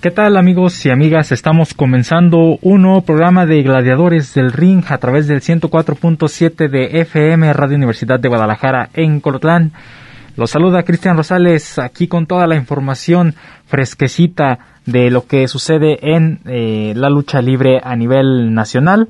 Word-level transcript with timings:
¿Qué 0.00 0.10
tal 0.10 0.38
amigos 0.38 0.86
y 0.86 0.90
amigas? 0.90 1.30
Estamos 1.30 1.74
comenzando 1.74 2.58
un 2.62 2.80
nuevo 2.80 3.02
programa 3.02 3.44
de 3.44 3.62
Gladiadores 3.62 4.32
del 4.32 4.50
Ring 4.50 4.82
a 4.88 4.96
través 4.96 5.26
del 5.26 5.42
104.7 5.42 6.70
de 6.70 7.02
FM 7.02 7.52
Radio 7.52 7.76
Universidad 7.76 8.18
de 8.18 8.30
Guadalajara 8.30 8.88
en 8.94 9.20
Colotlán. 9.20 9.72
Los 10.38 10.52
saluda 10.52 10.84
Cristian 10.84 11.18
Rosales 11.18 11.78
aquí 11.78 12.08
con 12.08 12.24
toda 12.24 12.46
la 12.46 12.56
información 12.56 13.34
fresquecita 13.66 14.60
de 14.86 15.10
lo 15.10 15.26
que 15.26 15.46
sucede 15.48 15.98
en 16.00 16.40
eh, 16.46 16.94
la 16.96 17.10
lucha 17.10 17.42
libre 17.42 17.78
a 17.84 17.94
nivel 17.94 18.54
nacional 18.54 19.08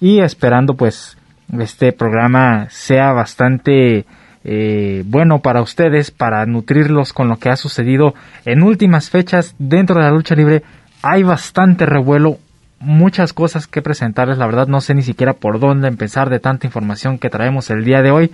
y 0.00 0.18
esperando 0.18 0.74
pues 0.74 1.16
este 1.60 1.92
programa 1.92 2.66
sea 2.70 3.12
bastante 3.12 4.04
eh, 4.44 5.02
bueno 5.06 5.40
para 5.40 5.62
ustedes, 5.62 6.10
para 6.10 6.44
nutrirlos 6.44 7.12
con 7.12 7.28
lo 7.28 7.38
que 7.38 7.48
ha 7.48 7.56
sucedido 7.56 8.14
en 8.44 8.62
últimas 8.62 9.08
fechas 9.08 9.54
dentro 9.58 9.96
de 9.96 10.02
la 10.02 10.10
lucha 10.10 10.34
libre. 10.34 10.62
Hay 11.02 11.22
bastante 11.22 11.86
revuelo, 11.86 12.38
muchas 12.78 13.32
cosas 13.32 13.66
que 13.66 13.82
presentarles. 13.82 14.38
La 14.38 14.46
verdad 14.46 14.68
no 14.68 14.80
sé 14.80 14.94
ni 14.94 15.02
siquiera 15.02 15.32
por 15.32 15.58
dónde 15.58 15.88
empezar 15.88 16.28
de 16.28 16.40
tanta 16.40 16.66
información 16.66 17.18
que 17.18 17.30
traemos 17.30 17.70
el 17.70 17.84
día 17.84 18.02
de 18.02 18.10
hoy. 18.10 18.30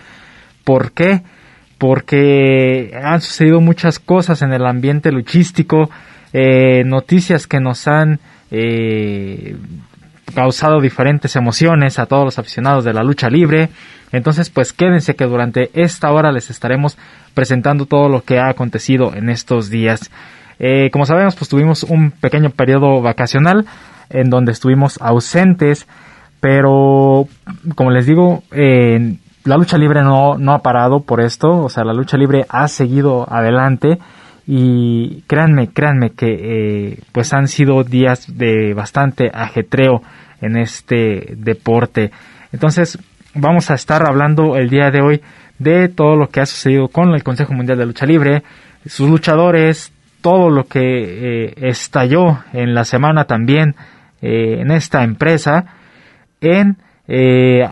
¿Por 0.65 0.93
qué? 0.93 1.23
Porque 1.79 2.93
han 3.03 3.21
sucedido 3.21 3.61
muchas 3.61 3.99
cosas 3.99 4.43
en 4.43 4.53
el 4.53 4.67
ambiente 4.67 5.13
luchístico, 5.13 5.91
eh, 6.33 6.85
noticias 6.85 7.47
que 7.47 7.61
nos 7.61 7.89
han 7.89 8.21
eh, 8.51 9.57
causado 10.31 10.81
diferentes 10.81 11.37
emociones 11.37 11.99
a 11.99 12.07
todos 12.07 12.25
los 12.25 12.39
aficionados 12.39 12.85
de 12.85 12.93
la 12.93 13.03
lucha 13.03 13.29
libre. 13.29 13.69
Entonces, 14.13 14.51
pues 14.51 14.73
quédense 14.73 15.15
que 15.15 15.25
durante 15.25 15.71
esta 15.75 16.11
hora 16.11 16.33
les 16.33 16.51
estaremos 16.51 16.99
presentando 17.35 17.87
todo 17.87 18.09
lo 18.09 18.23
que 18.23 18.39
ha 18.39 18.49
acontecido 18.49 19.15
en 19.15 19.31
estos 19.31 19.71
días. 19.71 20.11
Eh, 20.59 20.91
como 20.93 21.07
sabemos, 21.07 21.37
pues 21.37 21.49
tuvimos 21.49 21.85
un 21.85 22.11
pequeño 22.11 22.51
periodo 22.51 23.01
vacacional 23.01 23.67
en 24.11 24.29
donde 24.29 24.53
estuvimos 24.53 24.99
ausentes, 25.01 25.87
pero 26.41 27.29
como 27.75 27.91
les 27.91 28.07
digo, 28.07 28.43
eh, 28.51 29.17
la 29.45 29.57
lucha 29.57 29.79
libre 29.79 30.03
no, 30.03 30.37
no 30.37 30.53
ha 30.53 30.63
parado 30.63 31.01
por 31.01 31.21
esto, 31.21 31.51
o 31.51 31.69
sea, 31.69 31.85
la 31.85 31.95
lucha 31.95 32.17
libre 32.17 32.45
ha 32.49 32.69
seguido 32.69 33.27
adelante 33.33 33.99
y 34.53 35.23
créanme, 35.29 35.69
créanme 35.69 36.11
que 36.11 36.27
eh, 36.27 36.99
pues 37.13 37.33
han 37.33 37.47
sido 37.47 37.85
días 37.85 38.37
de 38.37 38.75
bastante 38.75 39.31
ajetreo 39.33 40.03
en 40.41 40.57
este 40.57 41.35
deporte. 41.37 42.11
Entonces, 42.51 42.99
vamos 43.33 43.71
a 43.71 43.75
estar 43.75 44.05
hablando 44.05 44.57
el 44.57 44.69
día 44.69 44.91
de 44.91 45.03
hoy 45.03 45.21
de 45.61 45.89
todo 45.89 46.17
lo 46.17 46.31
que 46.31 46.41
ha 46.41 46.47
sucedido 46.47 46.89
con 46.89 47.15
el 47.15 47.23
Consejo 47.23 47.55
Mundial 47.55 47.79
de 47.79 47.87
Lucha 47.87 48.07
Libre, 48.07 48.43
sus 48.85 49.09
luchadores, 49.09 49.93
todo 50.21 50.51
lo 50.51 50.65
que 50.65 50.81
eh, 50.81 51.55
estalló 51.69 52.41
en 52.53 52.75
la 52.75 52.83
semana 52.83 53.27
también 53.27 53.77
eh, 54.21 54.63
en 54.63 54.73
esta 54.73 55.05
empresa. 55.05 55.77
En 56.41 56.77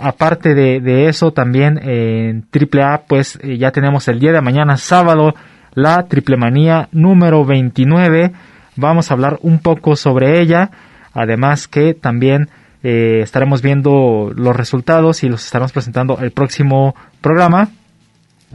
aparte 0.01 0.55
de, 0.55 0.81
de, 0.81 1.09
eso 1.09 1.33
también 1.33 1.79
en 1.79 2.47
AAA 2.53 3.03
pues 3.07 3.39
ya 3.43 3.71
tenemos 3.71 4.09
el 4.09 4.19
día 4.19 4.33
de 4.33 4.41
mañana 4.41 4.77
sábado 4.77 5.33
la 5.79 6.09
Triple 6.09 6.37
Manía 6.37 6.89
número 6.91 7.45
29. 7.45 8.33
Vamos 8.75 9.11
a 9.11 9.15
hablar 9.15 9.39
un 9.43 9.61
poco 9.61 9.95
sobre 9.95 10.41
ella. 10.41 10.71
Además 11.15 11.69
que 11.69 11.95
también 11.95 12.49
eh, 12.83 13.21
estaremos 13.23 13.63
viendo 13.63 14.33
los 14.35 14.57
resultados 14.57 15.23
y 15.23 15.29
los 15.29 15.45
estaremos 15.45 15.73
presentando 15.73 16.19
el 16.19 16.33
próximo 16.33 16.97
programa. 17.21 17.69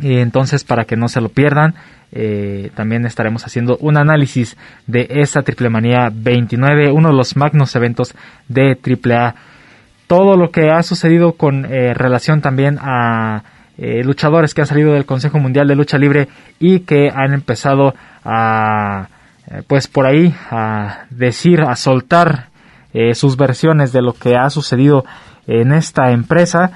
Y 0.01 0.17
entonces, 0.17 0.65
para 0.65 0.83
que 0.83 0.97
no 0.97 1.07
se 1.07 1.21
lo 1.21 1.29
pierdan, 1.29 1.75
eh, 2.11 2.71
también 2.75 3.05
estaremos 3.05 3.45
haciendo 3.45 3.77
un 3.77 3.97
análisis 3.97 4.57
de 4.87 5.07
esta 5.09 5.43
Triple 5.43 5.69
Manía 5.69 6.09
29, 6.13 6.91
uno 6.91 7.09
de 7.09 7.15
los 7.15 7.37
magnos 7.37 7.73
eventos 7.75 8.15
de 8.49 8.77
AAA. 8.77 9.35
Todo 10.07 10.35
lo 10.35 10.51
que 10.51 10.71
ha 10.71 10.83
sucedido 10.83 11.33
con 11.33 11.65
eh, 11.65 11.93
relación 11.93 12.41
también 12.41 12.77
a 12.81 13.43
luchadores 14.03 14.53
que 14.53 14.61
han 14.61 14.67
salido 14.67 14.93
del 14.93 15.05
Consejo 15.05 15.39
Mundial 15.39 15.67
de 15.67 15.75
Lucha 15.75 15.97
Libre 15.97 16.27
y 16.59 16.81
que 16.81 17.09
han 17.09 17.33
empezado 17.33 17.93
a, 18.23 19.07
pues 19.67 19.87
por 19.87 20.05
ahí, 20.05 20.33
a 20.49 21.05
decir, 21.09 21.61
a 21.61 21.75
soltar 21.75 22.47
eh, 22.93 23.15
sus 23.15 23.37
versiones 23.37 23.91
de 23.91 24.03
lo 24.03 24.13
que 24.13 24.35
ha 24.35 24.49
sucedido 24.49 25.03
en 25.47 25.71
esta 25.71 26.11
empresa. 26.11 26.71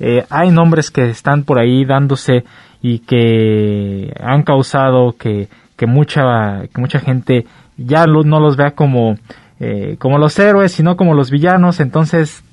Eh, 0.00 0.24
hay 0.28 0.50
nombres 0.50 0.90
que 0.90 1.08
están 1.08 1.44
por 1.44 1.58
ahí 1.58 1.84
dándose 1.84 2.44
y 2.82 2.98
que 3.00 4.12
han 4.20 4.42
causado 4.42 5.12
que, 5.18 5.48
que 5.76 5.86
mucha, 5.86 6.66
que 6.72 6.80
mucha 6.80 6.98
gente 6.98 7.46
ya 7.76 8.06
no 8.06 8.40
los 8.40 8.56
vea 8.56 8.72
como, 8.72 9.16
eh, 9.60 9.96
como 9.98 10.18
los 10.18 10.38
héroes, 10.38 10.72
sino 10.72 10.96
como 10.96 11.14
los 11.14 11.30
villanos. 11.30 11.80
Entonces, 11.80 12.44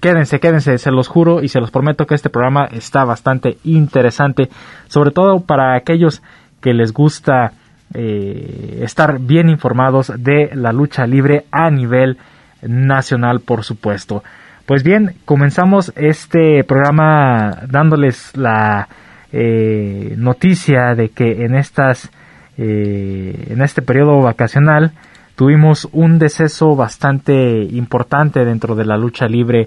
quédense, 0.00 0.40
quédense, 0.40 0.78
se 0.78 0.90
los 0.90 1.08
juro 1.08 1.42
y 1.42 1.48
se 1.48 1.60
los 1.60 1.70
prometo 1.70 2.06
que 2.06 2.14
este 2.14 2.30
programa 2.30 2.66
está 2.66 3.04
bastante 3.04 3.58
interesante, 3.64 4.48
sobre 4.88 5.10
todo 5.10 5.40
para 5.40 5.76
aquellos 5.76 6.22
que 6.60 6.74
les 6.74 6.92
gusta 6.92 7.52
estar 7.92 9.18
bien 9.18 9.48
informados 9.48 10.12
de 10.16 10.50
la 10.54 10.72
lucha 10.72 11.08
libre 11.08 11.46
a 11.50 11.70
nivel 11.70 12.18
nacional, 12.62 13.40
por 13.40 13.64
supuesto. 13.64 14.22
Pues 14.66 14.84
bien, 14.84 15.16
comenzamos 15.24 15.92
este 15.96 16.62
programa 16.62 17.62
dándoles 17.68 18.36
la 18.36 18.88
eh, 19.32 20.14
noticia 20.16 20.94
de 20.94 21.08
que 21.08 21.44
en 21.44 21.56
estas 21.56 22.10
eh, 22.56 23.48
en 23.50 23.62
este 23.62 23.82
periodo 23.82 24.20
vacacional 24.20 24.92
tuvimos 25.34 25.88
un 25.92 26.18
deceso 26.20 26.76
bastante 26.76 27.62
importante 27.62 28.44
dentro 28.44 28.76
de 28.76 28.84
la 28.84 28.96
lucha 28.96 29.26
libre 29.26 29.66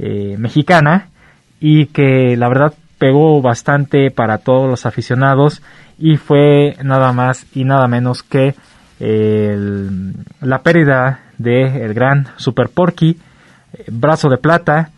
eh, 0.00 0.36
mexicana 0.38 1.08
y 1.60 1.86
que 1.86 2.36
la 2.36 2.48
verdad 2.48 2.74
pegó 2.98 3.40
bastante 3.42 4.10
para 4.10 4.38
todos 4.38 4.68
los 4.68 4.86
aficionados 4.86 5.62
y 5.98 6.16
fue 6.16 6.76
nada 6.82 7.12
más 7.12 7.46
y 7.54 7.64
nada 7.64 7.86
menos 7.86 8.22
que 8.22 8.54
la 9.00 10.62
pérdida 10.62 11.20
de 11.40 11.84
el 11.84 11.94
gran 11.94 12.28
Super 12.36 12.68
Porky, 12.68 13.16
eh, 13.72 13.84
Brazo 13.90 14.28
de 14.28 14.36
Plata, 14.36 14.90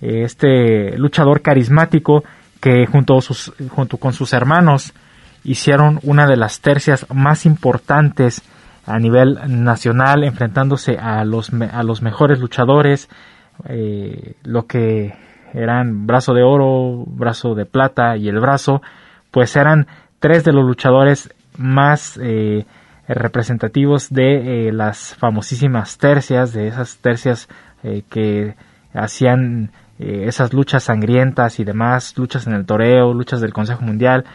eh, 0.00 0.22
este 0.24 0.96
luchador 0.96 1.42
carismático 1.42 2.24
que 2.60 2.86
junto, 2.86 3.20
sus, 3.20 3.52
junto 3.68 3.98
con 3.98 4.14
sus 4.14 4.32
hermanos 4.32 4.94
hicieron 5.44 6.00
una 6.02 6.26
de 6.26 6.36
las 6.36 6.60
tercias 6.60 7.06
más 7.12 7.44
importantes 7.44 8.42
a 8.86 8.98
nivel 8.98 9.38
nacional, 9.46 10.24
enfrentándose 10.24 10.96
a 10.98 11.24
los, 11.24 11.50
a 11.52 11.82
los 11.82 12.02
mejores 12.02 12.40
luchadores, 12.40 13.08
eh, 13.68 14.34
lo 14.42 14.66
que 14.66 15.14
eran 15.52 16.06
brazo 16.06 16.32
de 16.34 16.42
oro, 16.42 17.04
brazo 17.06 17.54
de 17.54 17.66
plata 17.66 18.16
y 18.16 18.28
el 18.28 18.40
brazo, 18.40 18.82
pues 19.30 19.56
eran 19.56 19.86
tres 20.18 20.44
de 20.44 20.52
los 20.52 20.64
luchadores 20.64 21.34
más 21.56 22.18
eh, 22.22 22.66
representativos 23.08 24.10
de 24.10 24.68
eh, 24.68 24.72
las 24.72 25.14
famosísimas 25.16 25.98
tercias, 25.98 26.52
de 26.52 26.68
esas 26.68 26.98
tercias 26.98 27.48
que 28.10 28.56
hacían 28.92 29.70
esas 29.98 30.52
luchas 30.52 30.84
sangrientas 30.84 31.60
y 31.60 31.64
demás, 31.64 32.12
luchas 32.18 32.46
en 32.46 32.52
el 32.52 32.66
toreo, 32.66 33.14
luchas 33.14 33.40
del 33.40 33.54
Consejo 33.54 33.80
Mundial, 33.80 34.26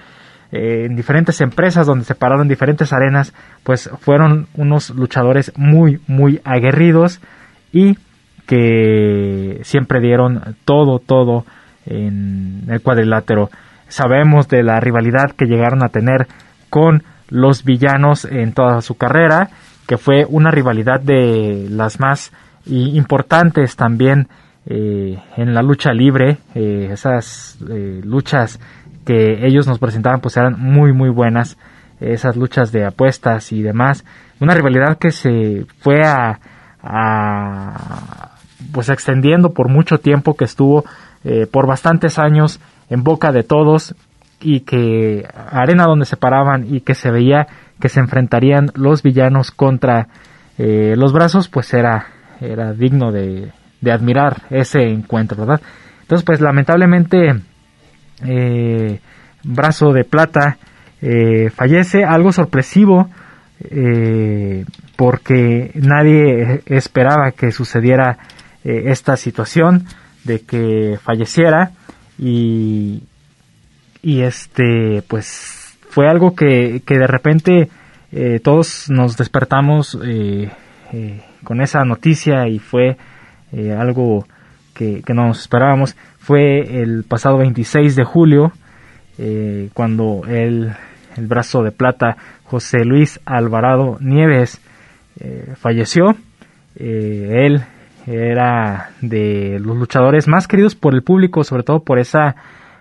en 0.52 0.96
diferentes 0.96 1.42
empresas 1.42 1.86
donde 1.86 2.06
se 2.06 2.16
pararon 2.16 2.48
diferentes 2.48 2.92
arenas, 2.92 3.36
pues 3.62 3.88
fueron 4.00 4.48
unos 4.56 4.90
luchadores 4.90 5.52
muy, 5.58 6.02
muy 6.08 6.42
aguerridos 6.44 7.20
y 7.72 8.00
que 8.46 9.60
siempre 9.64 10.00
dieron 10.00 10.56
todo, 10.66 11.00
todo 11.00 11.46
en 11.86 12.64
el 12.70 12.82
cuadrilátero. 12.82 13.50
sabemos 13.88 14.48
de 14.48 14.64
la 14.64 14.80
rivalidad 14.80 15.32
que 15.38 15.46
llegaron 15.46 15.84
a 15.84 15.90
tener 15.90 16.28
con 16.70 17.04
los 17.30 17.64
villanos 17.64 18.26
en 18.26 18.54
toda 18.54 18.82
su 18.82 18.96
carrera, 18.96 19.50
que 19.88 19.98
fue 19.98 20.26
una 20.28 20.52
rivalidad 20.52 21.00
de 21.00 21.68
las 21.70 22.00
más 22.00 22.32
importantes 22.66 23.76
también 23.76 24.28
eh, 24.66 25.20
en 25.38 25.54
la 25.54 25.62
lucha 25.62 25.92
libre, 25.94 26.38
eh, 26.56 26.90
esas 26.92 27.58
eh, 27.70 28.02
luchas 28.04 28.60
que 29.06 29.46
ellos 29.46 29.68
nos 29.68 29.78
presentaban 29.78 30.22
pues 30.22 30.36
eran 30.38 30.60
muy 30.60 30.92
muy 30.92 31.10
buenas, 31.10 31.58
esas 32.00 32.36
luchas 32.36 32.72
de 32.72 32.84
apuestas 32.84 33.52
y 33.52 33.62
demás, 33.62 34.04
una 34.40 34.56
rivalidad 34.56 34.98
que 34.98 35.12
se 35.12 35.66
fue 35.80 36.02
a, 36.04 36.40
a 36.82 38.35
pues 38.72 38.90
extendiendo 38.90 39.54
por 39.54 39.70
mucho 39.70 40.00
tiempo 40.00 40.36
que 40.36 40.46
estuvo 40.46 40.86
por 41.52 41.66
bastantes 41.66 42.20
años 42.20 42.60
en 42.90 43.04
boca 43.04 43.32
de 43.32 43.42
todos 43.42 43.96
y 44.42 44.60
que 44.60 45.28
arena 45.34 45.86
donde 45.86 46.06
se 46.06 46.18
paraban 46.18 46.68
y 46.72 46.82
que 46.82 46.94
se 46.94 47.10
veía 47.10 47.48
que 47.80 47.90
se 47.90 48.00
enfrentarían 48.00 48.72
los 48.76 49.02
villanos 49.02 49.50
contra 49.50 50.08
los 50.58 51.14
brazos 51.14 51.50
pues 51.50 51.74
era 51.74 52.06
era 52.40 52.74
digno 52.74 53.12
de, 53.12 53.52
de 53.82 53.92
admirar 53.92 54.44
ese 54.50 54.84
encuentro, 54.84 55.38
¿verdad? 55.38 55.62
Entonces, 56.02 56.26
pues 56.26 56.42
lamentablemente, 56.42 57.36
eh, 58.26 59.00
Brazo 59.44 59.92
de 59.94 60.04
Plata 60.04 60.58
eh, 61.02 61.50
fallece, 61.50 62.04
algo 62.04 62.32
sorpresivo, 62.32 63.10
eh, 63.60 64.66
porque 64.96 65.72
nadie 65.76 66.62
esperaba 66.66 67.32
que 67.32 67.52
sucediera 67.52 68.18
esta 68.66 69.16
situación 69.16 69.86
de 70.24 70.42
que 70.42 70.98
falleciera 71.02 71.72
y, 72.18 73.04
y 74.02 74.22
este, 74.22 75.04
pues 75.08 75.78
fue 75.90 76.10
algo 76.10 76.36
que, 76.36 76.82
que 76.86 76.98
de 76.98 77.08
repente 77.08 77.70
todos 78.42 78.90
nos 78.90 79.18
despertamos 79.18 79.98
con 81.46 81.62
esa 81.62 81.86
noticia 81.86 82.48
y 82.50 82.60
fue 82.60 82.98
eh, 83.54 83.72
algo 83.72 84.26
que, 84.74 85.02
no 85.14 85.28
nos 85.28 85.40
esperábamos. 85.40 85.96
Fue 86.20 86.82
el 86.82 87.06
pasado 87.06 87.38
26 87.38 87.96
de 87.96 88.04
julio 88.04 88.52
eh, 89.18 89.70
cuando 89.74 90.24
el, 90.28 90.74
el, 91.16 91.28
brazo 91.28 91.64
de 91.64 91.72
plata 91.72 92.18
José 92.44 92.84
Luis 92.84 93.22
Alvarado 93.26 93.98
Nieves 94.02 94.60
eh, 95.22 95.54
falleció. 95.56 96.16
él 96.76 97.64
era 98.06 98.92
de 99.02 99.60
los 99.60 99.76
luchadores 99.78 100.28
más 100.28 100.48
queridos 100.48 100.76
por 100.76 100.94
el 100.94 101.04
público, 101.04 101.44
sobre 101.44 101.64
todo 101.64 101.84
por 101.84 102.00
esa, 102.00 102.36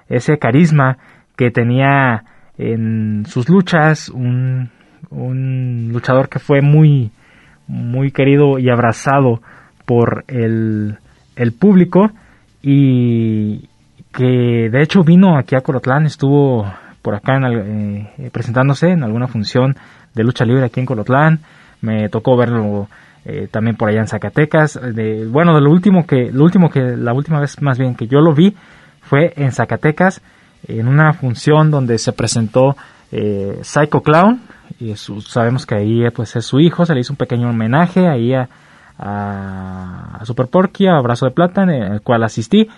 ese 0.08 0.38
carisma 0.38 0.98
que 1.36 1.50
tenía 1.50 2.24
en 2.58 3.24
sus 3.26 3.48
luchas, 3.48 4.08
un, 4.08 4.70
un 5.10 5.90
luchador 5.92 6.28
que 6.28 6.38
fue 6.38 6.60
muy, 6.60 7.10
muy 7.66 8.10
querido 8.10 8.58
y 8.58 8.68
abrazado 8.68 9.40
por 9.86 10.24
el, 10.28 10.98
el 11.36 11.52
público 11.52 12.10
y 12.62 13.68
que 14.12 14.68
de 14.70 14.82
hecho 14.82 15.02
vino 15.02 15.36
aquí 15.36 15.56
a 15.56 15.60
Colotlán, 15.60 16.06
estuvo 16.06 16.66
por 17.02 17.14
acá 17.14 17.36
en, 17.36 18.08
eh, 18.18 18.30
presentándose 18.32 18.90
en 18.90 19.02
alguna 19.02 19.26
función 19.26 19.76
de 20.14 20.22
lucha 20.22 20.44
libre 20.44 20.64
aquí 20.64 20.80
en 20.80 20.86
Colotlán, 20.86 21.40
me 21.80 22.08
tocó 22.08 22.36
verlo 22.36 22.88
eh, 23.24 23.48
también 23.50 23.76
por 23.76 23.88
allá 23.88 24.00
en 24.00 24.06
Zacatecas, 24.06 24.78
de, 24.94 25.26
bueno, 25.26 25.54
de 25.54 25.62
lo 25.62 25.70
último 25.70 26.06
que, 26.06 26.30
lo 26.30 26.44
último 26.44 26.68
que, 26.68 26.80
la 26.80 27.12
última 27.14 27.40
vez 27.40 27.60
más 27.62 27.78
bien 27.78 27.94
que 27.94 28.06
yo 28.06 28.20
lo 28.20 28.34
vi 28.34 28.54
fue 29.00 29.32
en 29.36 29.52
Zacatecas, 29.52 30.22
en 30.66 30.88
una 30.88 31.12
función 31.12 31.70
donde 31.70 31.98
se 31.98 32.12
presentó 32.12 32.76
eh, 33.12 33.58
Psycho 33.62 34.00
Clown, 34.00 34.40
y 34.80 34.94
sabemos 34.96 35.66
que 35.66 35.76
ahí 35.76 36.02
pues 36.14 36.36
es 36.36 36.44
su 36.44 36.58
hijo, 36.60 36.84
se 36.84 36.94
le 36.94 37.00
hizo 37.00 37.12
un 37.12 37.16
pequeño 37.16 37.48
homenaje 37.50 38.08
ahí 38.08 38.34
a, 38.34 38.48
Super 40.22 40.46
Porky, 40.46 40.86
a 40.86 41.00
Brazo 41.00 41.26
de 41.26 41.32
Plata, 41.32 41.62
en 41.62 41.70
el 41.70 42.00
cual 42.00 42.22
asistí 42.22 42.68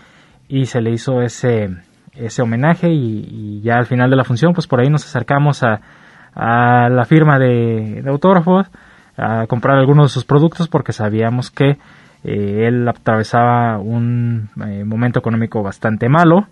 y 0.49 0.67
se 0.67 0.81
le 0.81 0.91
hizo 0.91 1.21
ese, 1.21 1.69
ese 2.15 2.43
homenaje 2.43 2.89
y, 2.91 3.61
ya 3.61 3.77
al 3.77 3.87
final 3.87 4.11
de 4.11 4.17
la 4.17 4.25
función 4.25 4.53
pues 4.53 4.67
por 4.67 4.81
ahí 4.81 4.89
nos 4.89 5.05
acercamos 5.05 5.63
a, 5.63 5.81
a 6.35 6.89
la 6.89 7.05
firma 7.05 7.39
de, 7.39 8.03
autógrafos 8.07 8.67
a 9.17 9.47
comprar 9.47 9.79
algunos 9.79 10.11
de 10.11 10.15
sus 10.15 10.25
productos 10.25 10.69
porque 10.69 10.93
sabíamos 10.93 11.51
que 11.51 11.79
eh, 12.25 12.67
él 12.67 12.89
atravesaba 12.89 13.79
un 13.79 14.51
eh, 14.65 14.85
momento 14.85 15.19
económico 15.19 15.63
bastante 15.63 16.09
malo 16.09 16.49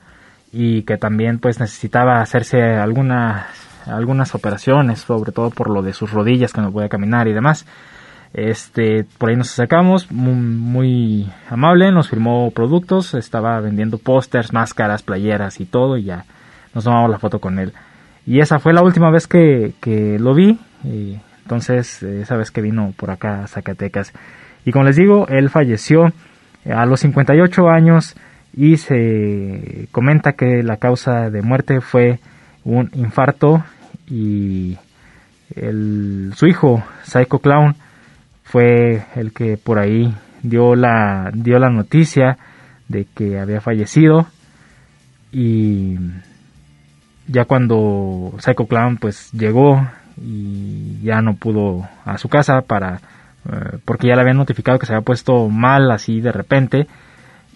y 0.53 0.83
que 0.83 0.97
también 0.97 1.39
pues 1.39 1.61
necesitaba 1.61 2.21
hacerse 2.21 2.63
algunas 2.63 3.47
algunas 3.87 4.35
operaciones 4.35 5.01
sobre 5.01 5.33
todo 5.33 5.51
por 5.51 5.69
lo 5.69 5.83
de 5.83 5.93
sus 5.93 6.11
rodillas 6.11 6.53
que 6.53 6.63
no 6.63 6.73
puede 6.73 6.89
caminar 6.89 7.29
y 7.29 7.35
demás 7.35 7.67
este, 8.35 9.07
por 9.17 9.31
ahí 9.31 9.37
nos 9.37 9.53
acercamos, 9.53 10.11
muy, 10.11 11.31
amable, 11.49 11.93
nos 11.93 12.11
firmó 12.11 12.51
productos, 12.51 13.15
estaba 13.15 13.61
vendiendo 13.61 13.97
pósters, 13.99 14.53
máscaras, 14.53 15.05
playeras 15.05 15.61
y 15.61 15.67
todo, 15.67 15.97
y 15.97 16.03
ya 16.03 16.25
nos 16.75 16.83
tomamos 16.83 17.11
la 17.11 17.21
foto 17.21 17.39
con 17.39 17.61
él. 17.61 17.73
Y 18.27 18.41
esa 18.41 18.59
fue 18.59 18.73
la 18.73 18.83
última 18.83 19.13
vez 19.13 19.29
que, 19.29 19.75
que 19.81 20.19
lo 20.19 20.35
vi, 20.35 20.59
y 20.83 21.21
entonces 21.45 22.03
esa 22.03 22.37
vez 22.37 22.51
que 22.51 22.63
vino 22.63 22.93
por 22.97 23.11
acá 23.11 23.45
a 23.45 23.47
Zacatecas. 23.47 24.13
Y 24.65 24.73
como 24.73 24.87
les 24.87 24.97
digo, 24.97 25.29
él 25.29 25.51
falleció 25.51 26.13
a 26.65 26.87
los 26.87 27.01
58 27.01 27.69
años 27.69 28.17
y 28.57 28.79
se 28.79 29.89
comenta 29.93 30.33
que 30.33 30.63
la 30.63 30.79
causa 30.79 31.31
de 31.31 31.43
muerte 31.43 31.81
fue 31.81 32.19
un 32.65 32.91
infarto 32.95 33.63
y 34.09 34.79
el, 35.55 36.33
su 36.35 36.47
hijo, 36.47 36.83
Psycho 37.03 37.39
Clown, 37.41 37.77
fue 38.43 39.05
el 39.17 39.33
que 39.33 39.59
por 39.59 39.79
ahí 39.79 40.15
dio 40.43 40.75
la, 40.75 41.31
dio 41.35 41.59
la 41.59 41.69
noticia 41.69 42.39
de 42.89 43.07
que 43.15 43.39
había 43.39 43.61
fallecido 43.61 44.27
y 45.33 45.99
ya 47.27 47.45
cuando 47.45 48.35
Psycho 48.39 48.67
Clown 48.67 48.97
pues 48.99 49.31
llegó 49.33 49.87
y 50.21 51.01
ya 51.03 51.21
no 51.21 51.35
pudo 51.35 51.89
a 52.05 52.19
su 52.19 52.29
casa 52.29 52.63
para 52.63 53.01
eh, 53.51 53.79
porque 53.85 54.09
ya 54.09 54.15
le 54.15 54.23
habían 54.23 54.37
notificado 54.37 54.79
que 54.79 54.87
se 54.87 54.93
había 54.93 55.05
puesto 55.05 55.49
mal 55.49 55.91
así 55.91 56.21
de 56.21 56.33
repente 56.33 56.87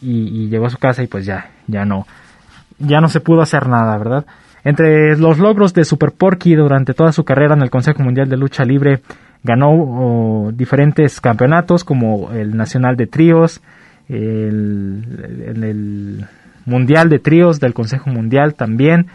y, 0.00 0.48
llegó 0.48 0.66
a 0.66 0.70
su 0.70 0.78
casa 0.78 1.02
y 1.02 1.06
pues 1.06 1.26
ya 1.26 1.50
ya 1.66 1.84
no 1.84 2.06
ya 2.78 3.00
no 3.00 3.08
se 3.08 3.20
pudo 3.20 3.42
hacer 3.42 3.68
nada 3.68 3.96
verdad 3.98 4.24
entre 4.64 5.16
los 5.16 5.38
logros 5.38 5.74
de 5.74 5.84
Super 5.84 6.12
Porky 6.12 6.54
durante 6.54 6.94
toda 6.94 7.12
su 7.12 7.24
carrera 7.24 7.54
en 7.54 7.62
el 7.62 7.70
Consejo 7.70 8.02
Mundial 8.02 8.28
de 8.28 8.36
Lucha 8.36 8.64
Libre 8.64 9.00
ganó 9.42 10.50
diferentes 10.52 11.20
campeonatos 11.20 11.84
como 11.84 12.32
el 12.32 12.56
Nacional 12.56 12.96
de 12.96 13.06
Tríos, 13.06 13.60
el, 14.08 15.04
el, 15.62 16.26
Mundial 16.64 17.08
de 17.08 17.18
Tríos 17.18 17.60
del 17.60 17.72
Consejo 17.72 18.10
Mundial 18.10 18.54
también, 18.54 19.06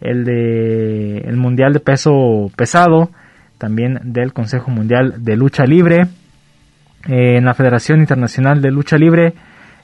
el 0.00 0.24
de 0.24 1.18
el 1.18 1.36
Mundial 1.36 1.72
de 1.72 1.80
Peso 1.80 2.50
Pesado, 2.56 3.10
también 3.58 3.98
del 4.04 4.32
Consejo 4.32 4.70
Mundial 4.70 5.22
de 5.24 5.36
Lucha 5.36 5.64
Libre, 5.64 6.06
en 7.06 7.44
la 7.44 7.54
Federación 7.54 8.00
Internacional 8.00 8.62
de 8.62 8.70
Lucha 8.70 8.96
Libre, 8.96 9.34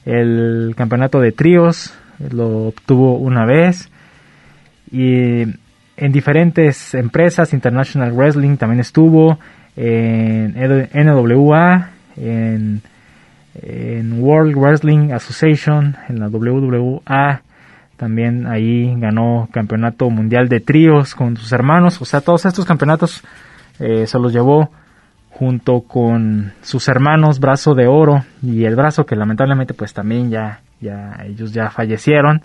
el 0.05 0.73
campeonato 0.75 1.19
de 1.19 1.31
tríos 1.31 1.93
lo 2.31 2.67
obtuvo 2.67 3.17
una 3.17 3.45
vez. 3.45 3.89
Y 4.91 5.41
en 5.97 6.11
diferentes 6.11 6.93
empresas, 6.93 7.53
International 7.53 8.11
Wrestling 8.13 8.57
también 8.57 8.79
estuvo, 8.79 9.39
en 9.75 10.53
NWA, 10.53 11.89
en, 12.15 12.81
en 13.61 14.23
World 14.23 14.55
Wrestling 14.55 15.11
Association, 15.11 15.95
en 16.09 16.19
la 16.19 16.27
WWA, 16.29 17.41
también 17.97 18.47
ahí 18.47 18.93
ganó 18.97 19.49
campeonato 19.51 20.09
mundial 20.09 20.47
de 20.47 20.59
tríos 20.59 21.15
con 21.15 21.35
sus 21.35 21.51
hermanos, 21.51 22.01
o 22.01 22.05
sea, 22.05 22.21
todos 22.21 22.45
estos 22.45 22.65
campeonatos 22.65 23.23
eh, 23.79 24.07
se 24.07 24.19
los 24.19 24.31
llevó 24.31 24.71
junto 25.37 25.81
con 25.81 26.53
sus 26.61 26.87
hermanos 26.87 27.39
Brazo 27.39 27.75
de 27.75 27.87
Oro. 27.87 28.25
Y 28.41 28.65
el 28.65 28.75
Brazo 28.75 29.05
que 29.05 29.15
lamentablemente 29.15 29.73
pues 29.73 29.93
también 29.93 30.31
ya, 30.31 30.61
ya 30.79 31.17
ellos 31.25 31.53
ya 31.53 31.69
fallecieron. 31.69 32.41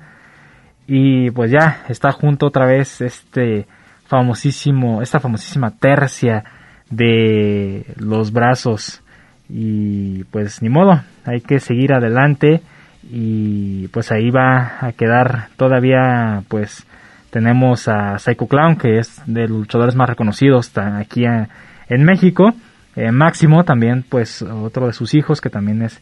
Y 0.86 1.30
pues 1.30 1.50
ya 1.50 1.84
está 1.88 2.12
junto 2.12 2.46
otra 2.46 2.66
vez 2.66 3.00
este 3.00 3.66
famosísimo, 4.06 5.00
esta 5.00 5.20
famosísima 5.20 5.70
tercia 5.70 6.44
de 6.90 7.86
los 7.96 8.32
brazos. 8.32 9.02
Y 9.48 10.24
pues 10.24 10.60
ni 10.60 10.68
modo, 10.68 11.00
hay 11.24 11.40
que 11.40 11.60
seguir 11.60 11.94
adelante 11.94 12.62
y 13.10 13.88
pues 13.88 14.12
ahí 14.12 14.30
va 14.30 14.78
a 14.80 14.92
quedar. 14.92 15.48
Todavía 15.56 16.42
pues 16.48 16.86
tenemos 17.30 17.88
a 17.88 18.18
Psycho 18.18 18.46
Clown 18.46 18.76
que 18.76 18.98
es 18.98 19.20
de 19.26 19.42
los 19.42 19.58
luchadores 19.58 19.94
más 19.94 20.08
reconocidos 20.08 20.76
aquí 20.76 21.24
en 21.24 22.04
México. 22.04 22.54
Eh, 22.94 23.10
Máximo 23.10 23.64
también 23.64 24.04
pues 24.08 24.42
otro 24.42 24.86
de 24.86 24.92
sus 24.92 25.14
hijos 25.14 25.40
que 25.40 25.50
también 25.50 25.82
es 25.82 26.00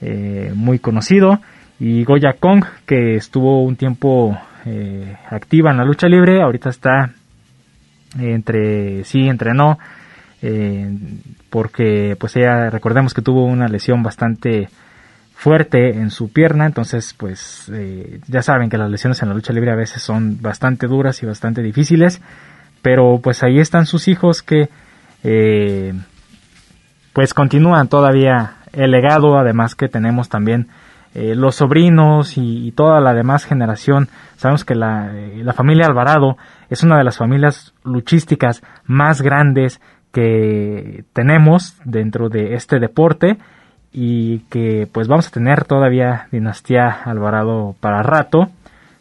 eh, 0.00 0.52
muy 0.54 0.78
conocido. 0.78 1.40
Y 1.78 2.04
Goya 2.04 2.34
Kong 2.38 2.64
que 2.86 3.16
estuvo 3.16 3.62
un 3.62 3.76
tiempo 3.76 4.38
eh, 4.66 5.16
activa 5.30 5.70
en 5.70 5.78
la 5.78 5.84
lucha 5.84 6.06
libre, 6.06 6.42
ahorita 6.42 6.68
está 6.68 7.12
entre 8.18 9.04
sí, 9.04 9.28
entre 9.28 9.54
no, 9.54 9.78
eh, 10.42 10.90
porque 11.48 12.16
pues 12.18 12.36
ella 12.36 12.70
recordemos 12.70 13.14
que 13.14 13.22
tuvo 13.22 13.44
una 13.44 13.68
lesión 13.68 14.02
bastante 14.02 14.68
fuerte 15.40 15.88
en 15.88 16.10
su 16.10 16.30
pierna, 16.30 16.66
entonces 16.66 17.14
pues 17.14 17.72
eh, 17.72 18.20
ya 18.28 18.42
saben 18.42 18.68
que 18.68 18.76
las 18.76 18.90
lesiones 18.90 19.22
en 19.22 19.30
la 19.30 19.34
lucha 19.34 19.54
libre 19.54 19.72
a 19.72 19.74
veces 19.74 20.02
son 20.02 20.42
bastante 20.42 20.86
duras 20.86 21.22
y 21.22 21.26
bastante 21.26 21.62
difíciles, 21.62 22.20
pero 22.82 23.20
pues 23.22 23.42
ahí 23.42 23.58
están 23.58 23.86
sus 23.86 24.06
hijos 24.06 24.42
que 24.42 24.68
eh, 25.24 25.94
pues 27.14 27.32
continúan 27.32 27.88
todavía 27.88 28.56
el 28.74 28.90
legado, 28.90 29.38
además 29.38 29.74
que 29.74 29.88
tenemos 29.88 30.28
también 30.28 30.68
eh, 31.14 31.34
los 31.34 31.54
sobrinos 31.54 32.36
y, 32.36 32.72
toda 32.72 33.00
la 33.00 33.14
demás 33.14 33.46
generación. 33.46 34.08
Sabemos 34.36 34.66
que 34.66 34.74
la, 34.74 35.10
la 35.36 35.54
familia 35.54 35.86
Alvarado 35.86 36.36
es 36.68 36.82
una 36.82 36.98
de 36.98 37.04
las 37.04 37.16
familias 37.16 37.72
luchísticas 37.82 38.62
más 38.84 39.22
grandes 39.22 39.80
que 40.12 41.04
tenemos 41.14 41.78
dentro 41.86 42.28
de 42.28 42.56
este 42.56 42.78
deporte 42.78 43.38
y 43.92 44.40
que 44.50 44.88
pues 44.90 45.08
vamos 45.08 45.28
a 45.28 45.30
tener 45.30 45.64
todavía 45.64 46.28
dinastía 46.30 46.88
Alvarado 46.88 47.74
para 47.80 48.02
rato 48.02 48.50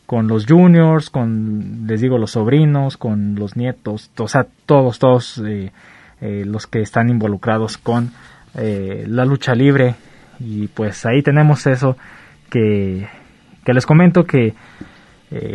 con 0.10 0.28
los 0.28 0.48
juniors, 0.48 1.12
con 1.12 1.86
les 1.86 2.02
digo 2.02 2.18
los 2.18 2.32
sobrinos, 2.32 2.98
con 2.98 3.36
los 3.36 3.56
nietos, 3.56 4.10
o 4.18 4.28
sea 4.28 4.48
todos 4.66 4.98
todos 4.98 5.38
eh, 5.46 5.72
eh, 6.20 6.44
los 6.48 6.66
que 6.66 6.82
están 6.82 7.10
involucrados 7.10 7.78
con 7.78 8.12
eh, 8.56 9.06
la 9.08 9.24
lucha 9.26 9.54
libre. 9.54 9.94
Y 10.40 10.68
pues 10.68 11.06
ahí 11.06 11.22
tenemos 11.22 11.68
eso 11.68 11.96
que, 12.50 13.08
que 13.64 13.74
les 13.74 13.86
comento 13.86 14.24
que 14.24 14.56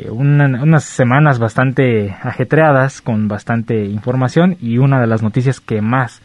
unas 0.09 0.85
semanas 0.85 1.41
bastante 1.41 2.15
ajetreadas 2.23 3.01
con 3.01 3.27
bastante 3.27 3.85
información 3.87 4.57
y 4.61 4.79
una 4.79 5.01
de 5.01 5.09
las 5.09 5.21
noticias 5.21 5.59
que 5.59 5.81
más 5.81 6.23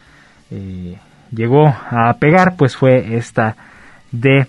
llegó 1.30 1.68
a 1.68 2.14
pegar 2.18 2.56
pues 2.56 2.76
fue 2.76 3.16
esta 3.16 3.56
de 4.12 4.46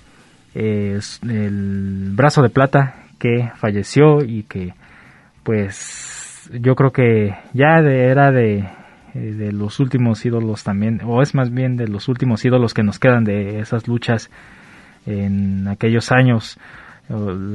eh, 0.56 1.00
el 1.24 2.12
brazo 2.14 2.42
de 2.42 2.50
plata 2.50 2.96
que 3.20 3.52
falleció 3.56 4.24
y 4.24 4.44
que 4.44 4.74
pues 5.44 6.50
yo 6.54 6.76
creo 6.76 6.92
que 6.92 7.36
ya 7.54 7.80
era 7.80 8.32
de, 8.32 8.68
de 9.14 9.52
los 9.52 9.80
últimos 9.80 10.26
ídolos 10.26 10.64
también 10.64 11.02
o 11.04 11.22
es 11.22 11.36
más 11.36 11.52
bien 11.52 11.78
de 11.78 11.88
los 11.88 12.08
últimos 12.08 12.44
ídolos 12.44 12.74
que 12.74 12.84
nos 12.84 13.00
quedan 13.00 13.24
de 13.24 13.60
esas 13.60 13.88
luchas 13.88 14.30
en 15.06 15.68
aquellos 15.68 16.12
años 16.12 16.60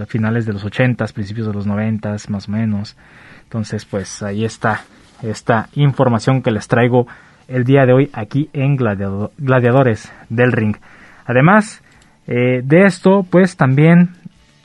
finales 0.08 0.44
de 0.44 0.52
los 0.52 0.64
ochentas, 0.64 1.12
principios 1.12 1.46
de 1.46 1.54
los 1.54 1.66
noventas 1.66 2.28
más 2.28 2.48
o 2.48 2.52
menos. 2.52 2.96
Entonces 3.44 3.84
pues 3.84 4.22
ahí 4.22 4.44
está 4.44 4.82
esta 5.22 5.68
información 5.74 6.42
que 6.42 6.50
les 6.50 6.68
traigo 6.68 7.06
el 7.48 7.64
día 7.64 7.86
de 7.86 7.92
hoy 7.92 8.10
aquí 8.12 8.50
en 8.52 8.76
Gladiadores 8.76 10.12
del 10.28 10.52
Ring. 10.52 10.76
Además 11.24 11.82
eh, 12.26 12.62
de 12.64 12.86
esto, 12.86 13.24
pues 13.28 13.56
también 13.56 14.16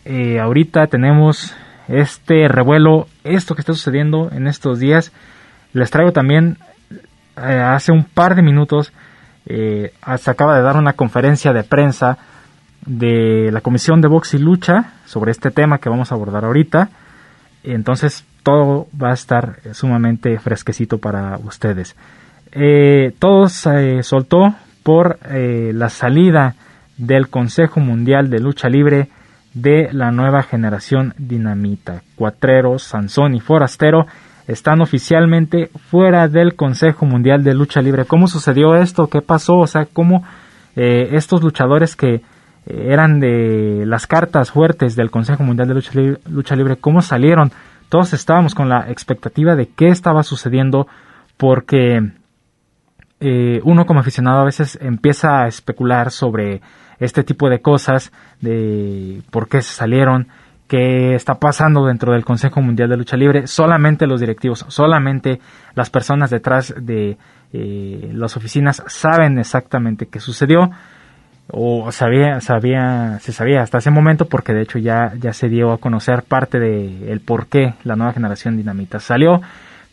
eh, 0.06 0.40
ahorita 0.40 0.88
tenemos 0.88 1.56
este 1.88 2.48
revuelo, 2.48 3.08
esto 3.24 3.56
que 3.56 3.62
está 3.62 3.74
sucediendo 3.74 4.30
en 4.32 4.48
estos 4.48 4.80
días. 4.80 5.12
Les 5.74 5.92
traigo 5.92 6.12
también 6.12 6.58
eh, 7.38 7.60
hace 7.60 7.92
un 7.92 8.04
par 8.04 8.36
de 8.36 8.42
minutos, 8.42 8.94
se 9.46 10.32
acaba 10.32 10.56
de 10.56 10.62
dar 10.62 10.78
una 10.78 10.94
conferencia 10.94 11.52
de 11.52 11.64
prensa 11.64 12.18
de 12.86 13.50
la 13.52 13.62
Comisión 13.62 14.00
de 14.00 14.08
Box 14.08 14.36
y 14.36 14.38
Lucha 14.38 14.94
sobre 15.06 15.32
este 15.32 15.52
tema 15.52 15.80
que 15.80 15.90
vamos 15.90 16.12
a 16.12 16.16
abordar 16.16 16.46
ahorita. 16.46 16.90
Entonces 17.64 18.26
todo 18.44 18.88
va 19.00 19.10
a 19.10 19.14
estar 19.14 19.60
sumamente 19.74 20.38
fresquecito 20.40 21.00
para 21.00 21.38
ustedes 21.38 21.96
eh, 22.52 23.14
todo 23.20 23.48
se 23.48 24.04
soltó 24.04 24.56
por 24.84 25.20
eh, 25.30 25.72
la 25.74 25.90
salida 25.90 26.56
del 26.98 27.30
Consejo 27.30 27.80
Mundial 27.80 28.30
de 28.30 28.40
Lucha 28.40 28.70
Libre 28.70 29.10
de 29.54 29.90
la 29.92 30.12
nueva 30.12 30.44
generación 30.44 31.14
dinamita. 31.18 32.04
Cuatrero, 32.16 32.80
Sansón 32.80 33.36
y 33.36 33.40
Forastero 33.40 34.06
están 34.48 34.82
oficialmente 34.82 35.70
fuera 35.90 36.28
del 36.28 36.56
Consejo 36.56 37.06
Mundial 37.06 37.44
de 37.44 37.54
Lucha 37.54 37.82
Libre. 37.82 38.06
¿Cómo 38.06 38.28
sucedió 38.28 38.76
esto? 38.76 39.08
¿Qué 39.08 39.22
pasó? 39.22 39.58
O 39.58 39.68
sea, 39.68 39.86
¿cómo 39.86 40.24
eh, 40.76 41.10
estos 41.14 41.42
luchadores 41.42 41.96
que 41.96 42.16
eh, 42.16 42.22
eran 42.66 43.20
de 43.20 43.84
las 43.86 44.08
cartas 44.08 44.52
fuertes 44.52 44.96
del 44.96 45.12
Consejo 45.12 45.44
Mundial 45.44 45.68
de 45.68 45.74
Lucha 45.74 45.92
Libre, 45.94 46.20
Lucha 46.30 46.56
Libre, 46.56 46.78
cómo 46.78 47.02
salieron? 47.02 47.52
Todos 47.90 48.14
estábamos 48.14 48.56
con 48.56 48.70
la 48.70 48.90
expectativa 48.90 49.56
de 49.56 49.68
qué 49.68 49.88
estaba 49.88 50.24
sucediendo 50.24 50.88
porque 51.38 52.12
eh, 53.22 53.62
uno 53.64 53.86
como 53.86 54.00
aficionado 54.00 54.42
a 54.42 54.46
veces 54.46 54.80
empieza 54.82 55.44
a 55.44 55.48
especular 55.48 56.10
sobre 56.12 56.62
este 57.00 57.24
tipo 57.24 57.50
de 57.50 57.62
cosas, 57.62 58.12
de 58.42 59.22
por 59.32 59.48
qué 59.48 59.62
se 59.62 59.74
salieron, 59.74 60.28
qué 60.68 61.14
está 61.16 61.36
pasando 61.36 61.86
dentro 61.86 62.14
del 62.14 62.26
Consejo 62.26 62.62
Mundial 62.62 62.90
de 62.90 62.98
Lucha 62.98 63.18
Libre. 63.18 63.46
Solamente 63.46 64.08
los 64.08 64.20
directivos, 64.20 64.66
solamente 64.70 65.40
las 65.76 65.90
personas 65.90 66.32
detrás 66.32 66.74
de 66.76 67.18
eh, 67.54 68.12
las 68.14 68.38
oficinas 68.38 68.84
saben 68.88 69.38
exactamente 69.38 70.08
qué 70.08 70.20
sucedió 70.20 70.72
o 71.52 71.92
sabía, 71.92 72.40
sabía, 72.40 73.20
se 73.20 73.34
sabía 73.34 73.62
hasta 73.62 73.80
ese 73.80 73.92
momento 73.92 74.26
porque 74.26 74.54
de 74.54 74.62
hecho 74.62 74.80
ya, 74.80 75.14
ya 75.20 75.34
se 75.34 75.50
dio 75.50 75.74
a 75.74 75.78
conocer 75.78 76.24
parte 76.24 76.60
de 76.60 77.12
el 77.12 77.20
por 77.20 77.48
qué 77.48 77.74
la 77.84 77.96
nueva 77.96 78.14
generación 78.14 78.58
dinamita 78.58 79.00
salió 79.00 79.42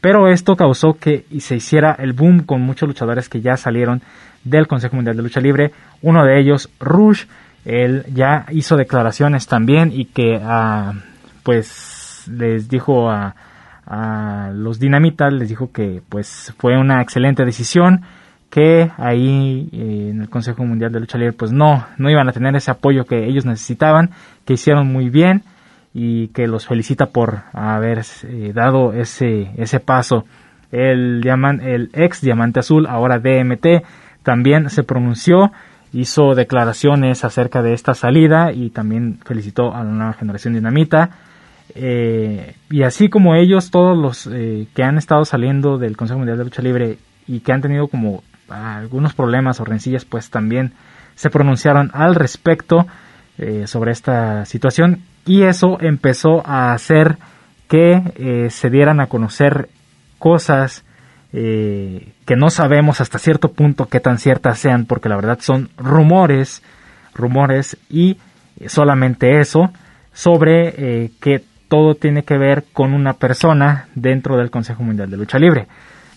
pero 0.01 0.29
esto 0.29 0.57
causó 0.57 0.95
que 0.95 1.25
se 1.41 1.57
hiciera 1.57 1.97
el 1.99 2.13
boom 2.13 2.41
con 2.41 2.61
muchos 2.61 2.89
luchadores 2.89 3.29
que 3.29 3.41
ya 3.41 3.57
salieron 3.57 4.03
del 4.45 4.67
Consejo 4.67 4.97
Mundial 4.97 5.17
de 5.17 5.23
Lucha 5.23 5.41
Libre. 5.41 5.73
Uno 6.03 6.25
de 6.25 6.39
ellos, 6.39 6.71
Rush, 6.79 7.25
él 7.65 8.05
ya 8.13 8.47
hizo 8.51 8.77
declaraciones 8.77 9.47
también 9.47 9.91
y 9.93 10.07
que 10.07 10.41
ah, 10.43 10.95
pues 11.43 12.25
les 12.31 12.69
dijo 12.69 13.11
a, 13.11 13.35
los 14.53 14.79
dinamitas, 14.79 15.33
les 15.33 15.49
dijo 15.49 15.73
que 15.73 16.03
pues 16.11 16.53
fue 16.59 16.77
una 16.77 17.01
excelente 17.01 17.47
decisión 17.47 18.03
que 18.51 18.91
ahí 18.99 19.71
eh, 19.73 20.11
en 20.11 20.21
el 20.21 20.29
Consejo 20.29 20.63
Mundial 20.63 20.93
de 20.93 21.01
Lucha 21.01 21.17
Libre 21.17 21.33
pues 21.33 21.53
no, 21.53 21.87
no 21.97 22.11
iban 22.11 22.29
a 22.29 22.33
tener 22.33 22.55
ese 22.55 22.71
apoyo 22.71 23.07
que 23.07 23.25
ellos 23.25 23.47
necesitaban, 23.47 24.11
que 24.45 24.53
hicieron 24.53 24.93
muy 24.93 25.09
bien 25.09 25.43
y 26.01 26.29
que 26.29 26.47
los 26.47 26.65
felicita 26.65 27.07
por 27.07 27.41
haber 27.53 28.05
eh, 28.23 28.53
dado 28.55 28.93
ese, 28.93 29.51
ese 29.57 29.81
paso. 29.81 30.25
El, 30.71 31.27
el 31.27 31.91
ex 31.93 32.21
Diamante 32.21 32.61
Azul, 32.61 32.87
ahora 32.87 33.19
DMT, 33.19 33.85
también 34.23 34.71
se 34.71 34.85
pronunció, 34.85 35.51
hizo 35.93 36.37
declaraciones 36.37 37.25
acerca 37.25 37.63
de 37.63 37.73
esta 37.73 37.95
salida 37.95 38.53
y 38.53 38.71
también 38.71 39.19
felicitó 39.25 39.75
a 39.75 39.83
la 39.83 39.91
nueva 39.91 40.13
generación 40.13 40.55
dinamita. 40.55 41.11
Eh, 41.75 42.55
y 42.71 42.85
así 42.85 43.09
como 43.09 43.35
ellos, 43.35 43.73
todos 43.73 43.99
los 43.99 44.29
eh, 44.33 44.69
que 44.77 44.85
han 44.85 44.99
estado 44.99 45.25
saliendo 45.25 45.79
del 45.79 45.97
Consejo 45.97 46.19
Mundial 46.19 46.39
de 46.39 46.45
Lucha 46.45 46.63
Libre 46.63 46.99
y 47.27 47.41
que 47.41 47.53
han 47.53 47.61
tenido 47.61 47.89
como 47.89 48.23
algunos 48.49 49.15
problemas 49.15 49.59
o 49.59 49.65
rencillas, 49.65 50.05
pues 50.05 50.31
también 50.31 50.75
se 51.17 51.29
pronunciaron 51.29 51.91
al 51.93 52.15
respecto 52.15 52.87
sobre 53.67 53.93
esta 53.93 54.45
situación 54.45 55.03
y 55.29 55.43
eso 55.43 55.79
empezó 55.81 56.45
a 56.45 56.73
hacer 56.73 57.19
que 57.69 58.03
eh, 58.17 58.51
se 58.51 58.71
dieran 58.71 58.99
a 59.01 59.07
conocer 59.07 59.69
cosas 60.19 60.85
eh, 61.33 62.15
que 62.25 62.35
no 62.35 62.49
sabemos 62.49 63.03
hasta 63.03 63.19
cierto 63.19 63.53
punto 63.53 63.87
qué 63.87 64.01
tan 64.01 64.19
ciertas 64.19 64.59
sean, 64.59 64.87
porque 64.87 65.11
la 65.11 65.17
verdad 65.17 65.39
son 65.41 65.69
rumores, 65.77 66.63
rumores 67.15 67.77
y 67.91 68.17
solamente 68.67 69.39
eso 69.39 69.71
sobre 70.15 70.69
eh, 71.05 71.11
que 71.21 71.45
todo 71.69 71.95
tiene 71.95 72.23
que 72.23 72.39
ver 72.39 72.65
con 72.73 72.95
una 72.95 73.13
persona 73.13 73.89
dentro 73.95 74.39
del 74.39 74.51
Consejo 74.51 74.83
Mundial 74.83 75.11
de 75.11 75.19
Lucha 75.19 75.39
Libre. 75.39 75.69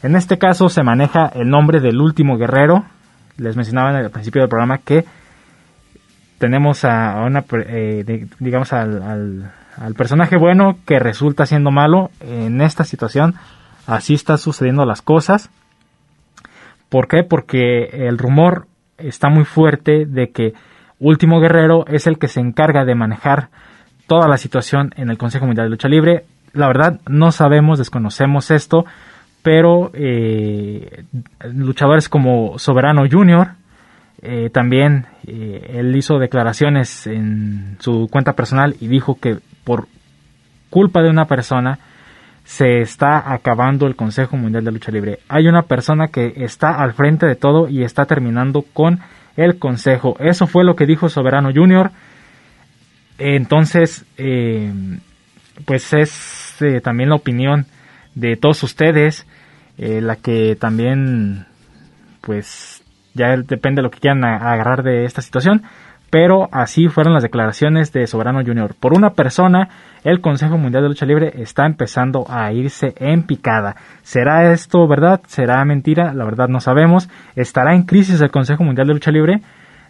En 0.01 0.15
este 0.15 0.37
caso 0.37 0.69
se 0.69 0.83
maneja 0.83 1.29
el 1.35 1.49
nombre 1.49 1.81
del 1.81 1.99
último 1.99 2.37
guerrero. 2.37 2.85
Les 3.37 3.57
mencionaba 3.57 3.91
en 3.91 3.97
el 3.97 4.09
principio 4.09 4.41
del 4.41 4.49
programa 4.49 4.77
que 4.77 5.03
tenemos 6.41 6.83
a, 6.85 7.21
una, 7.23 7.45
eh, 7.67 8.25
digamos, 8.39 8.73
al, 8.73 9.51
al, 9.77 9.93
personaje 9.93 10.37
bueno 10.37 10.75
que 10.87 10.97
resulta 10.97 11.45
siendo 11.45 11.69
malo 11.69 12.09
en 12.19 12.61
esta 12.61 12.83
situación. 12.83 13.35
Así 13.85 14.15
están 14.15 14.39
sucediendo 14.39 14.83
las 14.83 15.03
cosas. 15.03 15.51
¿Por 16.89 17.07
qué? 17.07 17.23
Porque 17.23 18.07
el 18.07 18.17
rumor 18.17 18.65
está 18.97 19.29
muy 19.29 19.45
fuerte 19.45 20.07
de 20.07 20.31
que 20.31 20.53
Último 20.99 21.39
Guerrero 21.39 21.85
es 21.85 22.07
el 22.07 22.17
que 22.17 22.27
se 22.27 22.39
encarga 22.39 22.85
de 22.85 22.95
manejar 22.95 23.49
toda 24.07 24.27
la 24.27 24.37
situación 24.37 24.93
en 24.97 25.11
el 25.11 25.19
Consejo 25.19 25.45
Mundial 25.45 25.67
de 25.67 25.71
Lucha 25.71 25.89
Libre. 25.89 26.25
La 26.53 26.65
verdad, 26.65 26.99
no 27.07 27.31
sabemos, 27.31 27.77
desconocemos 27.77 28.49
esto, 28.49 28.85
pero 29.43 29.91
eh, 29.93 31.05
luchadores 31.53 32.09
como 32.09 32.57
Soberano 32.57 33.03
Junior, 33.09 33.60
eh, 34.23 34.51
también 34.51 35.07
eh, 35.25 35.77
él 35.79 35.95
hizo 35.95 36.19
declaraciones 36.19 37.07
en 37.07 37.77
su 37.79 38.07
cuenta 38.11 38.33
personal 38.33 38.75
y 38.79 38.87
dijo 38.87 39.17
que 39.19 39.39
por 39.63 39.87
culpa 40.69 41.01
de 41.01 41.09
una 41.09 41.25
persona 41.25 41.79
se 42.43 42.81
está 42.81 43.33
acabando 43.33 43.87
el 43.87 43.95
Consejo 43.95 44.37
Mundial 44.37 44.63
de 44.63 44.71
Lucha 44.71 44.91
Libre. 44.91 45.19
Hay 45.27 45.47
una 45.47 45.63
persona 45.63 46.09
que 46.09 46.33
está 46.37 46.81
al 46.81 46.93
frente 46.93 47.25
de 47.25 47.35
todo 47.35 47.67
y 47.67 47.83
está 47.83 48.05
terminando 48.05 48.61
con 48.61 48.99
el 49.37 49.57
Consejo. 49.57 50.15
Eso 50.19 50.45
fue 50.45 50.63
lo 50.63 50.75
que 50.75 50.85
dijo 50.85 51.09
Soberano 51.09 51.51
Junior. 51.53 51.91
Entonces, 53.17 54.05
eh, 54.17 54.71
pues 55.65 55.93
es 55.93 56.57
también 56.83 57.09
la 57.09 57.15
opinión 57.15 57.65
de 58.13 58.35
todos 58.35 58.61
ustedes, 58.63 59.25
la 59.77 60.15
que 60.15 60.55
también, 60.55 61.45
pues 62.21 62.80
ya 63.13 63.35
depende 63.37 63.79
de 63.79 63.83
lo 63.83 63.91
que 63.91 63.99
quieran 63.99 64.23
agarrar 64.23 64.83
de 64.83 65.05
esta 65.05 65.21
situación, 65.21 65.63
pero 66.11 66.49
así 66.51 66.89
fueron 66.89 67.13
las 67.13 67.23
declaraciones 67.23 67.93
de 67.93 68.05
Soberano 68.05 68.43
Junior. 68.45 68.75
Por 68.77 68.93
una 68.93 69.11
persona, 69.11 69.69
el 70.03 70.19
Consejo 70.19 70.57
Mundial 70.57 70.83
de 70.83 70.89
Lucha 70.89 71.05
Libre 71.05 71.31
está 71.35 71.65
empezando 71.65 72.25
a 72.29 72.51
irse 72.51 72.93
en 72.97 73.23
picada. 73.23 73.77
¿Será 74.03 74.51
esto 74.51 74.85
verdad? 74.87 75.21
¿Será 75.27 75.63
mentira? 75.63 76.13
La 76.13 76.25
verdad 76.25 76.49
no 76.49 76.59
sabemos. 76.59 77.09
¿Estará 77.37 77.75
en 77.75 77.83
crisis 77.83 78.19
el 78.19 78.29
Consejo 78.29 78.63
Mundial 78.63 78.87
de 78.87 78.93
Lucha 78.93 79.11
Libre? 79.11 79.41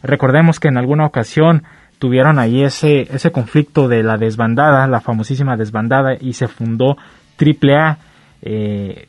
Recordemos 0.04 0.60
que 0.60 0.68
en 0.68 0.78
alguna 0.78 1.08
ocasión 1.08 1.64
tuvieron 1.98 2.38
ahí 2.38 2.64
ese, 2.64 3.08
ese 3.14 3.32
conflicto 3.32 3.88
de 3.88 4.04
la 4.04 4.18
desbandada, 4.18 4.88
la 4.88 5.02
famosísima 5.02 5.58
desbandada, 5.58 6.16
y 6.20 6.34
se 6.34 6.48
fundó 6.48 6.98
AAA. 7.40 7.98
Eh, 8.44 9.08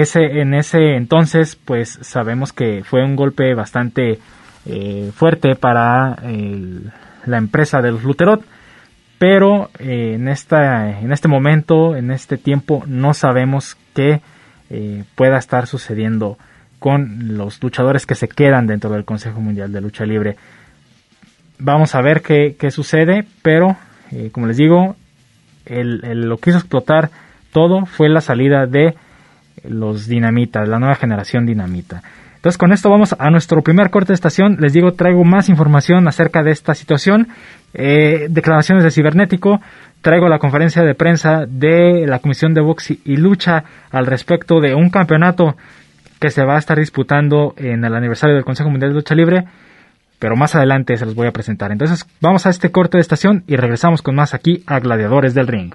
ese, 0.00 0.40
en 0.40 0.54
ese 0.54 0.96
entonces, 0.96 1.56
pues 1.56 1.98
sabemos 2.02 2.52
que 2.52 2.82
fue 2.84 3.04
un 3.04 3.16
golpe 3.16 3.54
bastante 3.54 4.18
eh, 4.66 5.10
fuerte 5.14 5.54
para 5.54 6.16
la 7.26 7.38
empresa 7.38 7.80
de 7.80 7.92
los 7.92 8.02
Luterot, 8.02 8.44
pero 9.18 9.70
eh, 9.78 10.14
en, 10.14 10.28
esta, 10.28 10.98
en 10.98 11.12
este 11.12 11.28
momento, 11.28 11.96
en 11.96 12.10
este 12.10 12.38
tiempo, 12.38 12.82
no 12.86 13.14
sabemos 13.14 13.76
qué 13.94 14.20
pueda 15.14 15.36
estar 15.36 15.66
sucediendo 15.66 16.38
con 16.82 17.36
los 17.36 17.62
luchadores 17.62 18.06
que 18.06 18.16
se 18.16 18.26
quedan 18.26 18.66
dentro 18.66 18.90
del 18.90 19.04
Consejo 19.04 19.40
Mundial 19.40 19.70
de 19.70 19.80
Lucha 19.80 20.04
Libre. 20.04 20.36
Vamos 21.58 21.94
a 21.94 22.02
ver 22.02 22.22
qué, 22.22 22.70
sucede, 22.72 23.24
pero 23.40 23.76
eh, 24.10 24.30
como 24.32 24.48
les 24.48 24.56
digo, 24.56 24.96
lo 25.64 26.36
que 26.38 26.50
hizo 26.50 26.58
explotar 26.58 27.10
todo 27.52 27.86
fue 27.86 28.08
la 28.08 28.20
salida 28.20 28.66
de 28.66 28.96
los 29.64 30.06
dinamitas, 30.06 30.68
la 30.68 30.78
nueva 30.78 30.94
generación 30.94 31.46
dinamita. 31.46 32.02
Entonces 32.36 32.58
con 32.58 32.72
esto 32.72 32.90
vamos 32.90 33.14
a 33.16 33.30
nuestro 33.30 33.62
primer 33.62 33.90
corte 33.90 34.08
de 34.08 34.14
estación. 34.14 34.56
Les 34.58 34.72
digo, 34.72 34.94
traigo 34.94 35.22
más 35.22 35.48
información 35.48 36.08
acerca 36.08 36.42
de 36.42 36.50
esta 36.50 36.74
situación. 36.74 37.28
Eh, 37.72 38.26
declaraciones 38.30 38.82
de 38.82 38.90
cibernético. 38.90 39.60
Traigo 40.00 40.28
la 40.28 40.40
conferencia 40.40 40.82
de 40.82 40.96
prensa 40.96 41.46
de 41.46 42.04
la 42.08 42.18
Comisión 42.18 42.52
de 42.52 42.60
Box 42.60 42.90
y 42.90 43.16
Lucha 43.16 43.62
al 43.92 44.06
respecto 44.06 44.60
de 44.60 44.74
un 44.74 44.90
campeonato 44.90 45.56
que 46.18 46.30
se 46.30 46.44
va 46.44 46.56
a 46.56 46.58
estar 46.58 46.78
disputando 46.78 47.54
en 47.56 47.84
el 47.84 47.94
aniversario 47.94 48.34
del 48.34 48.44
Consejo 48.44 48.70
Mundial 48.70 48.90
de 48.90 48.96
Lucha 48.96 49.14
Libre, 49.14 49.44
pero 50.18 50.36
más 50.36 50.54
adelante 50.56 50.96
se 50.96 51.06
los 51.06 51.14
voy 51.14 51.28
a 51.28 51.32
presentar. 51.32 51.70
Entonces 51.70 52.06
vamos 52.20 52.46
a 52.46 52.50
este 52.50 52.72
corte 52.72 52.96
de 52.96 53.02
estación 53.02 53.44
y 53.46 53.56
regresamos 53.56 54.02
con 54.02 54.16
más 54.16 54.34
aquí 54.34 54.64
a 54.66 54.80
Gladiadores 54.80 55.34
del 55.34 55.46
Ring. 55.46 55.74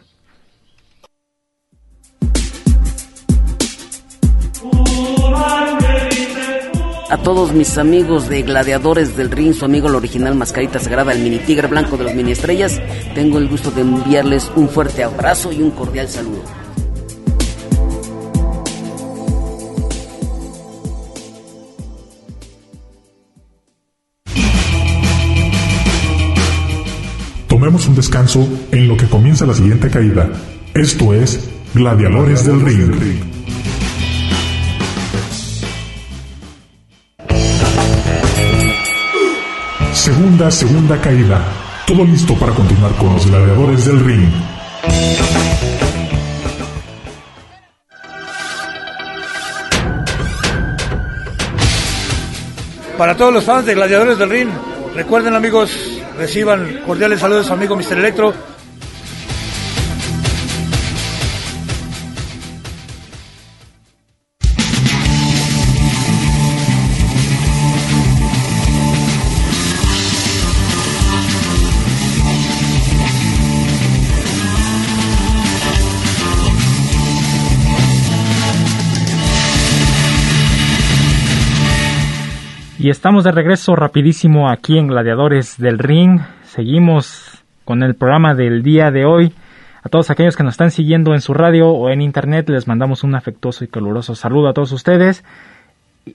A 7.09 7.17
todos 7.17 7.53
mis 7.53 7.77
amigos 7.77 8.27
de 8.27 8.41
Gladiadores 8.41 9.15
del 9.15 9.31
Ring, 9.31 9.53
su 9.53 9.63
amigo 9.63 9.87
el 9.87 9.95
original 9.95 10.35
Mascarita 10.35 10.77
Sagrada, 10.77 11.13
el 11.13 11.19
mini 11.19 11.39
tigre 11.39 11.69
blanco 11.69 11.95
de 11.95 12.03
los 12.03 12.13
mini 12.13 12.33
estrellas, 12.33 12.81
tengo 13.15 13.37
el 13.37 13.47
gusto 13.47 13.71
de 13.71 13.79
enviarles 13.79 14.51
un 14.57 14.67
fuerte 14.67 15.05
abrazo 15.05 15.53
y 15.53 15.61
un 15.61 15.71
cordial 15.71 16.09
saludo. 16.09 16.43
Tomemos 27.47 27.87
un 27.87 27.95
descanso 27.95 28.45
en 28.73 28.89
lo 28.89 28.97
que 28.97 29.07
comienza 29.07 29.45
la 29.45 29.53
siguiente 29.53 29.89
caída. 29.89 30.29
Esto 30.73 31.13
es 31.13 31.49
Gladiadores 31.73 32.45
del 32.45 32.59
Ring. 32.59 33.36
Segunda, 40.17 40.49
segunda 40.49 40.99
caída. 40.99 41.45
Todo 41.85 42.03
listo 42.03 42.33
para 42.39 42.51
continuar 42.51 42.91
con 42.95 43.13
los 43.13 43.27
gladiadores 43.27 43.85
del 43.85 43.99
ring. 44.03 44.31
Para 52.97 53.15
todos 53.15 53.31
los 53.31 53.43
fans 53.43 53.67
de 53.67 53.75
Gladiadores 53.75 54.17
del 54.17 54.31
Ring, 54.31 54.49
recuerden 54.95 55.35
amigos, 55.35 55.69
Reciban 56.17 56.81
cordiales 56.87 57.19
saludos 57.19 57.51
a 57.51 57.53
amigo 57.53 57.75
Mr. 57.75 57.99
Electro. 57.99 58.33
Estamos 82.89 83.25
de 83.25 83.31
regreso 83.31 83.75
rapidísimo 83.75 84.49
aquí 84.49 84.77
en 84.77 84.87
Gladiadores 84.87 85.57
del 85.57 85.77
Ring. 85.77 86.21
Seguimos 86.43 87.43
con 87.65 87.83
el 87.83 87.95
programa 87.95 88.33
del 88.33 88.63
día 88.63 88.91
de 88.91 89.03
hoy. 89.03 89.33
A 89.83 89.89
todos 89.89 90.09
aquellos 90.09 90.37
que 90.37 90.43
nos 90.43 90.53
están 90.53 90.71
siguiendo 90.71 91.13
en 91.13 91.19
su 91.19 91.33
radio 91.33 91.69
o 91.69 91.89
en 91.89 92.01
internet 92.01 92.47
les 92.49 92.67
mandamos 92.67 93.03
un 93.03 93.15
afectuoso 93.15 93.65
y 93.65 93.67
caluroso 93.67 94.15
saludo 94.15 94.47
a 94.47 94.53
todos 94.53 94.71
ustedes. 94.71 95.25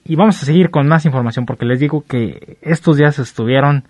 Y 0.04 0.16
vamos 0.16 0.42
a 0.42 0.46
seguir 0.46 0.70
con 0.70 0.88
más 0.88 1.04
información 1.04 1.44
porque 1.44 1.66
les 1.66 1.78
digo 1.78 2.04
que 2.08 2.56
estos 2.62 2.96
días 2.96 3.18
estuvieron 3.18 3.84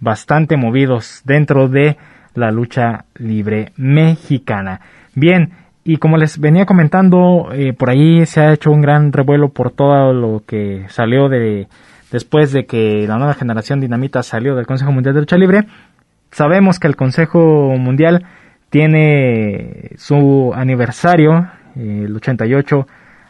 bastante 0.00 0.56
movidos 0.56 1.20
dentro 1.24 1.68
de 1.68 1.98
la 2.34 2.50
lucha 2.50 3.04
libre 3.16 3.72
mexicana. 3.76 4.80
Bien, 5.14 5.52
y 5.84 5.98
como 5.98 6.16
les 6.16 6.40
venía 6.40 6.66
comentando, 6.66 7.50
eh, 7.52 7.72
por 7.72 7.90
ahí 7.90 8.24
se 8.26 8.40
ha 8.40 8.52
hecho 8.52 8.70
un 8.70 8.80
gran 8.80 9.12
revuelo 9.12 9.50
por 9.50 9.70
todo 9.70 10.12
lo 10.12 10.42
que 10.46 10.86
salió 10.88 11.28
de 11.28 11.68
después 12.10 12.52
de 12.52 12.66
que 12.66 13.06
la 13.06 13.16
nueva 13.16 13.34
generación 13.34 13.80
dinamita 13.80 14.22
salió 14.22 14.54
del 14.54 14.66
Consejo 14.66 14.92
Mundial 14.92 15.14
de 15.14 15.20
Lucha 15.20 15.36
Libre. 15.36 15.66
Sabemos 16.30 16.78
que 16.78 16.88
el 16.88 16.96
Consejo 16.96 17.38
Mundial 17.78 18.26
tiene 18.70 19.90
su 19.96 20.52
aniversario, 20.54 21.48
el 21.76 22.14
88 22.14 22.86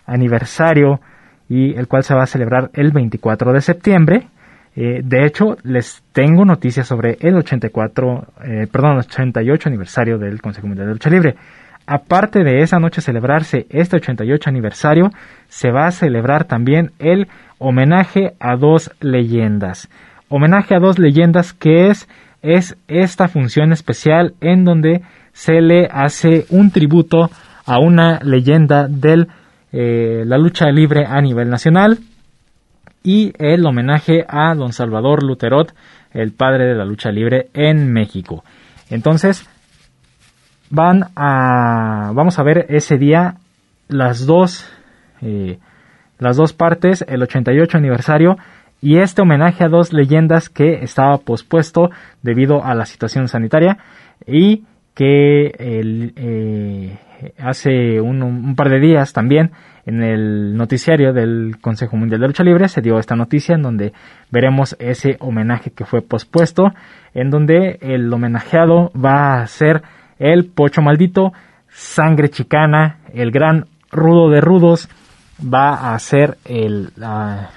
aniversario, 0.07 1.01
y 1.49 1.75
el 1.77 1.87
cual 1.87 2.03
se 2.03 2.15
va 2.15 2.25
a 2.25 2.27
celebrar 2.27 2.71
el 2.75 2.91
24 2.93 3.53
de 3.53 3.61
septiembre. 3.61 4.29
Eh, 4.75 5.01
de 5.03 5.25
hecho, 5.25 5.57
les 5.62 6.03
tengo 6.12 6.45
noticias 6.45 6.87
sobre 6.87 7.17
el 7.21 7.37
84, 7.37 8.27
eh, 8.45 8.67
perdón, 8.71 8.99
88 8.99 9.69
aniversario 9.69 10.19
del 10.19 10.43
Consejo 10.43 10.67
Mundial 10.67 10.89
de 10.89 10.95
Lucha 10.95 11.11
Libre. 11.11 11.37
Aparte 11.87 12.43
de 12.43 12.62
esa 12.62 12.81
noche 12.81 13.01
celebrarse 13.01 13.67
este 13.71 13.97
88 13.97 14.51
aniversario, 14.51 15.11
se 15.47 15.71
va 15.71 15.87
a 15.87 15.93
celebrar 15.93 16.45
también 16.45 16.91
el 16.99 17.29
homenaje 17.59 18.35
a 18.40 18.57
dos 18.57 18.90
leyendas. 19.01 19.88
Homenaje 20.29 20.75
a 20.75 20.81
dos 20.81 20.99
leyendas 20.99 21.53
que 21.53 21.88
es, 21.88 22.09
es 22.42 22.77
esta 22.88 23.29
función 23.29 23.73
especial 23.73 24.35
en 24.40 24.64
donde 24.64 25.03
se 25.33 25.61
le 25.61 25.88
hace 25.90 26.47
un 26.51 26.71
tributo 26.71 27.31
a 27.64 27.79
una 27.79 28.21
leyenda 28.21 28.88
de 28.88 29.27
eh, 29.73 30.25
la 30.25 30.38
lucha 30.38 30.71
libre 30.71 31.05
a 31.07 31.21
nivel 31.21 31.51
nacional 31.51 31.99
y 33.03 33.33
el 33.38 33.64
homenaje 33.66 34.25
a 34.29 34.55
don 34.55 34.73
Salvador 34.73 35.23
Luterot, 35.23 35.75
el 36.12 36.33
padre 36.33 36.66
de 36.66 36.75
la 36.75 36.85
lucha 36.85 37.11
libre 37.11 37.49
en 37.55 37.92
México. 37.92 38.42
Entonces, 38.90 39.49
van 40.71 41.05
a, 41.14 42.12
vamos 42.14 42.38
a 42.38 42.42
ver 42.42 42.66
ese 42.69 42.99
día 42.99 43.37
las 43.88 44.27
dos 44.27 44.69
eh, 45.23 45.59
las 46.18 46.37
dos 46.37 46.52
partes, 46.52 47.05
el 47.09 47.22
88 47.22 47.79
aniversario 47.79 48.37
y 48.81 48.98
este 48.98 49.22
homenaje 49.22 49.64
a 49.64 49.68
dos 49.68 49.92
leyendas 49.92 50.48
que 50.48 50.83
estaba 50.83 51.18
pospuesto 51.18 51.90
debido 52.22 52.64
a 52.64 52.74
la 52.74 52.87
situación 52.87 53.29
sanitaria 53.29 53.79
y 54.26 54.64
que 54.94 55.52
eh, 55.59 56.98
hace 57.38 58.00
un, 58.00 58.55
par 58.55 58.68
de 58.68 58.81
días 58.81 59.12
también 59.12 59.52
en 59.85 60.02
el 60.02 60.57
noticiario 60.57 61.12
del 61.12 61.57
Consejo 61.61 61.96
Mundial 61.96 62.20
de 62.20 62.26
Lucha 62.26 62.42
Libre 62.42 62.68
se 62.68 62.81
dio 62.81 62.98
esta 62.98 63.14
noticia 63.14 63.55
en 63.55 63.62
donde 63.62 63.92
veremos 64.31 64.76
ese 64.79 65.16
homenaje 65.20 65.70
que 65.70 65.85
fue 65.85 66.02
pospuesto, 66.02 66.72
en 67.14 67.31
donde 67.31 67.79
el 67.81 68.12
homenajeado 68.12 68.90
va 68.92 69.40
a 69.40 69.46
ser 69.46 69.83
el 70.18 70.46
Pocho 70.46 70.83
Maldito, 70.83 71.33
Sangre 71.68 72.31
Chicana, 72.31 72.98
el 73.12 73.31
gran 73.31 73.66
Rudo 73.92 74.31
de 74.31 74.40
Rudos 74.40 74.88
va 75.40 75.94
a 75.94 75.99
ser 75.99 76.38
el 76.44 76.90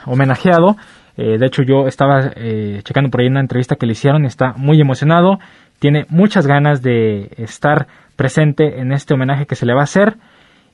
homenajeado. 0.05 0.75
Eh, 1.17 1.37
de 1.37 1.45
hecho, 1.45 1.63
yo 1.63 1.87
estaba 1.87 2.31
eh, 2.35 2.81
checando 2.83 3.09
por 3.09 3.21
ahí 3.21 3.27
una 3.27 3.41
entrevista 3.41 3.75
que 3.75 3.85
le 3.85 3.93
hicieron, 3.93 4.25
está 4.25 4.53
muy 4.55 4.79
emocionado, 4.79 5.39
tiene 5.79 6.05
muchas 6.09 6.47
ganas 6.47 6.81
de 6.81 7.31
estar 7.37 7.87
presente 8.15 8.79
en 8.79 8.91
este 8.91 9.13
homenaje 9.13 9.45
que 9.45 9.55
se 9.55 9.65
le 9.65 9.73
va 9.73 9.81
a 9.81 9.83
hacer 9.83 10.15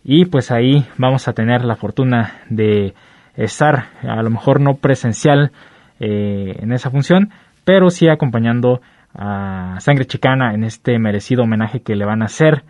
y 0.04 0.26
pues 0.26 0.52
ahí 0.52 0.86
vamos 0.98 1.28
a 1.28 1.34
tener 1.34 1.64
la 1.64 1.76
fortuna 1.76 2.42
de 2.50 2.94
estar, 3.36 3.88
a 4.04 4.22
lo 4.22 4.30
mejor 4.30 4.62
no 4.62 4.76
presencial 4.76 5.52
eh, 6.00 6.58
en 6.60 6.72
esa 6.72 6.90
función, 6.92 7.32
pero 7.64 7.90
sí 7.90 8.08
acompañando 8.08 8.82
a 9.14 9.78
Sangre 9.80 10.06
Chicana 10.06 10.54
en 10.54 10.64
este 10.64 11.00
merecido 11.00 11.44
homenaje 11.44 11.82
que 11.82 11.96
le 11.96 12.06
van 12.06 12.22
a 12.22 12.26
hacer 12.26 12.64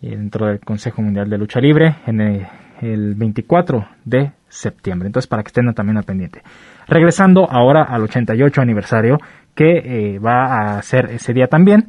dentro 0.00 0.46
del 0.46 0.60
Consejo 0.60 1.02
Mundial 1.02 1.28
de 1.28 1.36
Lucha 1.36 1.60
Libre 1.60 1.96
en 2.06 2.20
el, 2.20 2.46
24 2.80 3.86
de 4.04 4.32
septiembre. 4.48 5.06
Entonces, 5.06 5.28
para 5.28 5.42
que 5.42 5.48
estén 5.48 5.72
también 5.74 5.96
al 5.96 6.04
pendiente. 6.04 6.42
Regresando 6.86 7.48
ahora 7.50 7.84
al 7.84 8.02
88 8.02 8.60
aniversario 8.60 9.18
que 9.54 10.14
eh, 10.14 10.18
va 10.18 10.76
a 10.76 10.82
ser 10.82 11.10
ese 11.10 11.32
día 11.32 11.46
también. 11.46 11.88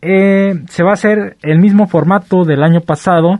Eh, 0.00 0.54
se 0.66 0.82
va 0.82 0.90
a 0.90 0.94
hacer 0.94 1.36
el 1.42 1.58
mismo 1.58 1.86
formato 1.86 2.44
del 2.44 2.62
año 2.62 2.80
pasado 2.80 3.38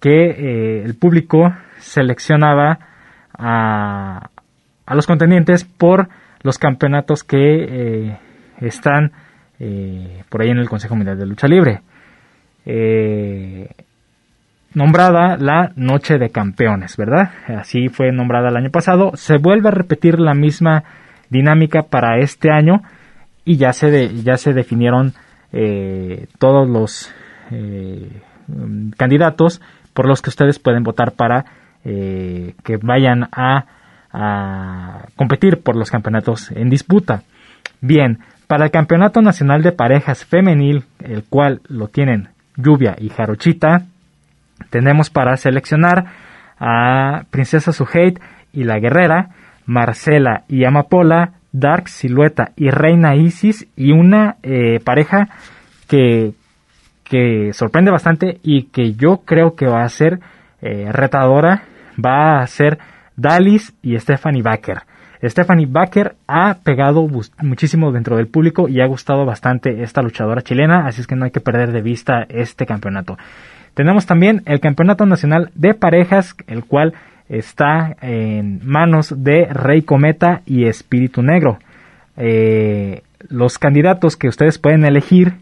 que 0.00 0.30
eh, 0.30 0.82
el 0.84 0.94
público 0.96 1.52
seleccionaba 1.78 2.78
a, 3.36 4.28
a, 4.86 4.94
los 4.94 5.06
contendientes 5.06 5.64
por 5.64 6.08
los 6.42 6.58
campeonatos 6.58 7.24
que 7.24 8.18
están 8.60 9.12
por 10.28 10.42
ahí 10.42 10.50
en 10.50 10.58
el 10.58 10.68
Consejo 10.68 10.94
Mundial 10.94 11.18
de 11.18 11.26
Lucha 11.26 11.48
Libre 11.48 11.80
nombrada 14.74 15.36
la 15.36 15.72
Noche 15.76 16.18
de 16.18 16.30
Campeones, 16.30 16.96
¿verdad? 16.96 17.30
Así 17.48 17.88
fue 17.88 18.12
nombrada 18.12 18.48
el 18.48 18.56
año 18.56 18.70
pasado. 18.70 19.12
Se 19.14 19.38
vuelve 19.38 19.68
a 19.68 19.72
repetir 19.72 20.18
la 20.18 20.34
misma 20.34 20.84
dinámica 21.30 21.82
para 21.82 22.18
este 22.18 22.50
año 22.50 22.82
y 23.44 23.56
ya 23.56 23.72
se, 23.72 24.22
ya 24.22 24.36
se 24.36 24.52
definieron 24.52 25.12
eh, 25.52 26.26
todos 26.38 26.68
los 26.68 27.12
eh, 27.50 28.20
candidatos 28.96 29.60
por 29.92 30.06
los 30.08 30.20
que 30.20 30.30
ustedes 30.30 30.58
pueden 30.58 30.82
votar 30.82 31.12
para 31.12 31.44
eh, 31.84 32.54
que 32.64 32.76
vayan 32.78 33.28
a, 33.32 33.66
a 34.12 35.06
competir 35.16 35.62
por 35.62 35.76
los 35.76 35.90
campeonatos 35.90 36.50
en 36.50 36.68
disputa. 36.68 37.22
Bien, 37.80 38.18
para 38.46 38.64
el 38.66 38.70
Campeonato 38.70 39.22
Nacional 39.22 39.62
de 39.62 39.72
Parejas 39.72 40.24
Femenil, 40.24 40.84
el 41.02 41.24
cual 41.24 41.60
lo 41.68 41.88
tienen 41.88 42.28
Lluvia 42.56 42.96
y 42.98 43.08
Jarochita, 43.08 43.86
tenemos 44.70 45.10
para 45.10 45.36
seleccionar 45.36 46.06
a 46.58 47.24
Princesa 47.30 47.72
Suheit 47.72 48.18
y 48.52 48.64
la 48.64 48.78
Guerrera, 48.78 49.30
Marcela 49.66 50.44
y 50.48 50.64
Amapola, 50.64 51.32
Dark 51.52 51.88
Silueta 51.88 52.52
y 52.56 52.70
Reina 52.70 53.14
Isis 53.14 53.68
y 53.76 53.92
una 53.92 54.36
eh, 54.42 54.80
pareja 54.84 55.28
que, 55.88 56.32
que 57.04 57.52
sorprende 57.52 57.90
bastante 57.90 58.38
y 58.42 58.64
que 58.64 58.94
yo 58.94 59.22
creo 59.24 59.54
que 59.54 59.66
va 59.66 59.84
a 59.84 59.88
ser 59.88 60.20
eh, 60.60 60.90
retadora, 60.90 61.62
va 62.04 62.40
a 62.40 62.46
ser 62.46 62.78
Dalis 63.16 63.74
y 63.82 63.98
Stephanie 63.98 64.42
Baker. 64.42 64.82
Stephanie 65.22 65.66
Baker 65.66 66.16
ha 66.26 66.54
pegado 66.62 67.06
muchísimo 67.42 67.92
dentro 67.92 68.16
del 68.16 68.28
público 68.28 68.68
y 68.68 68.80
ha 68.80 68.86
gustado 68.86 69.24
bastante 69.24 69.82
esta 69.82 70.02
luchadora 70.02 70.42
chilena, 70.42 70.86
así 70.86 71.00
es 71.00 71.06
que 71.06 71.16
no 71.16 71.24
hay 71.24 71.30
que 71.30 71.40
perder 71.40 71.72
de 71.72 71.80
vista 71.80 72.26
este 72.28 72.66
campeonato. 72.66 73.16
Tenemos 73.74 74.06
también 74.06 74.42
el 74.46 74.60
Campeonato 74.60 75.04
Nacional 75.04 75.50
de 75.54 75.74
Parejas, 75.74 76.36
el 76.46 76.64
cual 76.64 76.94
está 77.28 77.96
en 78.00 78.60
manos 78.64 79.14
de 79.24 79.46
Rey 79.46 79.82
Cometa 79.82 80.42
y 80.46 80.66
Espíritu 80.66 81.22
Negro. 81.22 81.58
Eh, 82.16 83.02
los 83.28 83.58
candidatos 83.58 84.16
que 84.16 84.28
ustedes 84.28 84.58
pueden 84.58 84.84
elegir 84.84 85.34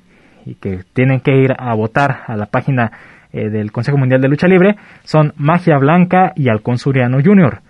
y 0.47 0.55
que 0.55 0.81
tienen 0.95 1.21
que 1.21 1.37
ir 1.37 1.55
a 1.59 1.75
votar 1.75 2.23
a 2.27 2.37
la 2.37 2.47
página 2.47 2.92
eh, 3.33 3.51
del 3.51 3.73
Consejo 3.73 3.99
Mundial 3.99 4.21
de 4.21 4.29
Lucha 4.29 4.49
Libre 4.49 4.77
son 5.05 5.33
Magia 5.37 5.79
Blanca 5.79 6.33
y 6.37 6.49
Alcón 6.49 6.79
Suriano 6.79 7.18
Jr., 7.23 7.61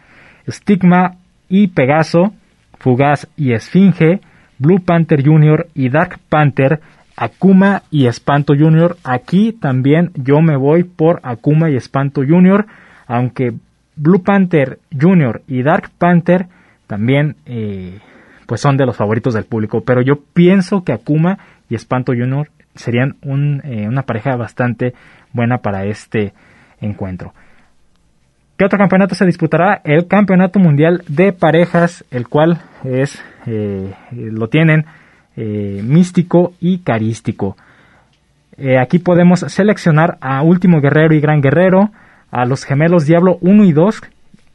Stigma 0.48 1.16
y 1.48 1.68
Pegaso, 1.68 2.34
Fugaz 2.78 3.28
y 3.36 3.52
Esfinge, 3.52 4.20
Blue 4.58 4.80
Panther 4.84 5.24
Jr. 5.24 5.66
y 5.74 5.88
Dark 5.88 6.18
Panther, 6.28 6.80
Akuma 7.22 7.84
y 7.88 8.08
Espanto 8.08 8.52
Jr. 8.58 8.96
Aquí 9.04 9.52
también 9.52 10.10
yo 10.14 10.40
me 10.40 10.56
voy 10.56 10.82
por 10.82 11.20
Akuma 11.22 11.70
y 11.70 11.76
Espanto 11.76 12.22
Jr., 12.26 12.66
aunque 13.06 13.52
Blue 13.94 14.24
Panther 14.24 14.80
Jr. 15.00 15.42
y 15.46 15.62
Dark 15.62 15.92
Panther 15.96 16.48
también 16.88 17.36
eh, 17.46 18.00
pues 18.46 18.60
son 18.60 18.76
de 18.76 18.86
los 18.86 18.96
favoritos 18.96 19.34
del 19.34 19.44
público, 19.44 19.84
pero 19.84 20.02
yo 20.02 20.18
pienso 20.34 20.82
que 20.82 20.92
Akuma 20.92 21.38
y 21.70 21.76
Espanto 21.76 22.12
Jr. 22.12 22.48
serían 22.74 23.14
eh, 23.62 23.86
una 23.86 24.02
pareja 24.02 24.34
bastante 24.34 24.92
buena 25.32 25.58
para 25.58 25.84
este 25.84 26.32
encuentro. 26.80 27.34
¿Qué 28.56 28.64
otro 28.64 28.78
campeonato 28.78 29.14
se 29.14 29.26
disputará? 29.26 29.80
El 29.84 30.08
Campeonato 30.08 30.58
Mundial 30.58 31.04
de 31.06 31.32
Parejas, 31.32 32.04
el 32.10 32.26
cual 32.26 32.60
es 32.82 33.22
eh, 33.46 33.94
lo 34.10 34.48
tienen 34.48 34.86
eh, 35.36 35.80
místico 35.84 36.54
y 36.60 36.78
carístico. 36.78 37.56
Eh, 38.56 38.78
aquí 38.78 38.98
podemos 38.98 39.40
seleccionar 39.40 40.18
a 40.20 40.42
Último 40.42 40.80
Guerrero 40.80 41.14
y 41.14 41.20
Gran 41.20 41.40
Guerrero, 41.40 41.90
a 42.30 42.44
los 42.44 42.64
gemelos 42.64 43.06
Diablo 43.06 43.38
1 43.40 43.64
y 43.64 43.72
2. 43.72 44.02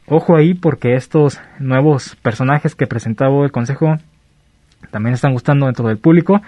Ojo 0.06 0.36
ahí 0.36 0.54
porque 0.54 0.94
estos 0.94 1.40
nuevos 1.58 2.16
personajes 2.22 2.74
que 2.74 2.86
presentaba 2.86 3.44
el 3.44 3.52
Consejo 3.52 3.96
también 4.90 5.14
están 5.14 5.32
gustando 5.32 5.66
dentro 5.66 5.88
del 5.88 5.98
público. 5.98 6.40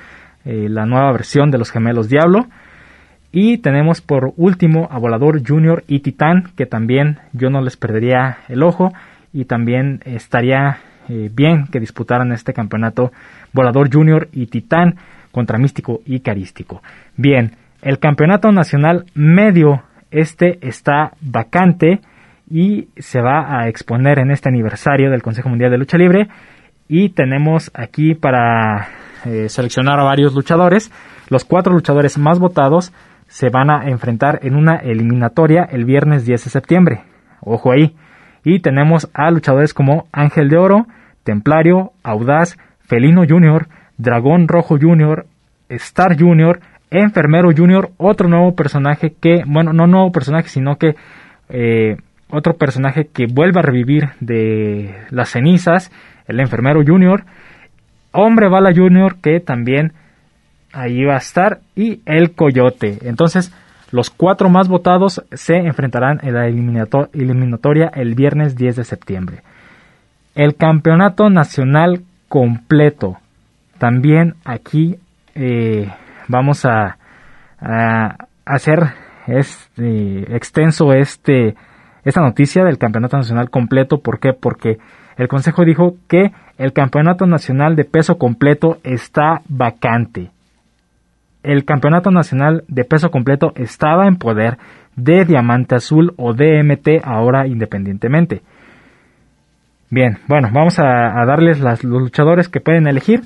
la 0.44 0.86
nueva 0.86 1.12
versión 1.12 1.50
de 1.50 1.58
los 1.58 1.70
gemelos 1.70 2.08
Diablo. 2.08 2.46
Y 3.32 3.58
tenemos 3.58 4.00
por 4.00 4.32
último 4.36 4.88
a 4.90 4.98
Volador 4.98 5.46
Junior 5.46 5.84
y 5.86 6.00
Titán, 6.00 6.50
que 6.56 6.66
también 6.66 7.18
yo 7.32 7.50
no 7.50 7.60
les 7.60 7.76
perdería 7.76 8.38
el 8.48 8.62
ojo 8.62 8.92
y 9.32 9.44
también 9.44 10.00
estaría 10.04 10.78
eh, 11.10 11.28
bien 11.32 11.66
que 11.66 11.80
disputaran 11.80 12.32
este 12.32 12.52
campeonato 12.52 13.10
Volador 13.52 13.92
Junior 13.92 14.28
y 14.32 14.46
Titán 14.46 14.96
contra 15.32 15.58
Místico 15.58 16.00
y 16.06 16.20
Carístico. 16.20 16.82
Bien, 17.16 17.56
el 17.82 17.98
campeonato 17.98 18.52
nacional 18.52 19.06
medio, 19.14 19.82
este 20.12 20.58
está 20.66 21.12
vacante 21.20 22.00
y 22.48 22.88
se 22.96 23.20
va 23.20 23.58
a 23.60 23.68
exponer 23.68 24.20
en 24.20 24.30
este 24.30 24.48
aniversario 24.48 25.10
del 25.10 25.22
Consejo 25.22 25.48
Mundial 25.48 25.72
de 25.72 25.78
Lucha 25.78 25.98
Libre 25.98 26.28
y 26.88 27.10
tenemos 27.10 27.70
aquí 27.74 28.14
para 28.14 28.88
eh, 29.24 29.48
seleccionar 29.48 29.98
a 29.98 30.04
varios 30.04 30.34
luchadores, 30.34 30.92
los 31.28 31.44
cuatro 31.44 31.72
luchadores 31.72 32.18
más 32.18 32.38
votados 32.38 32.92
se 33.26 33.48
van 33.48 33.70
a 33.70 33.88
enfrentar 33.88 34.40
en 34.42 34.56
una 34.56 34.76
eliminatoria 34.76 35.62
el 35.62 35.84
viernes 35.84 36.24
10 36.24 36.44
de 36.44 36.50
septiembre. 36.50 37.02
Ojo 37.40 37.72
ahí. 37.72 37.96
Y 38.44 38.60
tenemos 38.60 39.10
a 39.14 39.30
luchadores 39.30 39.74
como 39.74 40.06
Ángel 40.12 40.48
de 40.48 40.56
Oro, 40.56 40.86
Templario, 41.24 41.92
Audaz, 42.02 42.56
Felino 42.80 43.22
Jr., 43.28 43.68
Dragón 43.98 44.48
Rojo 44.48 44.78
Jr., 44.80 45.26
Star 45.68 46.18
Jr., 46.18 46.60
Enfermero 46.90 47.50
Jr., 47.56 47.90
otro 47.98 48.28
nuevo 48.28 48.54
personaje 48.56 49.14
que, 49.20 49.44
bueno, 49.46 49.72
no 49.72 49.86
nuevo 49.86 50.10
personaje, 50.10 50.48
sino 50.48 50.76
que 50.76 50.96
eh, 51.48 51.96
otro 52.30 52.54
personaje 52.54 53.06
que 53.06 53.26
vuelve 53.26 53.60
a 53.60 53.62
revivir 53.62 54.10
de 54.20 54.94
las 55.10 55.30
cenizas, 55.30 55.92
el 56.26 56.40
Enfermero 56.40 56.82
Jr., 56.84 57.24
Hombre 58.12 58.48
Bala 58.48 58.72
Jr., 58.74 59.16
que 59.22 59.38
también 59.40 59.92
ahí 60.72 61.04
va 61.04 61.14
a 61.14 61.18
estar, 61.18 61.60
y 61.76 62.00
el 62.06 62.32
Coyote. 62.32 62.98
Entonces, 63.02 63.52
los 63.92 64.10
cuatro 64.10 64.48
más 64.48 64.68
votados 64.68 65.24
se 65.32 65.56
enfrentarán 65.56 66.20
en 66.22 66.34
la 66.34 66.46
eliminatoria 66.46 67.90
el 67.94 68.14
viernes 68.14 68.56
10 68.56 68.76
de 68.76 68.84
septiembre. 68.84 69.42
El 70.34 70.54
campeonato 70.54 71.28
nacional 71.28 72.02
completo. 72.28 73.16
También 73.78 74.34
aquí 74.44 74.96
eh, 75.34 75.90
vamos 76.28 76.64
a, 76.64 76.96
hacer 78.46 78.94
este, 79.26 80.34
extenso 80.34 80.92
este, 80.92 81.56
esta 82.04 82.22
noticia 82.22 82.64
del 82.64 82.78
campeonato 82.78 83.16
nacional 83.16 83.50
completo. 83.50 83.98
¿Por 83.98 84.20
qué? 84.20 84.32
Porque 84.32 84.78
el 85.16 85.28
Consejo 85.28 85.64
dijo 85.64 85.96
que 86.08 86.32
el 86.58 86.72
campeonato 86.72 87.26
nacional 87.26 87.74
de 87.74 87.84
peso 87.84 88.18
completo 88.18 88.78
está 88.84 89.42
vacante 89.48 90.30
el 91.42 91.64
Campeonato 91.64 92.10
Nacional 92.10 92.64
de 92.68 92.84
Peso 92.84 93.10
Completo 93.10 93.52
estaba 93.56 94.06
en 94.06 94.16
poder 94.16 94.58
de 94.96 95.24
Diamante 95.24 95.74
Azul 95.74 96.12
o 96.16 96.34
DMT 96.34 97.02
ahora 97.04 97.46
independientemente. 97.46 98.42
Bien, 99.90 100.18
bueno, 100.28 100.50
vamos 100.52 100.78
a, 100.78 101.24
darles 101.26 101.58
los 101.60 101.82
luchadores 101.84 102.48
que 102.48 102.60
pueden 102.60 102.86
elegir. 102.86 103.22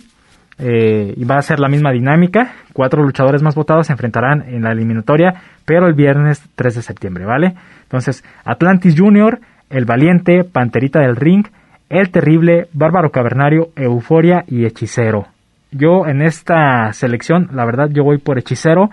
eh, 0.57 1.13
y 1.17 1.25
va 1.25 1.37
a 1.37 1.43
ser 1.43 1.59
la 1.59 1.69
misma 1.69 1.91
dinámica. 1.91 2.53
Cuatro 2.73 3.03
luchadores 3.03 3.43
más 3.43 3.57
votados 3.57 3.89
se 3.89 3.93
enfrentarán 3.93 4.45
en 4.47 4.63
la 4.63 4.71
eliminatoria, 4.71 5.35
pero 5.65 5.89
el 5.89 5.95
viernes 5.95 6.49
3 6.55 6.77
de 6.77 6.83
septiembre, 6.83 7.25
¿vale? 7.25 7.55
Entonces, 7.83 8.25
Atlantis 8.45 8.95
Junior, 8.97 9.41
El 9.69 9.85
Valiente, 9.85 10.45
Panterita 10.45 11.01
del 11.01 11.17
Ring, 11.17 11.45
El 11.89 12.11
Terrible, 12.11 12.69
Bárbaro 12.73 13.11
Cavernario, 13.11 13.71
Euforia 13.75 14.45
y 14.47 14.65
Hechicero. 14.65 15.34
Yo 15.75 16.07
en 16.07 16.23
esta 16.23 16.93
selección, 16.93 17.51
la 17.53 17.65
verdad, 17.65 17.91
yo 17.91 18.05
voy 18.05 18.19
por 18.19 18.39
Hechicero. 18.39 18.91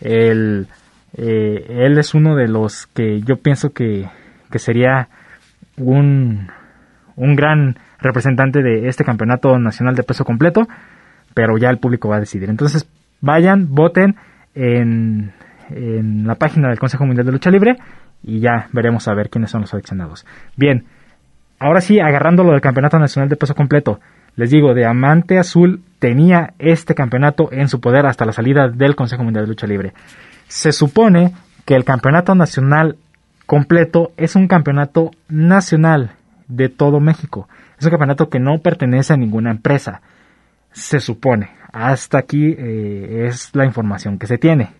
Eh, 0.00 0.66
él 1.14 1.98
es 1.98 2.14
uno 2.14 2.34
de 2.34 2.48
los 2.48 2.86
que 2.86 3.20
yo 3.20 3.36
pienso 3.36 3.72
que, 3.72 4.08
que 4.50 4.58
sería 4.58 5.08
un, 5.76 6.48
un 7.16 7.36
gran 7.36 7.76
representante 8.00 8.62
de 8.62 8.88
este 8.88 9.04
campeonato 9.04 9.58
nacional 9.58 9.94
de 9.94 10.02
peso 10.02 10.24
completo 10.24 10.66
pero 11.34 11.58
ya 11.58 11.70
el 11.70 11.78
público 11.78 12.08
va 12.08 12.16
a 12.16 12.20
decidir. 12.20 12.48
Entonces, 12.50 12.88
vayan, 13.20 13.74
voten 13.74 14.16
en, 14.54 15.32
en 15.70 16.26
la 16.26 16.34
página 16.34 16.68
del 16.68 16.78
Consejo 16.78 17.06
Mundial 17.06 17.26
de 17.26 17.32
Lucha 17.32 17.50
Libre 17.50 17.76
y 18.22 18.40
ya 18.40 18.68
veremos 18.72 19.08
a 19.08 19.14
ver 19.14 19.30
quiénes 19.30 19.50
son 19.50 19.62
los 19.62 19.70
seleccionados. 19.70 20.26
Bien, 20.56 20.84
ahora 21.58 21.80
sí, 21.80 22.00
agarrando 22.00 22.44
lo 22.44 22.52
del 22.52 22.60
Campeonato 22.60 22.98
Nacional 22.98 23.28
de 23.28 23.36
Peso 23.36 23.54
Completo, 23.54 24.00
les 24.36 24.50
digo, 24.50 24.74
Diamante 24.74 25.38
Azul 25.38 25.82
tenía 25.98 26.54
este 26.58 26.94
campeonato 26.94 27.52
en 27.52 27.68
su 27.68 27.80
poder 27.80 28.06
hasta 28.06 28.24
la 28.24 28.32
salida 28.32 28.68
del 28.68 28.96
Consejo 28.96 29.24
Mundial 29.24 29.44
de 29.44 29.50
Lucha 29.50 29.66
Libre. 29.66 29.92
Se 30.48 30.72
supone 30.72 31.34
que 31.64 31.74
el 31.74 31.84
Campeonato 31.84 32.34
Nacional 32.34 32.96
completo 33.46 34.12
es 34.16 34.34
un 34.34 34.48
campeonato 34.48 35.10
nacional 35.28 36.12
de 36.48 36.68
todo 36.68 37.00
México. 37.00 37.48
Es 37.78 37.84
un 37.84 37.90
campeonato 37.90 38.28
que 38.28 38.40
no 38.40 38.58
pertenece 38.58 39.12
a 39.12 39.16
ninguna 39.16 39.50
empresa 39.50 40.00
se 40.72 41.00
supone. 41.00 41.50
Hasta 41.72 42.18
aquí 42.18 42.54
eh, 42.58 43.26
es 43.28 43.54
la 43.54 43.64
información 43.64 44.18
que 44.18 44.26
se 44.26 44.38
tiene. 44.38 44.70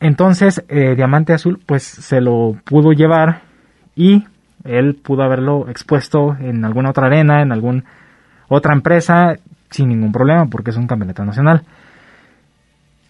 Entonces, 0.00 0.64
eh, 0.68 0.94
Diamante 0.94 1.32
Azul, 1.32 1.60
pues 1.64 1.82
se 1.82 2.20
lo 2.20 2.56
pudo 2.64 2.92
llevar 2.92 3.42
y 3.94 4.26
él 4.66 4.96
pudo 5.02 5.22
haberlo 5.22 5.68
expuesto 5.68 6.36
en 6.38 6.64
alguna 6.64 6.90
otra 6.90 7.06
arena, 7.06 7.42
en 7.42 7.52
alguna 7.52 7.84
otra 8.48 8.74
empresa, 8.74 9.34
sin 9.70 9.88
ningún 9.88 10.12
problema, 10.12 10.46
porque 10.46 10.70
es 10.70 10.76
un 10.76 10.86
campeonato 10.86 11.24
nacional. 11.24 11.62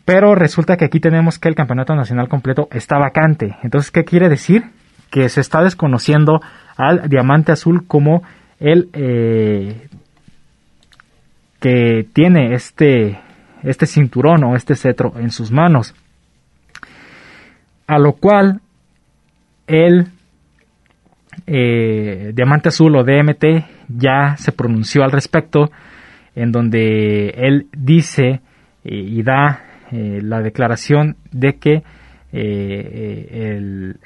Pero 0.05 0.35
resulta 0.35 0.77
que 0.77 0.85
aquí 0.85 1.01
tenemos 1.01 1.39
que 1.39 1.49
el 1.49 1.55
campeonato 1.55 1.95
nacional 1.95 2.29
completo 2.29 2.69
está 2.71 2.99
vacante. 2.99 3.57
Entonces, 3.63 3.91
¿qué 3.91 4.05
quiere 4.05 4.29
decir? 4.29 4.71
Que 5.11 5.29
se 5.29 5.41
está 5.41 5.63
desconociendo 5.63 6.41
al 6.77 7.09
Diamante 7.09 7.53
Azul 7.53 7.87
como 7.87 8.23
el 8.61 8.89
eh, 8.93 9.89
que 11.61 12.07
tiene 12.13 12.55
este, 12.55 13.19
este 13.63 13.87
cinturón 13.87 14.45
o 14.45 14.55
este 14.55 14.77
cetro 14.77 15.15
en 15.19 15.31
sus 15.31 15.51
manos. 15.51 15.95
A 17.89 17.99
lo 17.99 18.13
cual 18.13 18.61
el 19.67 20.13
eh, 21.47 22.33
Diamante 22.35 22.71
Azul 22.71 22.97
o 22.97 23.05
DMT 23.05 23.45
ya 23.89 24.37
se 24.37 24.53
pronunció 24.53 25.05
al 25.05 25.13
respecto, 25.13 25.71
en 26.35 26.51
donde 26.53 27.29
él 27.37 27.69
dice 27.73 28.41
eh, 28.85 28.95
y 28.95 29.23
da 29.23 29.63
eh, 29.93 30.21
la 30.23 30.41
declaración 30.41 31.17
de 31.31 31.59
que 31.59 31.83
él 32.33 33.97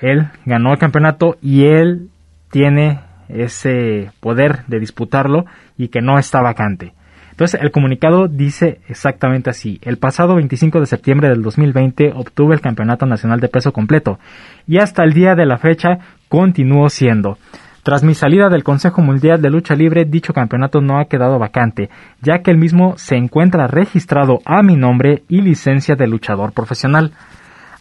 ganó 0.45 0.73
el 0.73 0.79
campeonato 0.79 1.37
y 1.43 1.65
él 1.65 2.11
tiene 2.53 3.01
ese 3.29 4.11
poder 4.21 4.67
de 4.67 4.79
disputarlo 4.79 5.47
y 5.77 5.89
que 5.89 6.01
no 6.01 6.19
está 6.19 6.41
vacante. 6.41 6.93
Entonces, 7.41 7.61
el 7.63 7.71
comunicado 7.71 8.29
dice 8.29 8.81
exactamente 8.89 9.49
así. 9.49 9.81
El 9.83 9.97
pasado 9.97 10.35
25 10.35 10.79
de 10.79 10.85
septiembre 10.85 11.31
del 11.31 11.43
2020 11.43 12.13
obtuve 12.15 12.55
el 12.55 12.61
Campeonato 12.61 13.07
Nacional 13.07 13.41
de 13.41 13.49
Peso 13.49 13.73
Completo 13.73 14.19
y 14.67 14.77
hasta 14.77 15.03
el 15.05 15.15
día 15.15 15.35
de 15.35 15.47
la 15.47 15.57
fecha 15.57 16.01
continuó 16.31 16.89
siendo. 16.89 17.37
Tras 17.83 18.05
mi 18.05 18.15
salida 18.15 18.49
del 18.49 18.63
Consejo 18.63 19.03
Mundial 19.03 19.43
de 19.43 19.51
Lucha 19.51 19.75
Libre, 19.75 20.05
dicho 20.05 20.33
campeonato 20.33 20.81
no 20.81 20.99
ha 20.99 21.07
quedado 21.07 21.39
vacante, 21.39 21.91
ya 22.23 22.39
que 22.39 22.51
el 22.51 22.57
mismo 22.57 22.95
se 22.97 23.17
encuentra 23.17 23.67
registrado 23.67 24.39
a 24.45 24.63
mi 24.63 24.77
nombre 24.77 25.25
y 25.29 25.41
licencia 25.41 25.97
de 25.97 26.07
luchador 26.07 26.53
profesional. 26.53 27.13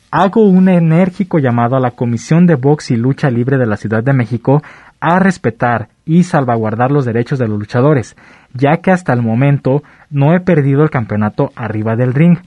Hago 0.09 0.43
un 0.43 0.67
enérgico 0.67 1.37
llamado 1.37 1.75
a 1.75 1.79
la 1.79 1.91
Comisión 1.91 2.47
de 2.47 2.55
Box 2.55 2.89
y 2.91 2.95
Lucha 2.95 3.29
Libre 3.29 3.57
de 3.57 3.67
la 3.67 3.77
Ciudad 3.77 4.03
de 4.03 4.13
México 4.13 4.63
a 4.99 5.19
respetar 5.19 5.89
y 6.03 6.23
salvaguardar 6.23 6.91
los 6.91 7.05
derechos 7.05 7.37
de 7.37 7.47
los 7.47 7.59
luchadores, 7.59 8.17
ya 8.53 8.77
que 8.77 8.91
hasta 8.91 9.13
el 9.13 9.21
momento 9.21 9.83
no 10.09 10.33
he 10.33 10.39
perdido 10.39 10.81
el 10.81 10.89
campeonato 10.89 11.51
arriba 11.55 11.95
del 11.95 12.15
ring, 12.15 12.39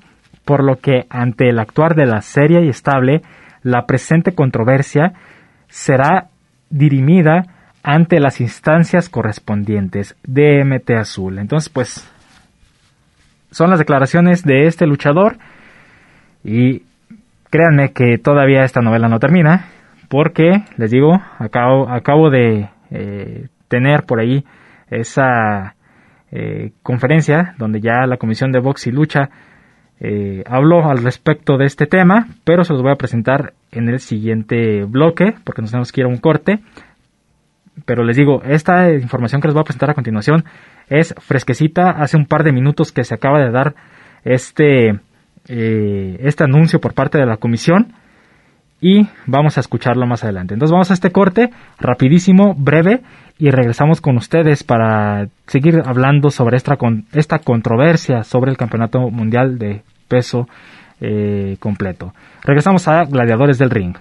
por 0.44 0.64
lo 0.64 0.80
que 0.80 1.06
ante 1.10 1.48
el 1.48 1.60
actuar 1.60 1.94
de 1.94 2.06
la 2.06 2.22
seria 2.22 2.60
y 2.60 2.68
estable, 2.68 3.22
la 3.62 3.86
presente 3.86 4.34
controversia 4.34 5.12
será 5.72 6.28
dirimida 6.68 7.46
ante 7.82 8.20
las 8.20 8.42
instancias 8.42 9.08
correspondientes 9.08 10.14
de 10.22 10.62
MT 10.64 10.90
Azul. 10.98 11.38
Entonces, 11.38 11.70
pues, 11.70 12.12
son 13.50 13.70
las 13.70 13.78
declaraciones 13.78 14.44
de 14.44 14.66
este 14.66 14.86
luchador 14.86 15.38
y 16.44 16.82
créanme 17.48 17.92
que 17.92 18.18
todavía 18.18 18.64
esta 18.64 18.82
novela 18.82 19.08
no 19.08 19.18
termina 19.18 19.64
porque, 20.08 20.62
les 20.76 20.90
digo, 20.90 21.14
acabo, 21.38 21.88
acabo 21.88 22.28
de 22.28 22.68
eh, 22.90 23.48
tener 23.68 24.02
por 24.02 24.20
ahí 24.20 24.44
esa 24.90 25.74
eh, 26.30 26.72
conferencia 26.82 27.54
donde 27.56 27.80
ya 27.80 28.06
la 28.06 28.18
Comisión 28.18 28.52
de 28.52 28.60
Box 28.60 28.88
y 28.88 28.90
Lucha 28.92 29.30
eh, 30.00 30.42
habló 30.46 30.88
al 30.88 31.02
respecto 31.02 31.56
de 31.56 31.66
este 31.66 31.86
tema, 31.86 32.28
pero 32.44 32.64
se 32.64 32.72
los 32.72 32.82
voy 32.82 32.92
a 32.92 32.96
presentar 32.96 33.54
en 33.70 33.88
el 33.88 34.00
siguiente 34.00 34.84
bloque 34.84 35.34
porque 35.44 35.62
nos 35.62 35.70
tenemos 35.70 35.92
que 35.92 36.00
ir 36.00 36.06
a 36.06 36.10
un 36.10 36.18
corte. 36.18 36.60
Pero 37.86 38.04
les 38.04 38.16
digo, 38.16 38.42
esta 38.44 38.92
información 38.92 39.40
que 39.40 39.48
les 39.48 39.54
voy 39.54 39.62
a 39.62 39.64
presentar 39.64 39.90
a 39.90 39.94
continuación 39.94 40.44
es 40.88 41.14
fresquecita, 41.18 41.90
hace 41.90 42.16
un 42.16 42.26
par 42.26 42.44
de 42.44 42.52
minutos 42.52 42.92
que 42.92 43.04
se 43.04 43.14
acaba 43.14 43.40
de 43.40 43.50
dar 43.50 43.74
este, 44.24 45.00
este 45.46 46.44
anuncio 46.44 46.80
por 46.80 46.92
parte 46.92 47.16
de 47.16 47.24
la 47.24 47.38
comisión 47.38 47.94
y 48.82 49.08
vamos 49.26 49.56
a 49.56 49.60
escucharlo 49.60 50.06
más 50.06 50.24
adelante. 50.24 50.52
Entonces 50.54 50.72
vamos 50.72 50.90
a 50.90 50.94
este 50.94 51.12
corte 51.12 51.50
rapidísimo, 51.78 52.54
breve 52.54 53.00
y 53.38 53.50
regresamos 53.50 54.00
con 54.00 54.16
ustedes 54.16 54.62
para 54.62 55.26
seguir 55.46 55.82
hablando 55.84 56.30
sobre 56.30 56.56
esta, 56.56 56.76
esta 57.12 57.38
controversia 57.38 58.22
sobre 58.24 58.50
el 58.50 58.56
Campeonato 58.56 59.10
Mundial 59.10 59.58
de 59.58 59.82
Peso 60.08 60.46
eh, 61.00 61.56
completo. 61.58 62.12
Regresamos 62.42 62.86
a 62.88 63.04
Gladiadores 63.04 63.58
del 63.58 63.70
Ring. 63.70 63.96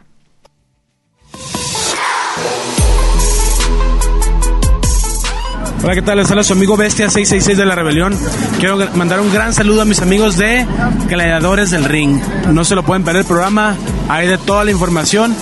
Hola, 5.83 5.95
¿qué 5.95 6.03
tal? 6.03 6.19
Les 6.19 6.29
habla 6.29 6.43
su 6.43 6.53
amigo 6.53 6.77
Bestia 6.77 7.09
666 7.09 7.57
de 7.57 7.65
la 7.65 7.73
Rebelión. 7.73 8.15
Quiero 8.59 8.77
mandar 8.95 9.19
un 9.19 9.33
gran 9.33 9.51
saludo 9.51 9.81
a 9.81 9.85
mis 9.85 9.99
amigos 9.99 10.37
de 10.37 10.63
Gladiadores 11.09 11.71
del 11.71 11.85
Ring. 11.85 12.21
No 12.51 12.63
se 12.63 12.75
lo 12.75 12.83
pueden 12.83 13.03
perder 13.03 13.21
el 13.21 13.27
programa, 13.27 13.75
hay 14.07 14.27
de 14.27 14.37
toda 14.37 14.63
la 14.63 14.69
información. 14.69 15.35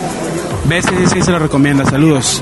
Bestia 0.64 0.92
666 0.92 1.26
se 1.26 1.32
lo 1.32 1.40
recomienda. 1.40 1.84
Saludos. 1.84 2.42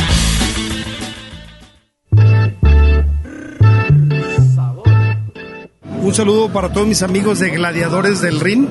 Un 6.11 6.15
saludo 6.15 6.49
para 6.49 6.67
todos 6.67 6.85
mis 6.85 7.03
amigos 7.03 7.39
de 7.39 7.51
Gladiadores 7.51 8.19
del 8.19 8.41
Ring. 8.41 8.67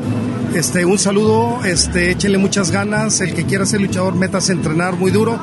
Este, 0.54 0.84
un 0.84 0.98
saludo, 0.98 1.64
este, 1.64 2.10
échenle 2.10 2.36
muchas 2.36 2.70
ganas. 2.70 3.22
El 3.22 3.32
que 3.32 3.46
quiera 3.46 3.64
ser 3.64 3.80
luchador, 3.80 4.14
métase 4.14 4.52
a 4.52 4.56
entrenar 4.56 4.96
muy 4.96 5.10
duro. 5.10 5.38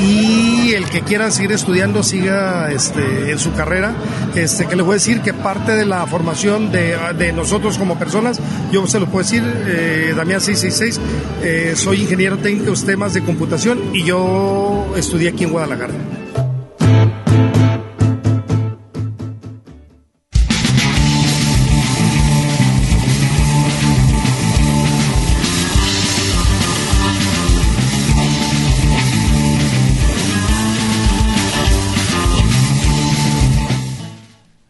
Y 0.00 0.72
el 0.72 0.86
que 0.86 1.02
quiera 1.02 1.30
seguir 1.30 1.52
estudiando, 1.52 2.02
siga 2.02 2.72
este, 2.72 3.30
en 3.30 3.38
su 3.38 3.52
carrera. 3.52 3.92
Este, 4.34 4.64
que 4.64 4.76
les 4.76 4.86
voy 4.86 4.92
a 4.92 4.94
decir 4.94 5.20
que 5.20 5.34
parte 5.34 5.72
de 5.72 5.84
la 5.84 6.06
formación 6.06 6.72
de, 6.72 6.96
de 7.18 7.34
nosotros 7.34 7.76
como 7.76 7.98
personas, 7.98 8.40
yo 8.72 8.86
se 8.86 8.98
lo 8.98 9.04
puedo 9.04 9.22
decir, 9.22 9.44
eh, 9.44 10.14
Damián 10.16 10.40
666, 10.40 11.00
eh, 11.42 11.74
soy 11.76 12.00
ingeniero 12.00 12.38
técnico 12.38 12.72
en 12.72 12.86
temas 12.86 13.12
de 13.12 13.22
computación 13.22 13.78
y 13.92 14.04
yo 14.04 14.94
estudié 14.96 15.28
aquí 15.28 15.44
en 15.44 15.50
Guadalajara. 15.50 15.92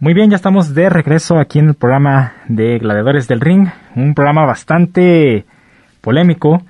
Muy 0.03 0.15
bien, 0.15 0.31
ya 0.31 0.35
estamos 0.35 0.75
de 0.75 0.91
regreso 0.91 1.39
aquí 1.39 1.61
en 1.61 1.69
el 1.69 1.75
programa 1.75 2.33
de 2.49 2.81
Gladiadores 2.81 3.29
del 3.29 3.41
Ring, 3.41 3.69
un 3.95 4.15
programa 4.15 4.45
bastante 4.45 5.47
polémico 6.01 6.61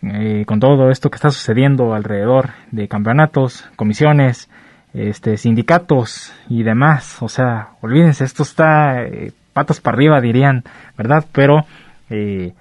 eh, 0.00 0.44
con 0.46 0.58
todo 0.58 0.90
esto 0.90 1.10
que 1.10 1.16
está 1.16 1.28
sucediendo 1.30 1.92
alrededor 1.92 2.52
de 2.70 2.88
campeonatos, 2.88 3.68
comisiones, 3.76 4.48
este, 4.94 5.36
sindicatos 5.36 6.32
y 6.48 6.62
demás. 6.62 7.20
O 7.20 7.28
sea, 7.28 7.72
olvídense, 7.82 8.24
esto 8.24 8.44
está 8.44 9.02
eh, 9.02 9.32
patos 9.52 9.82
para 9.82 9.96
arriba, 9.96 10.18
dirían, 10.22 10.64
¿verdad? 10.96 11.26
Pero, 11.32 11.66
eh, 12.08 12.54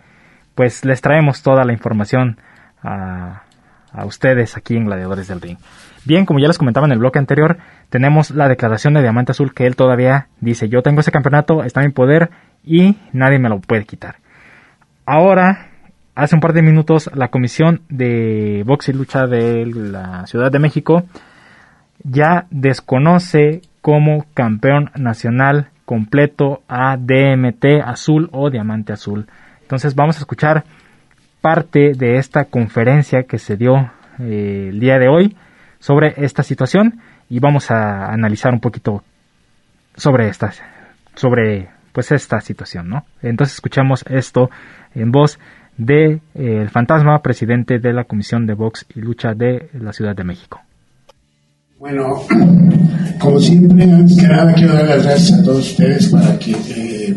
pues 0.53 0.83
les 0.83 0.99
traemos 0.99 1.43
toda 1.43 1.63
la 1.63 1.71
información 1.71 2.37
a, 2.83 3.43
a 3.93 4.05
ustedes 4.05 4.57
aquí 4.57 4.75
en 4.75 4.83
Gladiadores 4.83 5.29
del 5.29 5.39
Ring. 5.39 5.57
Bien, 6.07 6.25
como 6.25 6.39
ya 6.39 6.47
les 6.47 6.57
comentaba 6.57 6.87
en 6.87 6.93
el 6.93 6.99
bloque 6.99 7.19
anterior, 7.19 7.57
tenemos 7.89 8.31
la 8.31 8.47
declaración 8.47 8.93
de 8.93 9.01
Diamante 9.01 9.33
Azul 9.33 9.53
que 9.53 9.65
él 9.65 9.75
todavía 9.75 10.29
dice, 10.39 10.69
yo 10.69 10.81
tengo 10.81 11.01
ese 11.01 11.11
campeonato, 11.11 11.65
está 11.65 11.81
en 11.81 11.87
mi 11.87 11.91
poder 11.91 12.29
y 12.63 12.95
nadie 13.11 13.39
me 13.39 13.49
lo 13.49 13.59
puede 13.59 13.83
quitar. 13.83 14.15
Ahora, 15.05 15.67
hace 16.15 16.35
un 16.35 16.39
par 16.39 16.53
de 16.53 16.61
minutos, 16.61 17.11
la 17.13 17.27
Comisión 17.27 17.81
de 17.89 18.63
Box 18.65 18.87
y 18.87 18.93
Lucha 18.93 19.27
de 19.27 19.65
la 19.65 20.25
Ciudad 20.27 20.49
de 20.49 20.59
México 20.59 21.03
ya 22.03 22.45
desconoce 22.51 23.63
como 23.81 24.27
campeón 24.33 24.91
nacional 24.95 25.71
completo 25.83 26.61
a 26.69 26.95
DMT 26.95 27.81
Azul 27.83 28.29
o 28.31 28.49
Diamante 28.49 28.93
Azul. 28.93 29.27
Entonces 29.61 29.93
vamos 29.93 30.15
a 30.15 30.19
escuchar 30.19 30.63
parte 31.41 31.91
de 31.97 32.15
esta 32.15 32.45
conferencia 32.45 33.23
que 33.23 33.39
se 33.39 33.57
dio 33.57 33.91
eh, 34.19 34.69
el 34.69 34.79
día 34.79 34.99
de 34.99 35.09
hoy 35.09 35.35
sobre 35.79 36.13
esta 36.17 36.43
situación 36.43 36.99
y 37.29 37.39
vamos 37.39 37.71
a 37.71 38.11
analizar 38.11 38.53
un 38.53 38.59
poquito 38.59 39.03
sobre 39.95 40.29
esta 40.29 40.51
sobre 41.15 41.69
pues 41.91 42.11
esta 42.11 42.39
situación, 42.41 42.89
¿no? 42.89 43.05
Entonces 43.21 43.55
escuchamos 43.55 44.05
esto 44.07 44.49
en 44.93 45.11
voz 45.11 45.39
de 45.77 46.13
eh, 46.13 46.19
el 46.35 46.69
fantasma 46.69 47.19
presidente 47.21 47.79
de 47.79 47.93
la 47.93 48.03
Comisión 48.03 48.45
de 48.45 48.53
Box 48.53 48.85
y 48.95 48.99
Lucha 49.01 49.33
de 49.35 49.69
la 49.73 49.93
Ciudad 49.93 50.15
de 50.15 50.23
México. 50.23 50.61
Bueno, 51.79 52.21
como 53.19 53.39
siempre, 53.39 53.83
antes 53.83 54.19
que 54.19 54.27
nada 54.27 54.53
quiero 54.53 54.73
dar 54.73 54.85
las 54.85 55.03
gracias 55.03 55.39
a 55.39 55.43
todos 55.43 55.71
ustedes 55.71 56.07
para 56.09 56.37
que 56.37 56.51
eh, 56.51 57.15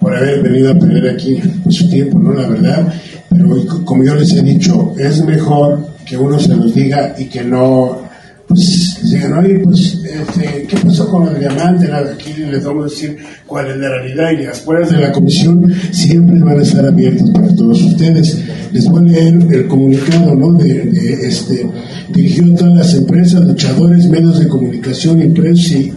por 0.00 0.16
haber 0.16 0.42
venido 0.42 0.70
a 0.72 0.78
perder 0.78 1.14
aquí 1.14 1.40
su 1.70 1.88
tiempo, 1.90 2.18
¿no? 2.18 2.32
La 2.32 2.48
verdad, 2.48 2.92
pero 3.30 3.48
como 3.84 4.04
yo 4.04 4.14
les 4.14 4.32
he 4.34 4.42
dicho, 4.42 4.94
es 4.98 5.24
mejor 5.24 5.97
que 6.08 6.16
uno 6.16 6.38
se 6.38 6.54
los 6.54 6.74
diga 6.74 7.14
y 7.18 7.26
que 7.26 7.44
no, 7.44 7.98
pues, 8.46 8.98
digan, 9.02 9.34
oye, 9.34 9.60
pues, 9.60 9.98
este, 10.04 10.66
¿qué 10.66 10.76
pasó 10.78 11.08
con 11.10 11.28
el 11.28 11.38
diamante? 11.38 11.92
Aquí 11.92 12.32
les 12.50 12.64
vamos 12.64 12.86
a 12.86 12.88
decir 12.88 13.18
cuál 13.46 13.70
es 13.70 13.76
la 13.76 13.88
realidad 13.90 14.30
y 14.32 14.44
las 14.44 14.60
puertas 14.60 14.92
de 14.92 15.00
la 15.00 15.12
comisión 15.12 15.70
siempre 15.92 16.38
van 16.38 16.58
a 16.58 16.62
estar 16.62 16.86
abiertas 16.86 17.28
para 17.30 17.54
todos 17.54 17.82
ustedes. 17.82 18.38
Les 18.72 18.88
voy 18.88 19.00
a 19.00 19.12
leer 19.12 19.34
el 19.50 19.68
comunicado, 19.68 20.34
¿no? 20.34 20.52
De, 20.54 21.26
este, 21.26 21.68
dirigido 22.12 22.54
a 22.54 22.56
todas 22.56 22.74
las 22.74 22.94
empresas, 22.94 23.44
luchadores, 23.44 24.08
medios 24.08 24.38
de 24.38 24.48
comunicación, 24.48 25.20
impresos 25.20 25.92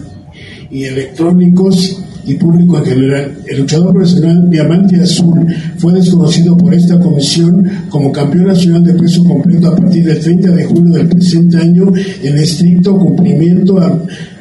y 0.70 0.84
electrónicos 0.84 2.02
y 2.24 2.34
público 2.34 2.78
en 2.78 2.84
general. 2.84 3.32
El 3.46 3.60
luchador 3.60 3.92
profesional 3.92 4.50
Diamante 4.50 5.00
Azul 5.00 5.46
fue 5.78 5.92
desconocido 5.94 6.56
por 6.56 6.74
esta 6.74 6.98
comisión 6.98 7.68
como 7.88 8.12
campeón 8.12 8.46
nacional 8.46 8.84
de 8.84 8.94
peso 8.94 9.24
completo 9.24 9.68
a 9.68 9.76
partir 9.76 10.04
del 10.04 10.20
30 10.20 10.50
de 10.52 10.64
julio 10.64 10.94
del 10.94 11.08
presente 11.08 11.58
año 11.58 11.92
en 12.22 12.38
estricto 12.38 12.96
cumplimiento 12.98 13.78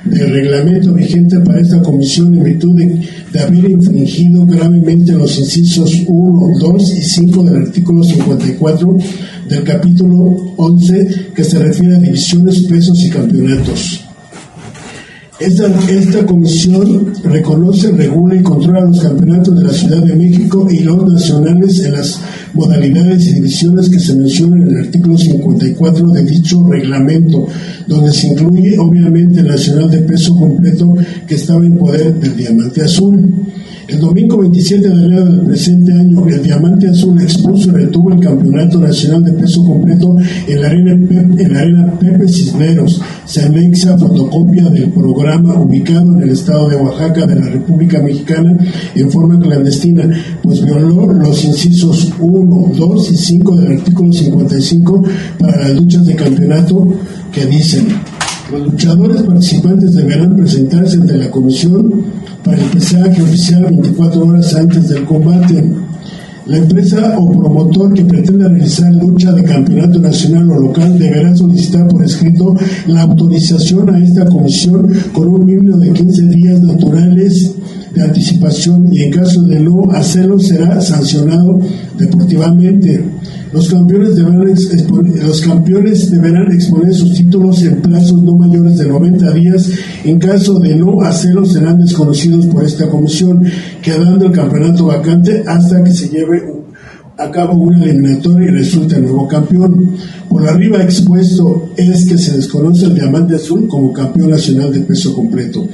del 0.05 0.31
reglamento 0.31 0.93
vigente 0.93 1.39
para 1.39 1.59
esta 1.59 1.81
comisión 1.81 2.33
en 2.35 2.43
virtud 2.43 2.75
de, 2.75 3.39
haber 3.39 3.71
infringido 3.71 4.45
gravemente 4.45 5.13
los 5.13 5.37
incisos 5.37 6.03
1, 6.07 6.59
2 6.59 6.97
y 6.97 7.01
5 7.01 7.43
del 7.43 7.61
artículo 7.63 8.03
54 8.03 8.97
del 9.47 9.63
capítulo 9.63 10.53
11 10.57 11.31
que 11.35 11.43
se 11.43 11.59
refiere 11.59 11.95
a 11.95 11.99
divisiones, 11.99 12.61
pesos 12.61 13.03
y 13.03 13.09
campeonatos. 13.09 14.00
Esta, 15.41 16.23
comisión 16.27 17.13
reconoce, 17.23 17.91
regula 17.91 18.35
y 18.35 18.43
controla 18.43 18.81
los 18.81 18.99
campeonatos 18.99 19.57
de 19.57 19.63
la 19.63 19.73
Ciudad 19.73 20.03
de 20.03 20.15
México 20.15 20.67
y 20.69 20.81
los 20.81 21.11
nacionales 21.11 21.83
en 21.83 21.93
las 21.93 22.19
modalidades 22.53 23.25
y 23.25 23.33
divisiones 23.33 23.89
que 23.89 23.99
se 23.99 24.15
mencionan 24.15 24.61
en 24.61 24.77
el 24.77 24.85
artículo 24.85 25.17
54 25.17 26.09
de 26.09 26.23
dicho 26.25 26.63
reglamento, 26.69 27.47
donde 27.87 28.13
se 28.13 28.27
incluye 28.27 28.77
obviamente 28.77 29.39
el 29.39 29.47
nacional 29.47 29.89
de 29.89 30.01
peso 30.01 30.35
completo 30.35 30.93
que 31.25 31.33
estaba 31.33 31.65
en 31.65 31.75
poder 31.75 32.13
del 32.19 32.37
Diamante 32.37 32.83
Azul. 32.83 33.33
El 33.91 33.99
domingo 33.99 34.37
27 34.37 34.87
de 34.87 34.93
enero 34.93 35.25
del 35.25 35.41
presente 35.41 35.91
año, 35.91 36.25
el 36.25 36.41
Diamante 36.41 36.87
Azul 36.87 37.21
expuso 37.21 37.71
y 37.71 37.73
retuvo 37.73 38.13
el 38.13 38.21
Campeonato 38.21 38.79
Nacional 38.79 39.21
de 39.25 39.33
Peso 39.33 39.65
Completo 39.65 40.15
en 40.47 40.61
la 40.61 40.67
Arena, 40.67 40.95
Pepe, 40.95 41.43
en 41.43 41.53
la 41.53 41.59
arena 41.59 41.99
Pepe 41.99 42.25
Cisneros. 42.29 43.01
Se 43.25 43.41
anexa 43.41 43.97
fotocopia 43.97 44.69
del 44.69 44.91
programa 44.91 45.30
ubicado 45.39 46.13
en 46.15 46.23
el 46.23 46.29
estado 46.29 46.69
de 46.69 46.75
Oaxaca 46.75 47.25
de 47.25 47.35
la 47.35 47.47
República 47.47 48.01
Mexicana 48.01 48.57
en 48.95 49.11
forma 49.11 49.39
clandestina, 49.39 50.09
pues 50.41 50.63
violó 50.63 51.11
los 51.13 51.43
incisos 51.43 52.11
1, 52.19 52.71
2 52.75 53.11
y 53.11 53.17
5 53.17 53.55
del 53.57 53.77
artículo 53.77 54.13
55 54.13 55.03
para 55.39 55.57
las 55.57 55.79
luchas 55.79 56.05
de 56.05 56.15
campeonato 56.15 56.87
que 57.31 57.45
dicen 57.45 57.87
los 58.51 58.61
luchadores 58.71 59.21
participantes 59.21 59.95
deberán 59.95 60.35
presentarse 60.35 60.97
ante 60.97 61.17
la 61.17 61.31
comisión 61.31 62.03
para 62.43 62.57
el 62.57 62.69
pesaje 62.69 63.21
oficial 63.21 63.63
24 63.63 64.25
horas 64.25 64.53
antes 64.55 64.89
del 64.89 65.05
combate. 65.05 65.63
La 66.51 66.57
empresa 66.57 67.17
o 67.17 67.31
promotor 67.31 67.93
que 67.93 68.03
pretenda 68.03 68.49
realizar 68.49 68.93
lucha 68.93 69.31
de 69.31 69.41
campeonato 69.41 69.99
nacional 69.99 70.51
o 70.51 70.59
local 70.59 70.99
deberá 70.99 71.33
solicitar 71.33 71.87
por 71.87 72.03
escrito 72.03 72.53
la 72.87 73.03
autorización 73.03 73.89
a 73.89 73.97
esta 73.97 74.25
comisión 74.25 74.91
con 75.13 75.29
un 75.29 75.45
mínimo 75.45 75.77
de 75.77 75.93
15 75.93 76.25
días 76.25 76.61
naturales 76.61 77.55
de 77.93 78.03
anticipación 78.03 78.87
y 78.91 79.03
en 79.03 79.11
caso 79.11 79.41
de 79.43 79.59
no 79.59 79.91
hacerlo 79.91 80.39
será 80.39 80.79
sancionado 80.81 81.59
deportivamente. 81.97 83.03
Los 83.51 83.67
campeones, 83.69 84.15
deberán 84.15 84.45
los 85.27 85.41
campeones 85.41 86.09
deberán 86.09 86.51
exponer 86.53 86.93
sus 86.93 87.13
títulos 87.13 87.61
en 87.63 87.81
plazos 87.81 88.23
no 88.23 88.37
mayores 88.37 88.77
de 88.77 88.87
90 88.87 89.31
días. 89.31 89.69
En 90.05 90.19
caso 90.19 90.57
de 90.59 90.75
no 90.75 91.01
hacerlo, 91.01 91.45
serán 91.45 91.81
desconocidos 91.81 92.45
por 92.45 92.63
esta 92.63 92.87
comisión, 92.87 93.43
quedando 93.81 94.27
el 94.27 94.31
campeonato 94.31 94.85
vacante 94.85 95.43
hasta 95.45 95.83
que 95.83 95.91
se 95.91 96.07
lleve 96.07 96.61
a 97.17 97.29
cabo 97.29 97.53
una 97.53 97.83
eliminatoria 97.83 98.49
y 98.49 98.51
resulte 98.51 98.95
el 98.95 99.03
nuevo 99.03 99.27
campeón. 99.27 99.97
Por 100.29 100.47
arriba 100.47 100.81
expuesto 100.81 101.71
es 101.75 102.05
que 102.05 102.17
se 102.17 102.37
desconoce 102.37 102.85
el 102.85 102.95
diamante 102.95 103.35
azul 103.35 103.67
como 103.67 103.91
campeón 103.91 104.31
nacional 104.31 104.71
de 104.71 104.79
peso 104.79 105.13
completo. 105.13 105.67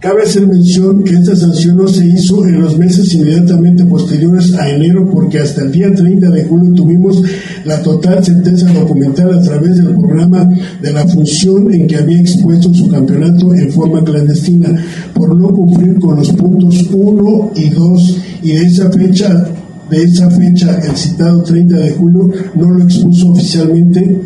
Cabe 0.00 0.22
hacer 0.22 0.46
mención 0.46 1.02
que 1.02 1.14
esta 1.14 1.34
sanción 1.34 1.76
no 1.76 1.88
se 1.88 2.06
hizo 2.06 2.46
en 2.46 2.62
los 2.62 2.78
meses 2.78 3.12
inmediatamente 3.14 3.84
posteriores 3.84 4.54
a 4.54 4.70
enero 4.70 5.10
porque 5.10 5.40
hasta 5.40 5.62
el 5.62 5.72
día 5.72 5.92
30 5.92 6.30
de 6.30 6.44
julio 6.44 6.72
tuvimos 6.72 7.20
la 7.64 7.82
total 7.82 8.24
sentencia 8.24 8.68
documental 8.68 9.36
a 9.36 9.42
través 9.42 9.76
del 9.78 9.96
programa 9.96 10.48
de 10.80 10.92
la 10.92 11.04
función 11.04 11.74
en 11.74 11.88
que 11.88 11.96
había 11.96 12.20
expuesto 12.20 12.72
su 12.72 12.88
campeonato 12.88 13.52
en 13.52 13.72
forma 13.72 14.04
clandestina 14.04 14.80
por 15.14 15.34
no 15.34 15.48
cumplir 15.48 15.98
con 15.98 16.14
los 16.14 16.30
puntos 16.30 16.86
1 16.92 17.50
y 17.56 17.68
2 17.70 18.18
y 18.44 18.52
de 18.52 18.66
esa 18.66 18.92
fecha 18.92 19.48
de 19.90 20.02
esa 20.04 20.30
fecha 20.30 20.78
el 20.78 20.96
citado 20.96 21.42
30 21.42 21.76
de 21.76 21.90
julio 21.90 22.30
no 22.54 22.70
lo 22.70 22.84
expuso 22.84 23.32
oficialmente 23.32 24.20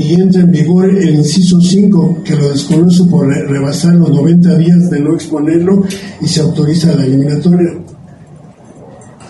y 0.00 0.14
entra 0.14 0.40
en 0.40 0.50
vigor 0.50 0.88
el 0.88 1.16
inciso 1.16 1.60
5, 1.60 2.22
que 2.24 2.34
lo 2.34 2.48
desconoce 2.48 3.04
por 3.04 3.26
rebasar 3.28 3.94
los 3.96 4.08
90 4.08 4.56
días 4.56 4.90
de 4.90 4.98
no 4.98 5.14
exponerlo 5.14 5.84
y 6.22 6.26
se 6.26 6.40
autoriza 6.40 6.96
la 6.96 7.04
eliminatoria. 7.04 7.74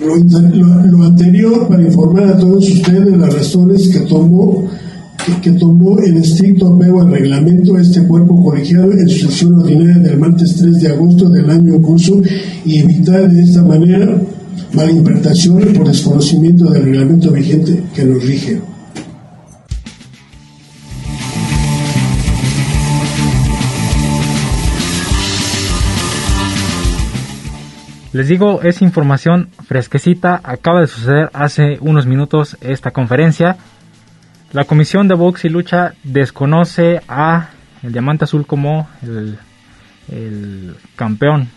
Lo, 0.00 1.02
anterior 1.02 1.66
para 1.66 1.82
informar 1.82 2.24
a 2.24 2.38
todos 2.38 2.70
ustedes 2.70 3.16
las 3.16 3.34
razones 3.34 3.88
que 3.88 4.00
tomó 4.00 4.64
que, 5.42 5.50
tomó 5.52 6.00
en 6.00 6.16
estricto 6.16 6.68
apego 6.68 7.02
al 7.02 7.10
reglamento 7.10 7.76
este 7.76 8.04
cuerpo 8.04 8.42
colegiado 8.42 8.92
en 8.92 9.08
su 9.08 9.26
sesión 9.26 9.58
ordinaria 9.58 9.98
del 9.98 10.18
martes 10.18 10.54
3 10.56 10.80
de 10.80 10.88
agosto 10.88 11.28
del 11.28 11.50
año 11.50 11.74
en 11.74 11.82
curso 11.82 12.22
y 12.64 12.78
evitar 12.78 13.30
de 13.30 13.42
esta 13.42 13.62
manera 13.62 14.22
malinterpretaciones 14.72 15.76
por 15.76 15.88
desconocimiento 15.88 16.70
del 16.70 16.84
reglamento 16.84 17.32
vigente 17.32 17.82
que 17.92 18.04
nos 18.04 18.24
rige. 18.24 18.60
Les 28.12 28.26
digo, 28.26 28.60
es 28.62 28.82
información 28.82 29.50
fresquecita, 29.68 30.40
acaba 30.42 30.80
de 30.80 30.88
suceder 30.88 31.30
hace 31.32 31.78
unos 31.80 32.06
minutos 32.06 32.56
esta 32.60 32.90
conferencia. 32.90 33.56
La 34.52 34.64
Comisión 34.64 35.06
de 35.06 35.14
Box 35.14 35.44
y 35.44 35.48
Lucha 35.48 35.94
desconoce 36.02 37.00
a 37.06 37.50
el 37.84 37.92
Diamante 37.92 38.24
Azul 38.24 38.46
como 38.48 38.88
el, 39.02 39.38
campeón 40.96 41.50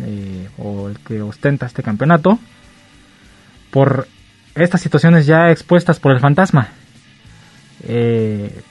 eh, 0.00 0.48
o 0.58 0.88
el 0.88 0.98
que 0.98 1.22
ostenta 1.22 1.66
este 1.66 1.84
campeonato 1.84 2.40
por 3.70 4.08
estas 4.56 4.80
situaciones 4.80 5.26
ya 5.26 5.52
expuestas 5.52 6.00
por 6.00 6.10
el 6.10 6.18
fantasma. 6.18 6.70
Eh, 7.84 8.62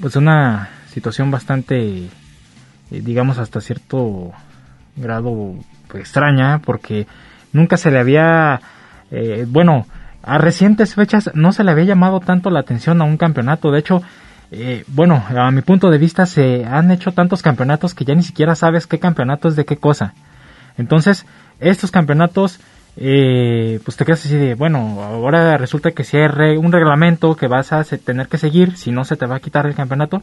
pues 0.00 0.16
una 0.16 0.70
situación 0.90 1.30
bastante, 1.30 2.04
eh, 2.04 2.08
digamos, 2.90 3.36
hasta 3.36 3.60
cierto 3.60 4.32
grado 4.96 5.56
extraña, 5.98 6.60
porque 6.60 7.06
nunca 7.52 7.76
se 7.76 7.90
le 7.90 7.98
había, 7.98 8.60
eh, 9.10 9.44
bueno, 9.48 9.86
a 10.22 10.38
recientes 10.38 10.94
fechas 10.94 11.30
no 11.34 11.52
se 11.52 11.64
le 11.64 11.70
había 11.70 11.84
llamado 11.84 12.20
tanto 12.20 12.50
la 12.50 12.60
atención 12.60 13.00
a 13.00 13.04
un 13.04 13.16
campeonato. 13.16 13.70
De 13.70 13.78
hecho, 13.78 14.02
eh, 14.52 14.84
bueno, 14.88 15.24
a 15.28 15.50
mi 15.50 15.62
punto 15.62 15.90
de 15.90 15.98
vista 15.98 16.26
se 16.26 16.64
han 16.64 16.90
hecho 16.90 17.12
tantos 17.12 17.42
campeonatos 17.42 17.94
que 17.94 18.04
ya 18.04 18.14
ni 18.14 18.22
siquiera 18.22 18.54
sabes 18.54 18.86
qué 18.86 18.98
campeonato 18.98 19.48
es 19.48 19.56
de 19.56 19.64
qué 19.64 19.76
cosa. 19.76 20.14
Entonces, 20.76 21.26
estos 21.60 21.90
campeonatos, 21.90 22.60
eh, 22.96 23.80
pues 23.84 23.96
te 23.96 24.04
quedas 24.04 24.24
así 24.24 24.36
de, 24.36 24.54
bueno, 24.54 25.02
ahora 25.02 25.56
resulta 25.56 25.92
que 25.92 26.04
si 26.04 26.16
hay 26.16 26.56
un 26.56 26.72
reglamento 26.72 27.36
que 27.36 27.46
vas 27.46 27.72
a 27.72 27.84
tener 27.84 28.28
que 28.28 28.38
seguir, 28.38 28.76
si 28.76 28.90
no 28.90 29.04
se 29.04 29.16
te 29.16 29.26
va 29.26 29.36
a 29.36 29.40
quitar 29.40 29.66
el 29.66 29.74
campeonato, 29.74 30.22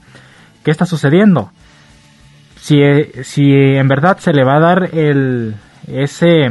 ¿qué 0.63 0.71
está 0.71 0.85
sucediendo? 0.85 1.51
Si, 2.67 2.75
si 3.23 3.53
en 3.53 3.87
verdad 3.87 4.17
se 4.17 4.33
le 4.33 4.43
va 4.43 4.57
a 4.57 4.59
dar 4.59 4.89
el, 4.93 5.55
ese, 5.87 6.49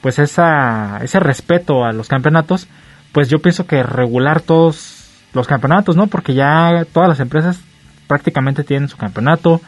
pues 0.00 0.18
esa, 0.18 0.98
ese 1.04 1.20
respeto 1.20 1.84
a 1.84 1.92
los 1.92 2.08
campeonatos, 2.08 2.66
pues 3.12 3.28
yo 3.28 3.38
pienso 3.38 3.64
que 3.64 3.84
regular 3.84 4.40
todos 4.40 5.08
los 5.32 5.46
campeonatos, 5.46 5.94
¿no? 5.94 6.08
Porque 6.08 6.34
ya 6.34 6.84
todas 6.92 7.08
las 7.08 7.20
empresas 7.20 7.60
prácticamente 8.08 8.64
tienen 8.64 8.88
su 8.88 8.96
campeonato 8.96 9.60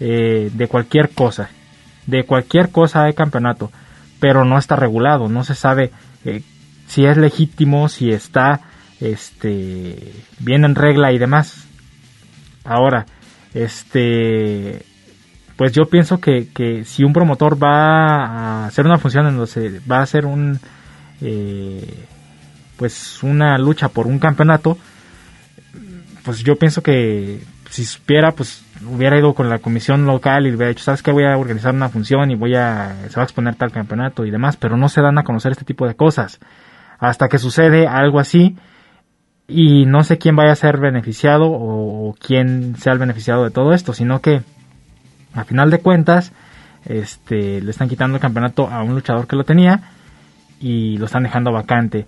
eh, 0.00 0.50
de 0.50 0.66
cualquier 0.66 1.10
cosa. 1.10 1.50
De 2.06 2.24
cualquier 2.24 2.70
cosa 2.70 3.04
hay 3.04 3.12
campeonato, 3.12 3.70
pero 4.18 4.46
no 4.46 4.56
está 4.56 4.76
regulado, 4.76 5.28
no 5.28 5.44
se 5.44 5.54
sabe 5.54 5.90
eh, 6.24 6.42
si 6.86 7.04
es 7.04 7.18
legítimo, 7.18 7.90
si 7.90 8.12
está 8.12 8.62
este 8.98 10.10
bien 10.38 10.64
en 10.64 10.74
regla 10.74 11.12
y 11.12 11.18
demás. 11.18 11.68
Ahora, 12.64 13.04
este 13.52 14.86
pues 15.62 15.70
yo 15.70 15.84
pienso 15.84 16.18
que, 16.18 16.48
que 16.52 16.84
si 16.84 17.04
un 17.04 17.12
promotor 17.12 17.62
va 17.62 18.24
a 18.24 18.66
hacer 18.66 18.84
una 18.84 18.98
función 18.98 19.28
en 19.28 19.36
donde 19.36 19.80
va 19.88 19.98
a 19.98 20.02
hacer 20.02 20.26
un 20.26 20.58
eh, 21.20 22.04
pues 22.76 23.22
una 23.22 23.56
lucha 23.58 23.88
por 23.88 24.08
un 24.08 24.18
campeonato 24.18 24.76
pues 26.24 26.42
yo 26.42 26.56
pienso 26.56 26.82
que 26.82 27.40
si 27.70 27.84
supiera, 27.84 28.32
pues 28.32 28.66
hubiera 28.84 29.16
ido 29.16 29.34
con 29.34 29.48
la 29.48 29.58
comisión 29.60 30.04
local 30.04 30.46
y 30.46 30.50
hubiera 30.50 30.68
dicho, 30.68 30.84
¿sabes 30.84 31.02
qué? 31.02 31.12
Voy 31.12 31.24
a 31.24 31.38
organizar 31.38 31.72
una 31.72 31.88
función 31.88 32.30
y 32.32 32.34
voy 32.34 32.56
a, 32.56 32.96
se 33.08 33.16
va 33.16 33.22
a 33.22 33.24
exponer 33.24 33.54
tal 33.54 33.70
campeonato 33.70 34.26
y 34.26 34.32
demás, 34.32 34.56
pero 34.56 34.76
no 34.76 34.88
se 34.88 35.00
dan 35.00 35.18
a 35.18 35.22
conocer 35.22 35.52
este 35.52 35.64
tipo 35.64 35.86
de 35.86 35.94
cosas. 35.94 36.38
Hasta 36.98 37.28
que 37.28 37.38
sucede 37.38 37.86
algo 37.86 38.20
así 38.20 38.56
y 39.48 39.86
no 39.86 40.02
sé 40.02 40.18
quién 40.18 40.36
vaya 40.36 40.52
a 40.52 40.56
ser 40.56 40.78
beneficiado 40.78 41.46
o, 41.50 42.14
quién 42.18 42.76
sea 42.76 42.92
el 42.92 42.98
beneficiado 42.98 43.44
de 43.44 43.50
todo 43.50 43.72
esto, 43.72 43.92
sino 43.92 44.20
que 44.20 44.42
a 45.34 45.44
final 45.44 45.70
de 45.70 45.78
cuentas, 45.78 46.32
este, 46.84 47.60
le 47.60 47.70
están 47.70 47.88
quitando 47.88 48.16
el 48.16 48.20
campeonato 48.20 48.68
a 48.68 48.82
un 48.82 48.94
luchador 48.94 49.26
que 49.26 49.36
lo 49.36 49.44
tenía 49.44 49.80
y 50.60 50.96
lo 50.98 51.06
están 51.06 51.22
dejando 51.22 51.52
vacante. 51.52 52.06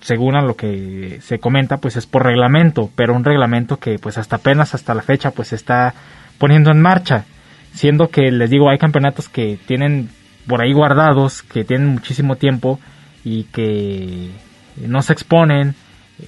Según 0.00 0.36
a 0.36 0.42
lo 0.42 0.54
que 0.54 1.18
se 1.22 1.38
comenta, 1.38 1.78
pues 1.78 1.96
es 1.96 2.06
por 2.06 2.24
reglamento, 2.24 2.90
pero 2.94 3.14
un 3.14 3.24
reglamento 3.24 3.78
que 3.78 3.98
pues 3.98 4.18
hasta 4.18 4.36
apenas 4.36 4.74
hasta 4.74 4.94
la 4.94 5.02
fecha 5.02 5.30
pues 5.30 5.48
se 5.48 5.56
está 5.56 5.94
poniendo 6.38 6.70
en 6.70 6.80
marcha, 6.80 7.24
siendo 7.72 8.08
que 8.08 8.30
les 8.30 8.50
digo, 8.50 8.70
hay 8.70 8.78
campeonatos 8.78 9.28
que 9.28 9.58
tienen 9.66 10.10
por 10.46 10.62
ahí 10.62 10.72
guardados, 10.72 11.42
que 11.42 11.64
tienen 11.64 11.88
muchísimo 11.88 12.36
tiempo 12.36 12.78
y 13.24 13.44
que 13.44 14.30
no 14.76 15.02
se 15.02 15.12
exponen, 15.12 15.74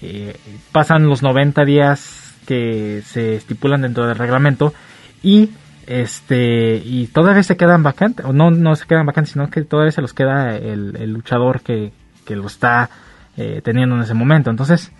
eh, 0.02 0.36
pasan 0.72 1.06
los 1.06 1.22
90 1.22 1.64
días 1.64 2.34
que 2.46 3.02
se 3.04 3.36
estipulan 3.36 3.82
dentro 3.82 4.06
del 4.06 4.16
reglamento 4.16 4.74
y 5.22 5.50
este 5.88 6.82
y 6.84 7.06
todavía 7.06 7.42
se 7.42 7.56
quedan 7.56 7.82
vacantes, 7.82 8.24
o 8.26 8.32
no, 8.34 8.50
no 8.50 8.76
se 8.76 8.86
quedan 8.86 9.06
vacantes, 9.06 9.32
sino 9.32 9.48
que 9.48 9.62
todavía 9.62 9.90
se 9.90 10.02
los 10.02 10.12
queda 10.12 10.54
el, 10.54 11.12
luchador 11.12 11.62
que, 11.62 11.92
que 12.26 12.36
lo 12.36 12.46
está 12.46 12.90
eh, 13.38 13.62
teniendo 13.64 13.96
en 13.96 14.02
ese 14.02 14.12
momento. 14.12 14.50
Entonces, 14.50 14.92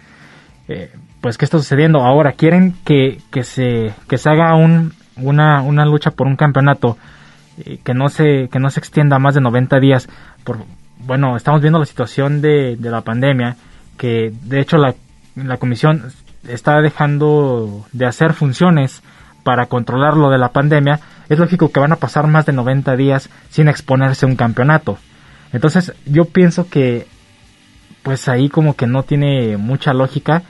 eh, 0.67 0.91
pues, 1.21 1.37
¿qué 1.37 1.45
está 1.45 1.59
sucediendo? 1.59 2.01
Ahora 2.01 2.33
quieren 2.33 2.75
que, 2.87 3.21
que, 3.31 3.45
se, 3.45 3.93
que 4.09 4.17
se 4.17 4.31
haga 4.31 4.55
un, 4.55 4.95
una, 5.17 5.61
una 5.61 5.85
lucha 5.85 6.11
por 6.11 6.27
un 6.27 6.37
campeonato 6.37 6.97
eh, 7.59 7.79
que, 7.85 7.93
no 7.93 8.09
se, 8.09 8.49
que 8.51 8.59
no 8.59 8.71
se 8.71 8.81
extienda 8.81 9.19
más 9.19 9.35
de 9.35 9.43
90 9.43 9.81
días. 9.81 10.09
Por, 10.43 10.65
bueno, 11.01 11.37
estamos 11.37 11.61
viendo 11.61 11.79
la 11.79 11.85
situación 11.85 12.41
de, 12.41 12.77
de 12.77 12.91
la 12.91 13.03
pandemia, 13.03 13.57
que 13.99 14.33
de 14.43 14.61
hecho 14.61 14.79
la, 14.79 14.95
la 15.37 15.59
comisión 15.59 16.05
está 16.49 16.81
dejando 16.81 17.85
de 17.93 18.07
hacer 18.07 18.33
funciones 18.33 19.03
para 19.49 19.65
controlar 19.65 20.15
lo 20.15 20.29
de 20.29 20.37
la 20.37 20.53
pandemia, 20.53 21.01
es 21.31 21.39
lógico 21.39 21.73
que 21.73 21.81
van 21.81 21.93
a 21.93 21.97
pasar 21.97 22.27
más 22.27 22.45
de 22.45 22.53
90 22.53 22.97
días 22.97 23.31
sin 23.49 23.67
exponerse 23.67 24.27
un 24.27 24.37
campeonato. 24.37 24.99
Entonces 25.55 25.95
yo 26.05 26.27
pienso 26.27 26.69
que 26.69 27.07
pues 28.03 28.29
ahí 28.29 28.51
como 28.51 28.77
que 28.77 28.87
no 28.87 29.05
tiene 29.05 29.57
mucha 29.57 29.95
lógica 29.95 30.43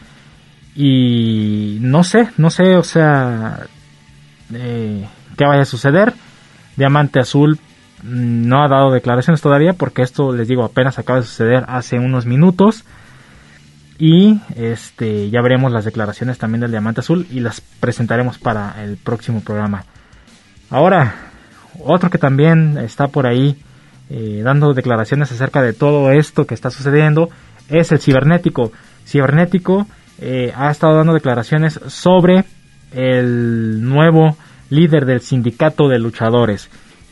y 0.74 1.78
no 1.80 2.02
sé, 2.02 2.30
no 2.38 2.50
sé, 2.50 2.74
o 2.74 2.82
sea, 2.82 3.66
eh, 4.52 5.06
qué 5.36 5.44
vaya 5.44 5.62
a 5.62 5.64
suceder. 5.64 6.12
Diamante 6.74 7.20
Azul 7.20 7.60
mm, 8.02 8.48
no 8.48 8.64
ha 8.64 8.68
dado 8.68 8.90
declaraciones 8.90 9.40
todavía 9.40 9.74
porque 9.74 10.02
esto 10.02 10.32
les 10.32 10.48
digo 10.48 10.64
apenas 10.64 10.98
acaba 10.98 11.20
de 11.20 11.26
suceder 11.26 11.64
hace 11.68 12.00
unos 12.00 12.26
minutos 12.26 12.84
y 13.98 14.40
este 14.56 15.28
ya 15.30 15.42
veremos 15.42 15.72
las 15.72 15.84
declaraciones 15.84 16.38
también 16.38 16.60
del 16.60 16.70
Diamante 16.70 17.00
Azul 17.00 17.26
y 17.30 17.40
las 17.40 17.60
presentaremos 17.60 18.38
para 18.38 18.82
el 18.84 18.96
próximo 18.96 19.40
programa. 19.40 19.84
Ahora, 20.70 21.14
otro 21.84 22.08
que 22.10 22.18
también 22.18 22.78
está 22.78 23.08
por 23.08 23.26
ahí 23.26 23.56
eh, 24.10 24.40
dando 24.44 24.72
declaraciones 24.72 25.32
acerca 25.32 25.62
de 25.62 25.72
todo 25.72 26.12
esto 26.12 26.46
que 26.46 26.54
está 26.54 26.70
sucediendo 26.70 27.28
es 27.68 27.90
el 27.92 27.98
cibernético. 27.98 28.72
Cibernético 29.04 29.86
eh, 30.20 30.52
ha 30.56 30.70
estado 30.70 30.96
dando 30.96 31.12
declaraciones 31.12 31.80
sobre 31.88 32.44
el 32.92 33.82
nuevo 33.82 34.36
líder 34.70 35.06
del 35.06 35.20
sindicato 35.20 35.88
de 35.88 35.98
luchadores, 35.98 36.70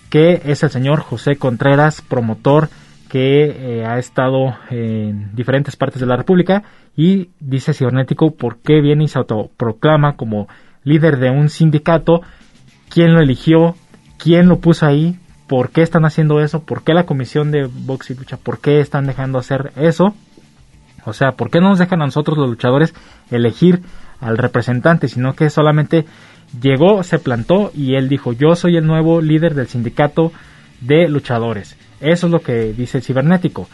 que 0.08 0.42
es 0.44 0.62
el 0.62 0.70
señor 0.70 1.00
José 1.00 1.36
Contreras, 1.36 2.00
promotor 2.00 2.68
que 3.08 3.44
eh, 3.44 3.86
ha 3.86 3.98
estado 3.98 4.56
en 4.70 5.34
diferentes 5.34 5.76
partes 5.76 6.00
de 6.00 6.06
la 6.06 6.16
República 6.16 6.64
y 6.96 7.30
dice 7.40 7.72
cibernético 7.72 8.34
por 8.34 8.58
qué 8.58 8.80
viene 8.80 9.04
y 9.04 9.08
se 9.08 9.18
autoproclama 9.18 10.16
como 10.16 10.48
líder 10.82 11.18
de 11.18 11.30
un 11.30 11.48
sindicato, 11.48 12.20
quién 12.88 13.14
lo 13.14 13.20
eligió, 13.20 13.74
quién 14.18 14.48
lo 14.48 14.58
puso 14.58 14.86
ahí, 14.86 15.18
por 15.46 15.70
qué 15.70 15.82
están 15.82 16.04
haciendo 16.04 16.40
eso, 16.40 16.64
por 16.64 16.82
qué 16.82 16.94
la 16.94 17.06
comisión 17.06 17.50
de 17.52 17.66
box 17.66 18.10
y 18.10 18.14
lucha, 18.14 18.36
por 18.36 18.60
qué 18.60 18.80
están 18.80 19.06
dejando 19.06 19.38
hacer 19.38 19.72
eso 19.76 20.14
o 21.06 21.12
sea, 21.12 21.32
¿por 21.32 21.50
qué 21.50 21.60
no 21.60 21.70
nos 21.70 21.78
dejan 21.78 22.02
a 22.02 22.06
nosotros 22.06 22.36
los 22.36 22.50
luchadores 22.50 22.92
elegir 23.30 23.80
al 24.20 24.36
representante, 24.36 25.06
sino 25.06 25.34
que 25.34 25.50
solamente 25.50 26.04
llegó, 26.60 27.02
se 27.04 27.20
plantó 27.20 27.70
y 27.74 27.94
él 27.94 28.08
dijo, 28.08 28.32
yo 28.32 28.56
soy 28.56 28.76
el 28.76 28.86
nuevo 28.86 29.20
líder 29.20 29.54
del 29.54 29.68
sindicato 29.68 30.32
de 30.80 31.08
luchadores. 31.08 31.76
Eso 32.00 32.26
es 32.26 32.32
lo 32.32 32.40
que 32.40 32.72
dice 32.72 32.98
el 32.98 33.04
cibernético. 33.04 33.68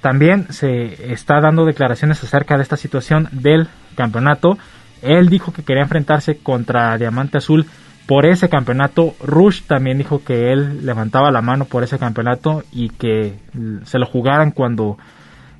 También 0.00 0.52
se 0.52 1.12
está 1.12 1.40
dando 1.40 1.64
declaraciones 1.64 2.22
acerca 2.22 2.56
de 2.56 2.62
esta 2.62 2.76
situación 2.76 3.28
del 3.32 3.68
campeonato. 3.96 4.58
Él 5.02 5.28
dijo 5.28 5.52
que 5.52 5.62
quería 5.62 5.82
enfrentarse 5.82 6.38
contra 6.38 6.96
Diamante 6.98 7.38
Azul 7.38 7.66
por 8.06 8.26
ese 8.26 8.48
campeonato. 8.48 9.14
Rush 9.20 9.62
también 9.62 9.98
dijo 9.98 10.22
que 10.24 10.52
él 10.52 10.86
levantaba 10.86 11.30
la 11.30 11.42
mano 11.42 11.64
por 11.64 11.82
ese 11.82 11.98
campeonato 11.98 12.62
y 12.72 12.90
que 12.90 13.38
se 13.84 13.98
lo 13.98 14.06
jugaran 14.06 14.52
cuando 14.52 14.98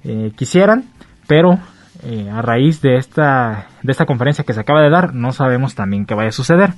eh, 0.04 0.32
quisieran 0.36 0.84
pero 1.28 1.60
eh, 2.02 2.28
a 2.28 2.42
raíz 2.42 2.80
de 2.80 2.96
esta, 2.96 3.66
de 3.82 3.92
esta 3.92 4.06
conferencia 4.06 4.44
que 4.44 4.54
se 4.54 4.60
acaba 4.60 4.82
de 4.82 4.90
dar, 4.90 5.14
no 5.14 5.30
sabemos 5.30 5.76
también 5.76 6.06
qué 6.06 6.14
vaya 6.14 6.30
a 6.30 6.32
suceder. 6.32 6.72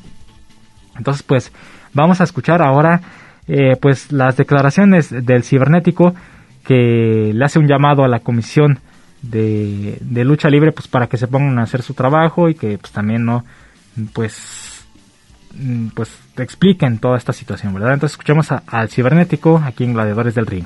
Entonces, 0.98 1.22
pues 1.22 1.52
vamos 1.94 2.20
a 2.20 2.24
escuchar 2.24 2.60
ahora 2.60 3.00
eh, 3.48 3.76
pues 3.80 4.12
las 4.12 4.36
declaraciones 4.36 5.10
del 5.10 5.42
cibernético 5.42 6.14
que 6.64 7.32
le 7.34 7.44
hace 7.44 7.58
un 7.58 7.66
llamado 7.66 8.04
a 8.04 8.08
la 8.08 8.20
comisión 8.20 8.78
de, 9.22 9.98
lucha 10.24 10.48
libre 10.48 10.72
pues 10.72 10.88
para 10.88 11.06
que 11.08 11.16
se 11.16 11.26
pongan 11.26 11.58
a 11.58 11.62
hacer 11.62 11.82
su 11.82 11.94
trabajo 11.94 12.48
y 12.48 12.54
que 12.54 12.78
pues 12.78 12.92
también 12.92 13.24
no 13.24 13.44
pues 14.12 14.84
mm, 15.54 15.88
pues 15.88 16.10
expliquen 16.38 16.98
toda 16.98 17.18
esta 17.18 17.32
situación, 17.32 17.74
¿verdad? 17.74 17.94
Entonces 17.94 18.14
escuchemos 18.14 18.48
al 18.66 18.88
cibernético 18.88 19.62
aquí 19.64 19.84
en 19.84 19.94
Gladiadores 19.94 20.34
del 20.34 20.46
Ring. 20.46 20.64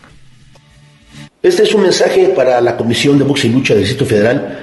Este 1.43 1.63
es 1.63 1.75
un 1.75 1.83
mensaje 1.83 2.29
para 2.29 2.61
la 2.61 2.77
Comisión 2.77 3.19
de 3.19 3.25
Boxe 3.25 3.49
y 3.49 3.51
Lucha 3.51 3.75
del 3.75 3.83
Distrito 3.83 4.07
Federal, 4.07 4.59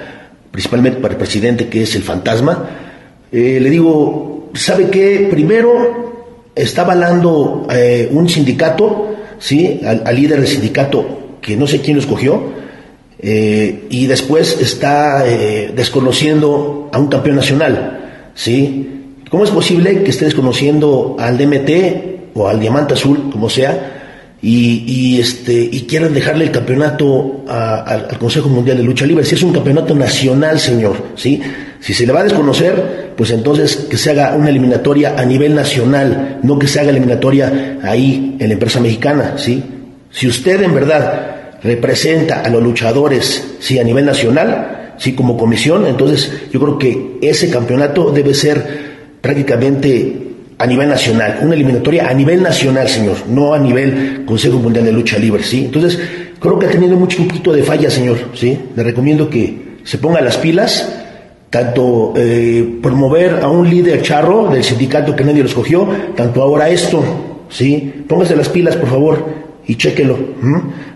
principalmente 0.50 1.00
para 1.00 1.14
el 1.14 1.18
presidente 1.18 1.68
que 1.68 1.82
es 1.82 1.94
el 1.94 2.02
fantasma. 2.02 2.68
Eh, 3.30 3.58
le 3.60 3.70
digo, 3.70 4.50
¿sabe 4.54 4.90
qué? 4.90 5.28
Primero, 5.30 6.11
está 6.54 6.82
avalando 6.82 7.66
eh, 7.70 8.08
un 8.10 8.28
sindicato, 8.28 9.14
¿sí? 9.38 9.80
Al, 9.84 10.14
líder 10.14 10.38
del 10.38 10.48
sindicato, 10.48 11.38
que 11.40 11.56
no 11.56 11.66
sé 11.66 11.80
quién 11.80 11.96
lo 11.96 12.02
escogió, 12.02 12.52
eh, 13.18 13.86
y 13.88 14.06
después 14.06 14.60
está 14.60 15.24
eh, 15.26 15.72
desconociendo 15.74 16.90
a 16.92 16.98
un 16.98 17.08
campeón 17.08 17.36
nacional, 17.36 18.30
¿sí? 18.34 18.88
¿Cómo 19.30 19.44
es 19.44 19.50
posible 19.50 20.02
que 20.02 20.10
esté 20.10 20.26
desconociendo 20.26 21.16
al 21.18 21.38
DMT 21.38 22.34
o 22.34 22.48
al 22.48 22.60
Diamante 22.60 22.94
Azul, 22.94 23.30
como 23.30 23.48
sea, 23.48 23.98
y, 24.44 25.20
este, 25.20 25.52
y 25.52 25.82
quieran 25.82 26.12
dejarle 26.12 26.46
el 26.46 26.50
campeonato 26.50 27.44
al 27.46 28.18
Consejo 28.18 28.48
Mundial 28.48 28.76
de 28.76 28.82
Lucha 28.82 29.06
Libre? 29.06 29.24
Si 29.24 29.36
es 29.36 29.42
un 29.42 29.52
campeonato 29.52 29.94
nacional, 29.94 30.58
señor, 30.58 30.96
¿sí? 31.14 31.40
Si 31.82 31.92
se 31.94 32.06
le 32.06 32.12
va 32.12 32.20
a 32.20 32.24
desconocer, 32.24 33.12
pues 33.16 33.32
entonces 33.32 33.74
que 33.90 33.96
se 33.96 34.12
haga 34.12 34.36
una 34.36 34.50
eliminatoria 34.50 35.16
a 35.18 35.24
nivel 35.24 35.52
nacional, 35.52 36.38
no 36.44 36.56
que 36.56 36.68
se 36.68 36.78
haga 36.78 36.90
eliminatoria 36.90 37.78
ahí 37.82 38.36
en 38.38 38.46
la 38.46 38.54
empresa 38.54 38.80
mexicana, 38.80 39.34
¿sí? 39.36 39.64
Si 40.08 40.28
usted 40.28 40.62
en 40.62 40.74
verdad 40.74 41.58
representa 41.60 42.42
a 42.42 42.48
los 42.50 42.62
luchadores, 42.62 43.56
sí, 43.58 43.80
a 43.80 43.84
nivel 43.84 44.04
nacional, 44.04 44.94
sí, 44.96 45.14
como 45.14 45.36
comisión, 45.36 45.84
entonces 45.88 46.30
yo 46.52 46.60
creo 46.60 46.78
que 46.78 47.18
ese 47.20 47.50
campeonato 47.50 48.12
debe 48.12 48.32
ser 48.32 48.92
prácticamente 49.20 50.18
a 50.58 50.66
nivel 50.68 50.88
nacional, 50.88 51.40
una 51.42 51.54
eliminatoria 51.54 52.08
a 52.08 52.14
nivel 52.14 52.44
nacional, 52.44 52.88
señor, 52.88 53.16
no 53.28 53.54
a 53.54 53.58
nivel 53.58 54.22
Consejo 54.24 54.60
Mundial 54.60 54.84
de 54.84 54.92
Lucha 54.92 55.18
Libre, 55.18 55.42
¿sí? 55.42 55.64
Entonces, 55.64 55.98
creo 56.38 56.60
que 56.60 56.66
ha 56.66 56.70
tenido 56.70 56.94
mucho 56.94 57.20
un 57.20 57.26
poquito 57.26 57.52
de 57.52 57.64
falla, 57.64 57.90
señor, 57.90 58.18
¿sí? 58.34 58.56
Le 58.76 58.84
recomiendo 58.84 59.28
que 59.28 59.78
se 59.82 59.98
ponga 59.98 60.20
las 60.20 60.36
pilas 60.36 60.88
tanto 61.52 62.14
eh, 62.16 62.78
promover 62.80 63.40
a 63.42 63.48
un 63.48 63.68
líder 63.68 64.00
charro 64.00 64.48
del 64.48 64.64
sindicato 64.64 65.14
que 65.14 65.22
nadie 65.22 65.42
lo 65.42 65.48
escogió, 65.50 65.86
tanto 66.16 66.40
ahora 66.40 66.70
esto, 66.70 67.04
¿sí? 67.50 68.04
Póngase 68.08 68.34
las 68.34 68.48
pilas, 68.48 68.74
por 68.74 68.88
favor, 68.88 69.26
y 69.66 69.76
chéquelo. 69.76 70.16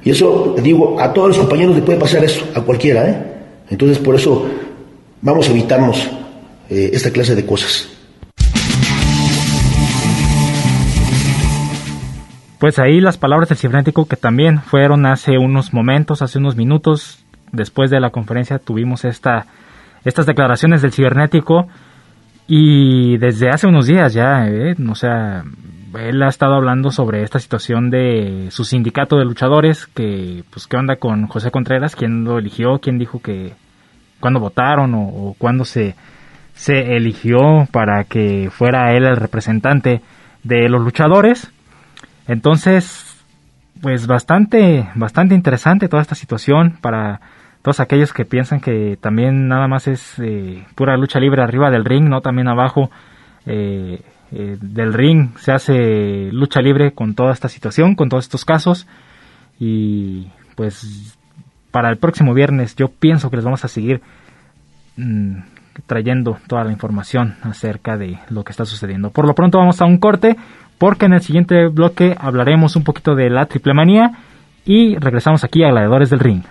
Y 0.02 0.08
eso, 0.08 0.56
digo, 0.62 0.98
a 0.98 1.12
todos 1.12 1.28
los 1.28 1.38
compañeros 1.38 1.76
le 1.76 1.82
puede 1.82 1.98
pasar 1.98 2.24
eso, 2.24 2.42
a 2.54 2.62
cualquiera, 2.62 3.06
¿eh? 3.06 3.22
Entonces, 3.68 3.98
por 3.98 4.14
eso 4.14 4.46
vamos 5.20 5.46
a 5.46 5.50
evitarnos 5.50 6.10
eh, 6.70 6.88
esta 6.90 7.10
clase 7.10 7.34
de 7.34 7.44
cosas. 7.44 7.90
Pues 12.58 12.78
ahí 12.78 13.02
las 13.02 13.18
palabras 13.18 13.50
del 13.50 13.58
cibernético 13.58 14.06
que 14.06 14.16
también 14.16 14.62
fueron 14.62 15.04
hace 15.04 15.36
unos 15.36 15.74
momentos, 15.74 16.22
hace 16.22 16.38
unos 16.38 16.56
minutos, 16.56 17.18
después 17.52 17.90
de 17.90 18.00
la 18.00 18.08
conferencia 18.08 18.58
tuvimos 18.58 19.04
esta 19.04 19.44
estas 20.06 20.24
declaraciones 20.24 20.82
del 20.82 20.92
cibernético 20.92 21.66
y 22.46 23.18
desde 23.18 23.50
hace 23.50 23.66
unos 23.66 23.86
días 23.86 24.14
ya, 24.14 24.46
¿eh? 24.46 24.76
o 24.88 24.94
sea, 24.94 25.42
él 25.98 26.22
ha 26.22 26.28
estado 26.28 26.54
hablando 26.54 26.92
sobre 26.92 27.24
esta 27.24 27.40
situación 27.40 27.90
de 27.90 28.46
su 28.50 28.64
sindicato 28.64 29.16
de 29.16 29.24
luchadores, 29.24 29.88
que 29.88 30.44
pues 30.50 30.68
qué 30.68 30.76
onda 30.76 30.94
con 30.96 31.26
José 31.26 31.50
Contreras, 31.50 31.96
quién 31.96 32.22
lo 32.22 32.38
eligió, 32.38 32.78
quién 32.78 32.98
dijo 32.98 33.20
que 33.20 33.54
cuándo 34.20 34.38
votaron 34.38 34.94
o, 34.94 35.08
o 35.08 35.34
cuándo 35.36 35.64
se, 35.64 35.96
se 36.54 36.96
eligió 36.96 37.66
para 37.72 38.04
que 38.04 38.48
fuera 38.52 38.92
él 38.92 39.06
el 39.06 39.16
representante 39.16 40.02
de 40.44 40.68
los 40.68 40.82
luchadores. 40.82 41.50
Entonces, 42.28 43.24
pues 43.82 44.06
bastante, 44.06 44.88
bastante 44.94 45.34
interesante 45.34 45.88
toda 45.88 46.02
esta 46.02 46.14
situación 46.14 46.78
para 46.80 47.20
todos 47.66 47.80
aquellos 47.80 48.12
que 48.12 48.24
piensan 48.24 48.60
que 48.60 48.96
también 49.00 49.48
nada 49.48 49.66
más 49.66 49.88
es 49.88 50.20
eh, 50.20 50.64
pura 50.76 50.96
lucha 50.96 51.18
libre 51.18 51.42
arriba 51.42 51.68
del 51.68 51.84
ring, 51.84 52.08
no 52.08 52.20
también 52.20 52.46
abajo 52.46 52.92
eh, 53.44 54.02
eh, 54.30 54.56
del 54.60 54.92
ring 54.92 55.36
se 55.36 55.50
hace 55.50 56.30
lucha 56.30 56.60
libre 56.60 56.92
con 56.92 57.16
toda 57.16 57.32
esta 57.32 57.48
situación, 57.48 57.96
con 57.96 58.08
todos 58.08 58.26
estos 58.26 58.44
casos 58.44 58.86
y 59.58 60.28
pues 60.54 61.18
para 61.72 61.90
el 61.90 61.96
próximo 61.96 62.34
viernes 62.34 62.76
yo 62.76 62.86
pienso 62.86 63.30
que 63.30 63.36
les 63.38 63.44
vamos 63.44 63.64
a 63.64 63.68
seguir 63.68 64.00
mm, 64.96 65.38
trayendo 65.88 66.38
toda 66.46 66.62
la 66.62 66.70
información 66.70 67.34
acerca 67.42 67.96
de 67.96 68.20
lo 68.30 68.44
que 68.44 68.52
está 68.52 68.64
sucediendo. 68.64 69.10
Por 69.10 69.26
lo 69.26 69.34
pronto 69.34 69.58
vamos 69.58 69.82
a 69.82 69.86
un 69.86 69.98
corte 69.98 70.36
porque 70.78 71.06
en 71.06 71.14
el 71.14 71.20
siguiente 71.20 71.66
bloque 71.66 72.14
hablaremos 72.16 72.76
un 72.76 72.84
poquito 72.84 73.16
de 73.16 73.28
la 73.28 73.46
triple 73.46 73.74
manía 73.74 74.12
y 74.64 74.94
regresamos 74.98 75.42
aquí 75.42 75.64
a 75.64 75.70
Gladiadores 75.70 76.10
del 76.10 76.20
Ring. 76.20 76.44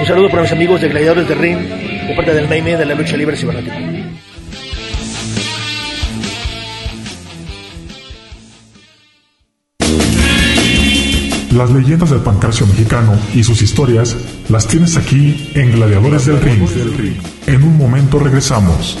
Un 0.00 0.06
saludo 0.06 0.28
para 0.28 0.42
mis 0.42 0.52
amigos 0.52 0.80
de 0.80 0.88
Gladiadores 0.88 1.28
de 1.28 1.34
Ring, 1.34 1.58
de 1.58 2.14
parte 2.16 2.34
del 2.34 2.48
Maine 2.48 2.76
de 2.76 2.84
la 2.84 2.94
lucha 2.94 3.16
libre 3.16 3.36
cibernética. 3.36 3.78
Las 11.52 11.70
leyendas 11.70 12.10
del 12.10 12.20
pancracio 12.20 12.66
mexicano 12.66 13.16
y 13.32 13.44
sus 13.44 13.62
historias 13.62 14.16
las 14.48 14.66
tienes 14.66 14.96
aquí 14.96 15.52
en 15.54 15.70
Gladiadores 15.70 16.26
del 16.26 16.40
Ring. 16.40 17.16
En 17.46 17.62
un 17.62 17.78
momento 17.78 18.18
regresamos. 18.18 18.98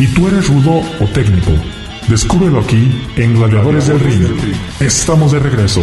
¿Y 0.00 0.06
tú 0.06 0.28
eres 0.28 0.48
rudo 0.48 0.80
o 0.98 1.06
técnico? 1.08 1.50
Descúbrelo 2.08 2.60
aquí 2.60 2.90
en 3.16 3.34
Gladiadores 3.34 3.86
del 3.86 4.00
Ring. 4.00 4.24
Estamos 4.80 5.32
de 5.32 5.40
regreso. 5.40 5.82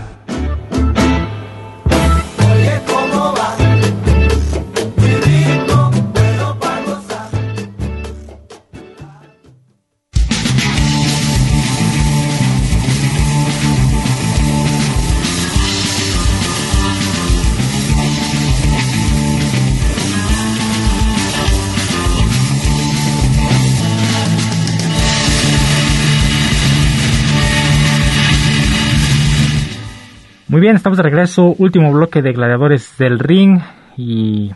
Muy 30.51 30.59
bien, 30.59 30.75
estamos 30.75 30.97
de 30.97 31.03
regreso, 31.03 31.55
último 31.59 31.93
bloque 31.93 32.21
de 32.21 32.33
Gladiadores 32.33 32.97
del 32.97 33.19
Ring. 33.19 33.61
Y 33.95 34.51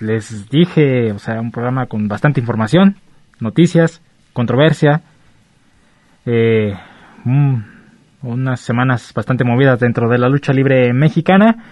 les 0.00 0.50
dije, 0.50 1.12
o 1.12 1.20
sea, 1.20 1.40
un 1.40 1.52
programa 1.52 1.86
con 1.86 2.08
bastante 2.08 2.40
información, 2.40 2.96
noticias, 3.38 4.02
controversia, 4.32 5.02
eh, 6.26 6.74
unas 8.24 8.60
semanas 8.60 9.12
bastante 9.14 9.44
movidas 9.44 9.78
dentro 9.78 10.08
de 10.08 10.18
la 10.18 10.28
lucha 10.28 10.52
libre 10.52 10.92
mexicana, 10.92 11.62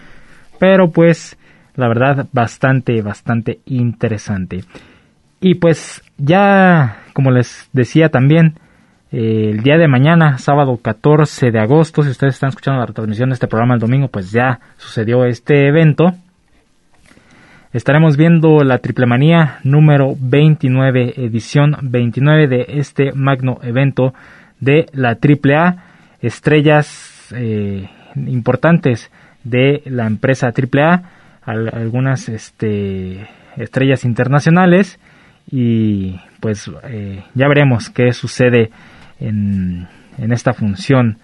pero 0.60 0.92
pues 0.92 1.36
la 1.74 1.88
verdad 1.88 2.28
bastante, 2.32 3.02
bastante 3.02 3.58
interesante. 3.66 4.60
Y 5.40 5.56
pues 5.56 6.00
ya, 6.16 6.98
como 7.12 7.32
les 7.32 7.68
decía 7.72 8.08
también, 8.10 8.54
el 9.10 9.62
día 9.62 9.78
de 9.78 9.88
mañana, 9.88 10.36
sábado 10.36 10.76
14 10.76 11.50
de 11.50 11.58
agosto, 11.58 12.02
si 12.02 12.10
ustedes 12.10 12.34
están 12.34 12.50
escuchando 12.50 12.80
la 12.80 12.86
retransmisión 12.86 13.30
de 13.30 13.34
este 13.34 13.46
programa 13.46 13.74
el 13.74 13.80
domingo, 13.80 14.08
pues 14.08 14.30
ya 14.32 14.60
sucedió 14.76 15.24
este 15.24 15.66
evento. 15.66 16.12
Estaremos 17.72 18.18
viendo 18.18 18.62
la 18.64 18.78
Triple 18.78 19.06
Manía 19.06 19.60
número 19.64 20.14
29, 20.18 21.14
edición 21.16 21.76
29 21.82 22.48
de 22.48 22.66
este 22.68 23.12
magno 23.14 23.58
evento 23.62 24.12
de 24.60 24.86
la 24.92 25.14
Triple 25.14 25.56
A. 25.56 25.76
Estrellas 26.20 27.32
eh, 27.34 27.88
importantes 28.14 29.10
de 29.42 29.82
la 29.86 30.06
empresa 30.06 30.52
Triple 30.52 30.82
A, 30.82 31.02
algunas 31.42 32.28
este, 32.28 33.26
estrellas 33.56 34.04
internacionales 34.04 34.98
y 35.50 36.20
pues 36.40 36.70
eh, 36.84 37.22
ya 37.34 37.48
veremos 37.48 37.88
qué 37.88 38.12
sucede 38.12 38.70
en, 39.20 39.88
esta 40.18 40.52
función 40.52 41.18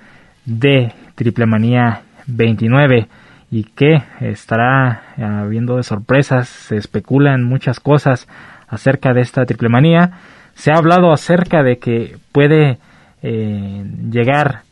de 0.44 0.92
Triple 1.14 1.46
Manía 1.46 2.02
29 2.26 3.08
y 3.50 3.64
que 3.64 4.02
estará 4.20 5.02
habiendo 5.16 5.76
de 5.76 5.82
sorpresas, 5.82 6.48
se 6.48 6.76
especulan 6.76 7.44
muchas 7.44 7.80
cosas 7.80 8.28
acerca 8.68 9.12
de 9.12 9.20
esta 9.20 9.44
triple 9.46 9.68
manía. 9.68 10.18
Se 10.54 10.72
ha 10.72 10.76
hablado 10.76 11.12
acerca 11.12 11.62
de 11.62 11.78
que 11.78 12.16
puede 12.32 12.78
eh, 13.22 13.84
llegar 14.10 14.62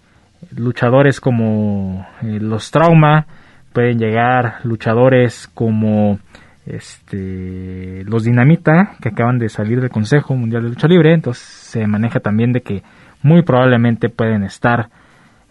luchadores 0.56 1.20
como 1.20 2.06
eh, 2.22 2.38
los 2.40 2.70
Trauma, 2.70 3.26
pueden 3.72 3.98
llegar 3.98 4.56
luchadores 4.64 5.48
como 5.54 6.18
este 6.66 8.04
los 8.04 8.24
Dinamita 8.24 8.96
que 9.00 9.08
acaban 9.08 9.38
de 9.38 9.48
salir 9.48 9.80
del 9.80 9.90
Consejo 9.90 10.34
Mundial 10.34 10.62
de 10.62 10.68
Lucha 10.68 10.86
Libre, 10.86 11.14
entonces 11.14 11.42
se 11.42 11.86
maneja 11.86 12.20
también 12.20 12.52
de 12.52 12.60
que 12.60 12.82
muy 13.22 13.42
probablemente 13.42 14.08
pueden 14.08 14.42
estar 14.44 14.88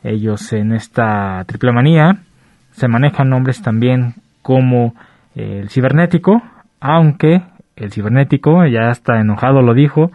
ellos 0.03 0.51
en 0.53 0.73
esta 0.73 1.43
triple 1.45 1.71
manía. 1.71 2.17
Se 2.71 2.87
manejan 2.87 3.29
nombres 3.29 3.61
también 3.61 4.15
como 4.41 4.95
eh, 5.35 5.59
el 5.61 5.69
cibernético, 5.69 6.41
aunque 6.79 7.41
el 7.75 7.91
cibernético 7.91 8.65
ya 8.65 8.89
está 8.89 9.19
enojado, 9.19 9.61
lo 9.61 9.73
dijo. 9.73 10.11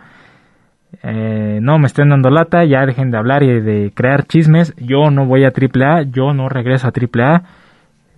Eh, 1.02 1.58
no 1.60 1.78
me 1.78 1.86
estén 1.86 2.08
dando 2.08 2.30
lata, 2.30 2.64
ya 2.64 2.86
dejen 2.86 3.10
de 3.10 3.18
hablar 3.18 3.42
y 3.42 3.60
de 3.60 3.92
crear 3.94 4.24
chismes. 4.24 4.74
Yo 4.76 5.10
no 5.10 5.26
voy 5.26 5.44
a 5.44 5.52
AAA, 5.52 6.02
yo 6.10 6.32
no 6.32 6.48
regreso 6.48 6.88
a 6.88 6.92
AAA. 6.92 7.42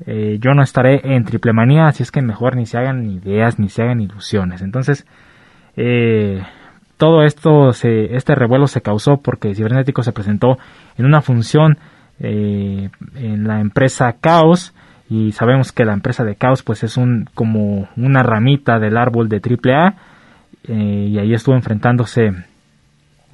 Eh, 0.07 0.39
yo 0.41 0.55
no 0.55 0.63
estaré 0.63 1.01
en 1.17 1.25
triple 1.25 1.53
manía, 1.53 1.87
así 1.87 2.03
es 2.03 2.13
que 2.13 2.23
mejor 2.23 2.57
ni 2.57 2.67
se 2.67 2.79
hagan 2.79 3.11
ideas 3.11 3.59
ni 3.59 3.69
se 3.69 3.83
hagan 3.83 4.01
ilusiones. 4.01 4.63
Entonces, 4.63 5.07
eh, 5.77 6.43
todo 6.99 7.23
esto, 7.23 7.73
se, 7.73 8.17
este 8.17 8.35
revuelo 8.35 8.67
se 8.67 8.83
causó 8.83 9.19
porque 9.19 9.55
Cibernético 9.55 10.03
se 10.03 10.13
presentó 10.13 10.59
en 10.97 11.07
una 11.07 11.23
función 11.23 11.79
eh, 12.21 12.91
en 13.15 13.45
la 13.47 13.61
empresa 13.61 14.17
Caos 14.21 14.75
y 15.09 15.33
sabemos 15.33 15.73
que 15.73 15.85
la 15.85 15.95
empresa 15.95 16.25
de 16.25 16.35
Caos 16.35 16.63
pues 16.63 16.83
es 16.83 16.97
un 16.97 17.29
como 17.35 17.89
una 17.97 18.23
ramita 18.23 18.79
del 18.79 18.97
árbol 18.97 19.29
de 19.29 19.41
AAA 19.41 19.95
eh, 20.65 21.07
y 21.11 21.19
ahí 21.19 21.33
estuvo 21.33 21.55
enfrentándose 21.55 22.33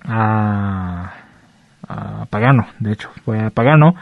a, 0.05 1.15
a 1.89 2.27
Pagano, 2.27 2.67
de 2.79 2.93
hecho 2.93 3.11
fue 3.25 3.41
a 3.41 3.51
Pagano 3.51 3.95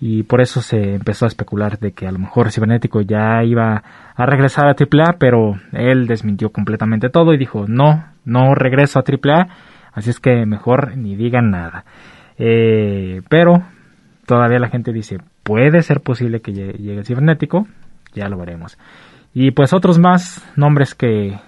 y 0.00 0.22
por 0.22 0.40
eso 0.40 0.60
se 0.60 0.94
empezó 0.94 1.26
a 1.26 1.28
especular 1.28 1.78
de 1.78 1.92
que 1.92 2.06
a 2.06 2.12
lo 2.12 2.18
mejor 2.18 2.50
Cibernético 2.50 3.00
ya 3.02 3.44
iba 3.44 3.82
a 4.16 4.26
regresar 4.26 4.66
a 4.66 4.76
AAA, 4.78 5.16
pero 5.18 5.58
él 5.72 6.06
desmintió 6.06 6.50
completamente 6.50 7.08
todo 7.08 7.32
y 7.32 7.38
dijo, 7.38 7.66
no, 7.68 8.04
no 8.24 8.54
regreso 8.54 8.98
a 8.98 9.02
AAA, 9.02 9.48
así 9.92 10.10
es 10.10 10.20
que 10.20 10.46
mejor 10.46 10.96
ni 10.96 11.16
digan 11.16 11.50
nada. 11.50 11.84
Eh, 12.38 13.22
pero 13.28 13.62
todavía 14.26 14.58
la 14.58 14.68
gente 14.68 14.92
dice, 14.92 15.18
puede 15.42 15.82
ser 15.82 16.00
posible 16.00 16.40
que 16.40 16.52
llegue 16.52 16.98
el 16.98 17.06
cibernético, 17.06 17.66
ya 18.14 18.28
lo 18.28 18.38
veremos. 18.38 18.78
Y 19.32 19.50
pues 19.50 19.72
otros 19.72 19.98
más 19.98 20.44
nombres 20.56 20.94
que, 20.94 21.38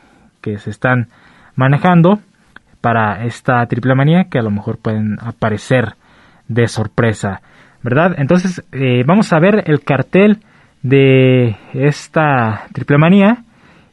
que 0.41 0.59
se 0.59 0.70
están 0.70 1.09
manejando 1.55 2.18
para 2.81 3.24
esta 3.24 3.64
triple 3.66 3.95
manía 3.95 4.24
que 4.31 4.39
a 4.39 4.43
lo 4.43 4.51
mejor 4.51 4.79
pueden 4.79 5.18
aparecer 5.20 5.95
de 6.49 6.66
sorpresa. 6.66 7.41
¿verdad? 7.87 8.16
Entonces, 8.18 8.64
eh, 8.72 9.05
vamos 9.07 9.33
a 9.33 9.39
ver 9.39 9.62
el 9.66 9.85
cartel 9.85 10.41
de 10.83 11.57
esta 11.72 12.64
triple 12.72 12.99
manía. 12.99 13.45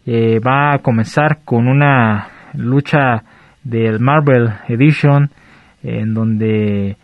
Eh, 0.07 0.39
va 0.39 0.73
a 0.73 0.79
comenzar 0.79 1.41
con 1.45 1.67
una 1.67 2.27
lucha 2.53 3.23
del 3.63 3.99
Marvel 3.99 4.49
Edition, 4.67 5.29
en 5.83 6.13
donde 6.13 6.97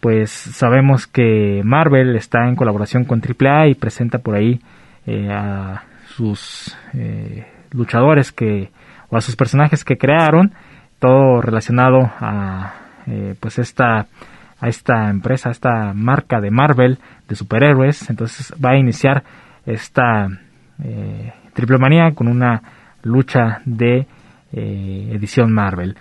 pues 0.00 0.30
sabemos 0.30 1.06
que 1.06 1.62
Marvel 1.64 2.14
está 2.16 2.46
en 2.46 2.56
colaboración 2.56 3.04
con 3.04 3.22
AAA 3.22 3.68
y 3.68 3.74
presenta 3.74 4.18
por 4.18 4.34
ahí 4.34 4.60
eh, 5.06 5.30
a 5.30 5.84
sus 6.08 6.76
luchadores 7.72 8.30
que 8.30 8.70
o 9.08 9.16
a 9.16 9.20
sus 9.20 9.34
personajes 9.34 9.84
que 9.84 9.96
crearon 9.96 10.52
todo 10.98 11.40
relacionado 11.40 11.98
a 12.20 12.74
pues 13.40 13.58
esta 13.58 14.06
a 14.64 14.68
esta 14.68 15.10
empresa, 15.10 15.50
a 15.50 15.52
esta 15.52 15.92
marca 15.94 16.40
de 16.40 16.50
Marvel 16.50 16.98
de 17.28 17.34
superhéroes. 17.34 18.08
Entonces 18.08 18.54
va 18.64 18.70
a 18.70 18.78
iniciar 18.78 19.22
esta 19.66 20.28
eh, 20.82 21.32
triple 21.52 21.78
manía 21.78 22.12
con 22.14 22.28
una 22.28 22.62
lucha 23.02 23.60
de 23.66 24.06
eh, 24.54 25.10
edición 25.12 25.52
Marvel. 25.52 25.96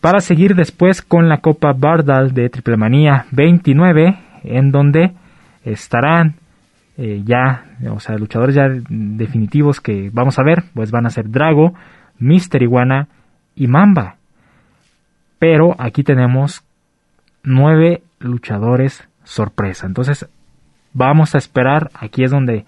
Para 0.00 0.20
seguir 0.20 0.54
después 0.54 1.02
con 1.02 1.28
la 1.28 1.38
Copa 1.38 1.72
Bardal 1.72 2.34
de 2.34 2.48
Triple 2.48 2.76
Manía 2.76 3.26
29, 3.30 4.18
en 4.44 4.70
donde 4.70 5.12
estarán 5.64 6.36
eh, 6.96 7.22
ya, 7.24 7.64
o 7.90 7.98
sea, 8.00 8.16
luchadores 8.16 8.54
ya 8.54 8.68
definitivos 8.88 9.80
que 9.80 10.10
vamos 10.12 10.38
a 10.38 10.44
ver, 10.44 10.64
pues 10.74 10.90
van 10.90 11.06
a 11.06 11.10
ser 11.10 11.30
Drago, 11.30 11.74
Mister 12.18 12.62
Iguana 12.62 13.08
y 13.54 13.66
Mamba. 13.66 14.16
Pero 15.38 15.74
aquí 15.78 16.02
tenemos 16.02 16.64
nueve 17.42 18.02
luchadores 18.18 19.08
sorpresa. 19.24 19.86
Entonces, 19.86 20.28
vamos 20.92 21.34
a 21.34 21.38
esperar. 21.38 21.90
Aquí 21.94 22.24
es 22.24 22.30
donde 22.30 22.64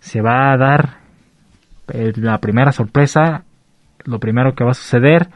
se 0.00 0.20
va 0.22 0.52
a 0.52 0.56
dar 0.56 0.98
eh, 1.92 2.12
la 2.16 2.38
primera 2.38 2.72
sorpresa. 2.72 3.44
Lo 4.06 4.18
primero 4.18 4.54
que 4.54 4.64
va 4.64 4.70
a 4.70 4.74
suceder 4.74 5.28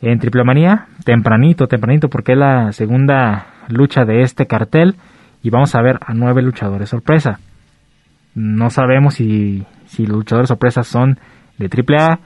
en 0.00 0.18
Triple 0.18 0.44
Manía, 0.44 0.86
tempranito, 1.04 1.66
tempranito, 1.66 2.08
porque 2.08 2.32
es 2.32 2.38
la 2.38 2.72
segunda 2.72 3.46
lucha 3.68 4.04
de 4.04 4.22
este 4.22 4.46
cartel. 4.46 4.96
Y 5.42 5.50
vamos 5.50 5.74
a 5.74 5.82
ver 5.82 5.98
a 6.04 6.14
nueve 6.14 6.42
luchadores 6.42 6.88
sorpresa. 6.88 7.38
No 8.34 8.70
sabemos 8.70 9.14
si, 9.14 9.64
si 9.86 10.06
los 10.06 10.18
luchadores 10.18 10.48
sorpresa 10.48 10.82
son 10.82 11.18
de 11.58 11.66
AAA, 11.66 12.18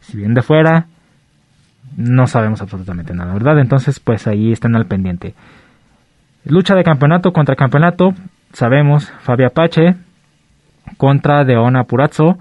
si 0.00 0.16
vienen 0.16 0.34
de 0.34 0.42
fuera, 0.42 0.86
no 1.96 2.26
sabemos 2.26 2.62
absolutamente 2.62 3.14
nada, 3.14 3.32
¿verdad? 3.32 3.58
Entonces, 3.58 4.00
pues 4.00 4.26
ahí 4.26 4.52
están 4.52 4.74
al 4.76 4.86
pendiente. 4.86 5.34
Lucha 6.44 6.74
de 6.74 6.84
campeonato 6.84 7.32
contra 7.32 7.56
campeonato, 7.56 8.14
sabemos, 8.52 9.12
Fabia 9.20 9.48
Apache 9.48 9.96
contra 10.96 11.44
Deona 11.44 11.84
Purazzo. 11.84 12.38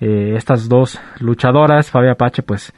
Eh, 0.00 0.34
estas 0.36 0.68
dos 0.68 1.00
luchadoras, 1.18 1.90
Fabia 1.90 2.12
Apache, 2.12 2.42
pues 2.42 2.72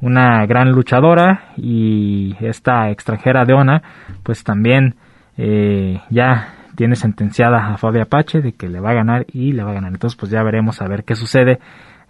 una 0.00 0.44
gran 0.46 0.72
luchadora 0.72 1.52
y 1.56 2.36
esta 2.40 2.90
extranjera 2.90 3.44
Deona, 3.44 3.82
pues 4.22 4.44
también 4.44 4.94
eh, 5.38 6.00
ya 6.10 6.54
tiene 6.76 6.96
sentenciada 6.96 7.72
a 7.72 7.78
Fabia 7.78 8.02
Apache 8.02 8.42
de 8.42 8.52
que 8.52 8.68
le 8.68 8.80
va 8.80 8.90
a 8.90 8.94
ganar 8.94 9.26
y 9.32 9.52
le 9.52 9.62
va 9.62 9.70
a 9.70 9.74
ganar. 9.74 9.92
Entonces, 9.92 10.18
pues 10.18 10.30
ya 10.30 10.42
veremos 10.42 10.82
a 10.82 10.88
ver 10.88 11.04
qué 11.04 11.14
sucede 11.14 11.58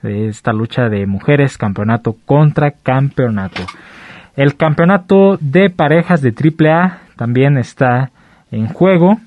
de 0.03 0.29
esta 0.29 0.53
lucha 0.53 0.89
de 0.89 1.07
mujeres, 1.07 1.57
campeonato 1.57 2.17
contra 2.27 2.73
campeonato. 2.73 3.63
El 4.35 4.57
campeonato 4.57 5.39
de 5.41 5.71
parejas 5.71 6.21
de 6.21 6.35
AAA 6.35 6.99
también 7.17 7.57
está 7.57 8.11
en 8.51 8.67
juego 8.67 9.19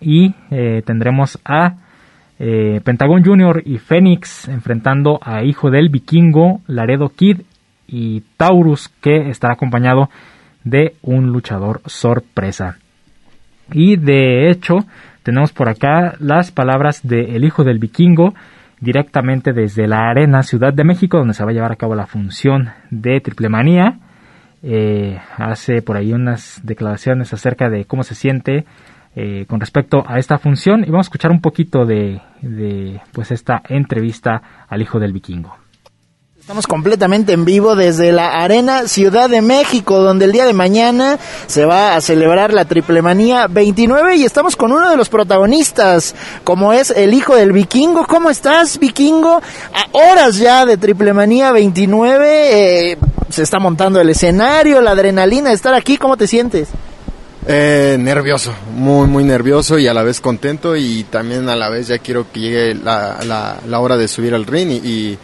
y 0.00 0.34
eh, 0.50 0.82
tendremos 0.84 1.38
a 1.44 1.76
eh, 2.38 2.80
Pentagon 2.84 3.24
Junior 3.24 3.62
y 3.64 3.78
Fénix 3.78 4.48
enfrentando 4.48 5.20
a 5.22 5.44
Hijo 5.44 5.70
del 5.70 5.88
Vikingo, 5.88 6.60
Laredo 6.66 7.10
Kid 7.10 7.42
y 7.86 8.22
Taurus 8.36 8.88
que 9.00 9.30
estará 9.30 9.54
acompañado 9.54 10.10
de 10.64 10.94
un 11.02 11.26
luchador 11.32 11.80
sorpresa. 11.86 12.78
Y 13.72 13.96
de 13.96 14.50
hecho 14.50 14.78
tenemos 15.22 15.52
por 15.52 15.68
acá 15.68 16.16
las 16.18 16.50
palabras 16.50 17.06
de 17.06 17.36
El 17.36 17.44
Hijo 17.44 17.64
del 17.64 17.78
Vikingo 17.78 18.34
directamente 18.80 19.52
desde 19.52 19.86
la 19.86 20.10
Arena 20.10 20.42
Ciudad 20.42 20.72
de 20.72 20.84
México, 20.84 21.18
donde 21.18 21.34
se 21.34 21.44
va 21.44 21.50
a 21.50 21.54
llevar 21.54 21.72
a 21.72 21.76
cabo 21.76 21.94
la 21.94 22.06
función 22.06 22.70
de 22.90 23.20
Triple 23.20 23.48
Manía. 23.48 23.98
Eh, 24.62 25.18
hace 25.36 25.82
por 25.82 25.96
ahí 25.96 26.12
unas 26.12 26.60
declaraciones 26.62 27.32
acerca 27.32 27.68
de 27.68 27.84
cómo 27.84 28.02
se 28.02 28.14
siente 28.14 28.64
eh, 29.16 29.46
con 29.48 29.60
respecto 29.60 30.02
a 30.06 30.18
esta 30.18 30.38
función 30.38 30.82
y 30.82 30.90
vamos 30.90 31.06
a 31.06 31.08
escuchar 31.08 31.30
un 31.30 31.40
poquito 31.40 31.84
de, 31.84 32.20
pues 33.12 33.30
esta 33.30 33.62
entrevista 33.68 34.66
al 34.68 34.82
hijo 34.82 34.98
del 34.98 35.12
vikingo. 35.12 35.54
Estamos 36.44 36.66
completamente 36.66 37.32
en 37.32 37.44
vivo 37.44 37.74
desde 37.74 38.12
la 38.12 38.42
Arena 38.42 38.86
Ciudad 38.86 39.30
de 39.30 39.40
México, 39.40 40.02
donde 40.02 40.26
el 40.26 40.32
día 40.32 40.44
de 40.44 40.52
mañana 40.52 41.18
se 41.46 41.64
va 41.64 41.94
a 41.94 42.00
celebrar 42.02 42.52
la 42.52 42.66
Triple 42.66 43.00
Manía 43.00 43.46
29 43.46 44.16
y 44.16 44.24
estamos 44.24 44.56
con 44.56 44.72
uno 44.72 44.90
de 44.90 44.96
los 44.96 45.08
protagonistas, 45.08 46.14
como 46.42 46.74
es 46.74 46.90
el 46.90 47.14
hijo 47.14 47.34
del 47.34 47.52
vikingo. 47.52 48.06
¿Cómo 48.06 48.28
estás, 48.28 48.78
vikingo? 48.78 49.40
A 49.72 49.86
horas 49.92 50.36
ya 50.36 50.66
de 50.66 50.76
Triple 50.76 51.14
Manía 51.14 51.50
29, 51.52 52.90
eh, 52.90 52.98
se 53.30 53.42
está 53.42 53.58
montando 53.58 54.00
el 54.00 54.10
escenario, 54.10 54.82
la 54.82 54.90
adrenalina 54.90 55.48
de 55.48 55.54
estar 55.54 55.72
aquí. 55.72 55.96
¿Cómo 55.96 56.18
te 56.18 56.26
sientes? 56.26 56.68
Eh, 57.46 57.98
nervioso, 58.00 58.54
muy, 58.72 59.06
muy 59.06 59.22
nervioso 59.22 59.78
y 59.78 59.86
a 59.86 59.92
la 59.92 60.02
vez 60.02 60.18
contento 60.22 60.76
y 60.76 61.04
también 61.04 61.46
a 61.50 61.56
la 61.56 61.68
vez 61.68 61.88
ya 61.88 61.98
quiero 61.98 62.32
que 62.32 62.40
llegue 62.40 62.74
la, 62.74 63.58
la, 63.66 63.80
hora 63.80 63.98
de 63.98 64.08
subir 64.08 64.34
al 64.34 64.46
ring 64.46 64.70
y, 64.70 65.18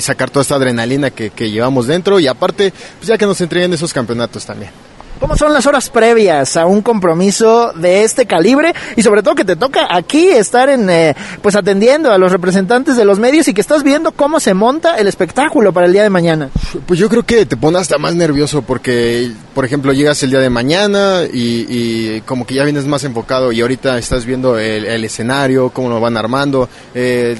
sacar 0.00 0.30
toda 0.30 0.42
esta 0.42 0.54
adrenalina 0.54 1.10
que, 1.10 1.50
llevamos 1.50 1.88
dentro 1.88 2.20
y 2.20 2.28
aparte, 2.28 2.72
pues 2.98 3.08
ya 3.08 3.18
que 3.18 3.26
nos 3.26 3.40
entreguen 3.40 3.72
esos 3.72 3.92
campeonatos 3.92 4.46
también. 4.46 4.70
¿Cómo 5.18 5.34
son 5.34 5.54
las 5.54 5.66
horas 5.66 5.88
previas 5.88 6.58
a 6.58 6.66
un 6.66 6.82
compromiso 6.82 7.72
de 7.72 8.04
este 8.04 8.26
calibre? 8.26 8.74
Y 8.96 9.02
sobre 9.02 9.22
todo 9.22 9.34
que 9.34 9.46
te 9.46 9.56
toca 9.56 9.88
aquí 9.90 10.28
estar 10.28 10.68
en, 10.68 10.90
eh, 10.90 11.14
pues 11.40 11.56
atendiendo 11.56 12.12
a 12.12 12.18
los 12.18 12.30
representantes 12.30 12.96
de 12.98 13.04
los 13.06 13.18
medios 13.18 13.48
y 13.48 13.54
que 13.54 13.62
estás 13.62 13.82
viendo 13.82 14.12
cómo 14.12 14.40
se 14.40 14.52
monta 14.52 14.98
el 14.98 15.08
espectáculo 15.08 15.72
para 15.72 15.86
el 15.86 15.94
día 15.94 16.02
de 16.02 16.10
mañana. 16.10 16.50
Pues 16.86 17.00
yo 17.00 17.08
creo 17.08 17.22
que 17.22 17.46
te 17.46 17.56
pone 17.56 17.78
hasta 17.78 17.96
más 17.96 18.14
nervioso 18.14 18.60
porque, 18.60 19.32
por 19.54 19.64
ejemplo, 19.64 19.94
llegas 19.94 20.22
el 20.22 20.30
día 20.30 20.40
de 20.40 20.50
mañana 20.50 21.22
y, 21.32 22.20
como 22.26 22.46
que 22.46 22.54
ya 22.54 22.64
vienes 22.64 22.86
más 22.86 23.02
enfocado 23.04 23.52
y 23.52 23.62
ahorita 23.62 23.96
estás 23.96 24.26
viendo 24.26 24.58
el, 24.58 25.02
escenario, 25.02 25.70
cómo 25.70 25.88
lo 25.88 25.98
van 25.98 26.18
armando, 26.18 26.68
eh, 26.94 27.38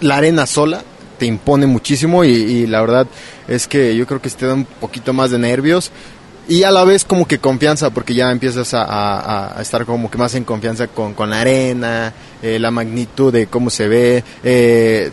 la 0.00 0.16
arena 0.16 0.46
sola 0.46 0.82
te 1.18 1.26
impone 1.26 1.66
muchísimo 1.66 2.24
y, 2.24 2.66
la 2.66 2.80
verdad 2.80 3.06
es 3.46 3.68
que 3.68 3.94
yo 3.94 4.04
creo 4.06 4.20
que 4.20 4.30
te 4.30 4.46
da 4.46 4.54
un 4.54 4.64
poquito 4.64 5.12
más 5.12 5.30
de 5.30 5.38
nervios 5.38 5.92
y 6.48 6.62
a 6.62 6.70
la 6.70 6.84
vez 6.84 7.04
como 7.04 7.26
que 7.26 7.38
confianza 7.38 7.90
porque 7.90 8.14
ya 8.14 8.30
empiezas 8.30 8.72
a, 8.74 9.56
estar 9.60 9.86
como 9.86 10.10
que 10.10 10.18
más 10.18 10.34
en 10.34 10.44
confianza 10.44 10.88
con, 10.88 11.14
con 11.14 11.30
la 11.30 11.40
arena, 11.40 12.12
eh, 12.42 12.58
la 12.58 12.70
magnitud 12.70 13.32
de 13.32 13.46
cómo 13.46 13.70
se 13.70 13.88
ve. 13.88 14.24
Eh, 14.42 15.10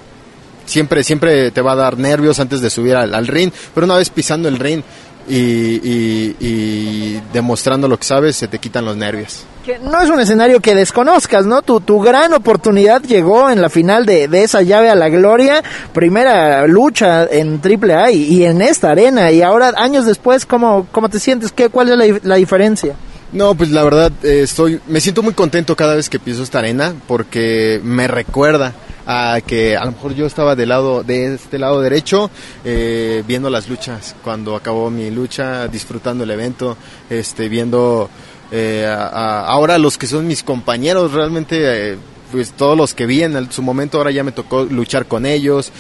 siempre, 0.66 1.04
siempre 1.04 1.52
te 1.52 1.62
va 1.62 1.74
a 1.74 1.76
dar 1.76 1.98
nervios 1.98 2.40
antes 2.40 2.62
de 2.62 2.70
subir 2.70 2.96
al, 2.96 3.14
al 3.14 3.28
ring, 3.28 3.52
pero 3.74 3.86
una 3.86 3.98
vez 3.98 4.10
pisando 4.10 4.50
el 4.50 4.60
ring 4.60 4.84
y, 5.28 7.20
demostrando 7.34 7.88
lo 7.88 7.98
que 7.98 8.06
sabes, 8.06 8.36
se 8.36 8.48
te 8.48 8.60
quitan 8.60 8.86
los 8.86 8.96
nervios. 8.98 9.46
Que 9.66 9.78
no 9.80 10.02
es 10.02 10.10
un 10.10 10.20
escenario 10.20 10.60
que 10.60 10.74
desconozcas, 10.74 11.46
¿no? 11.46 11.62
Tu, 11.62 11.80
tu 11.82 12.00
gran 12.00 12.34
oportunidad 12.34 13.02
llegó 13.04 13.50
en 13.50 13.62
la 13.62 13.70
final 13.70 14.06
de, 14.06 14.28
esa 14.44 14.62
llave 14.62 14.90
a 14.90 14.96
la 14.96 15.10
gloria, 15.10 15.64
primera 15.94 16.66
lucha 16.68 17.26
en 17.26 17.62
AAA 17.64 18.12
y, 18.12 18.24
y 18.24 18.46
en 18.46 18.62
esta 18.62 18.90
arena, 18.90 19.32
y 19.32 19.42
ahora 19.42 19.74
años 19.78 20.06
después, 20.06 20.46
¿cómo, 20.46 20.88
cómo 20.92 21.10
te 21.10 21.20
sientes? 21.20 21.52
¿Qué, 21.52 21.70
¿Cuál 21.70 21.90
es 21.90 21.98
la, 21.98 22.20
la 22.24 22.36
diferencia? 22.36 22.96
No, 23.32 23.56
pues 23.56 23.72
la 23.72 23.84
verdad 23.84 24.12
eh, 24.24 24.42
estoy, 24.44 24.82
me 24.88 25.00
siento 25.00 25.24
muy 25.24 25.34
contento 25.34 25.76
cada 25.76 25.96
vez 25.96 26.10
que 26.10 26.20
piso 26.20 26.44
esta 26.44 26.60
arena 26.60 26.94
porque 27.08 27.80
me 27.84 28.08
recuerda 28.08 28.74
a 29.06 29.40
que 29.46 29.76
a 29.78 29.86
lo 29.86 29.92
mejor 29.92 30.14
yo 30.14 30.26
estaba 30.26 30.56
del 30.56 30.70
lado 30.70 31.04
de 31.04 31.36
este 31.36 31.60
lado 31.60 31.82
derecho 31.82 32.30
eh, 32.64 33.24
viendo 33.28 33.50
las 33.50 33.70
luchas 33.70 34.16
cuando 34.24 34.56
acabó 34.56 34.90
mi 34.90 35.10
lucha 35.12 35.68
disfrutando 35.68 36.24
el 36.24 36.32
evento 36.32 36.78
este 37.10 37.50
viendo 37.50 38.10
eh, 38.52 38.86
ahora 38.88 39.78
los 39.78 39.98
que 39.98 40.08
son 40.08 40.28
mis 40.28 40.44
compañeros 40.44 41.14
realmente 41.14 41.98
pues 42.32 42.52
todos 42.52 42.78
los 42.78 42.94
que 42.94 43.06
vi 43.06 43.24
en 43.24 43.52
su 43.52 43.62
momento 43.62 43.98
ahora 43.98 44.12
ya 44.12 44.24
me 44.24 44.32
tocó 44.32 44.64
luchar 44.64 45.06
con 45.06 45.26
ellos 45.26 45.72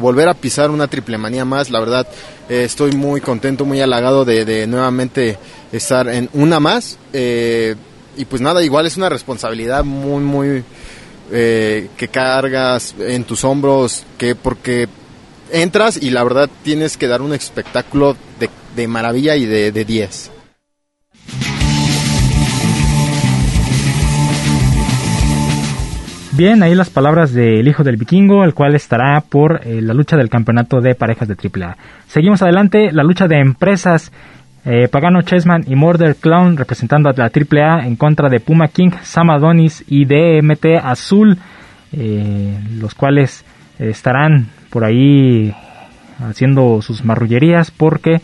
volver 0.00 0.28
a 0.28 0.34
pisar 0.34 0.70
una 0.70 0.86
triple 0.86 1.18
manía 1.18 1.44
más 1.44 1.70
la 1.70 1.80
verdad 1.80 2.06
estoy 2.48 2.92
muy 2.92 3.20
contento 3.20 3.64
muy 3.64 3.80
halagado 3.80 4.24
de 4.24 4.66
nuevamente 4.66 5.38
estar 5.72 6.08
en 6.08 6.28
una 6.32 6.60
más. 6.60 6.98
Eh, 7.12 7.74
y 8.16 8.24
pues 8.24 8.40
nada, 8.40 8.62
igual 8.62 8.86
es 8.86 8.96
una 8.96 9.08
responsabilidad 9.08 9.84
muy, 9.84 10.22
muy 10.22 10.64
eh, 11.32 11.88
que 11.96 12.08
cargas 12.08 12.94
en 12.98 13.24
tus 13.24 13.44
hombros, 13.44 14.04
que 14.18 14.34
porque 14.34 14.88
entras 15.52 16.00
y 16.02 16.10
la 16.10 16.24
verdad 16.24 16.48
tienes 16.62 16.96
que 16.96 17.06
dar 17.06 17.22
un 17.22 17.32
espectáculo 17.32 18.16
de, 18.74 18.88
maravilla 18.88 19.36
y 19.36 19.46
de 19.46 19.84
10. 19.84 20.32
Bien, 26.36 26.62
ahí 26.62 26.74
las 26.74 26.90
palabras 26.90 27.32
del 27.32 27.66
hijo 27.66 27.82
del 27.82 27.96
vikingo, 27.96 28.44
el 28.44 28.52
cual 28.52 28.74
estará 28.74 29.22
por 29.22 29.66
eh, 29.66 29.80
la 29.80 29.94
lucha 29.94 30.18
del 30.18 30.28
campeonato 30.28 30.82
de 30.82 30.94
parejas 30.94 31.28
de 31.28 31.34
AAA. 31.34 31.78
Seguimos 32.08 32.42
adelante, 32.42 32.92
la 32.92 33.04
lucha 33.04 33.26
de 33.26 33.40
empresas 33.40 34.12
eh, 34.68 34.88
Pagano 34.88 35.22
Chessman 35.22 35.62
y 35.68 35.76
Murder 35.76 36.16
Clown 36.16 36.56
representando 36.56 37.08
a 37.08 37.12
la 37.16 37.30
AAA 37.30 37.86
en 37.86 37.94
contra 37.94 38.28
de 38.28 38.40
Puma 38.40 38.66
King, 38.66 38.90
Sam 39.02 39.30
Adonis 39.30 39.84
y 39.86 40.06
DMT 40.06 40.80
Azul, 40.82 41.38
eh, 41.92 42.58
los 42.74 42.96
cuales 42.96 43.44
estarán 43.78 44.48
por 44.70 44.84
ahí 44.84 45.54
haciendo 46.18 46.82
sus 46.82 47.04
marrullerías 47.04 47.70
porque 47.70 48.20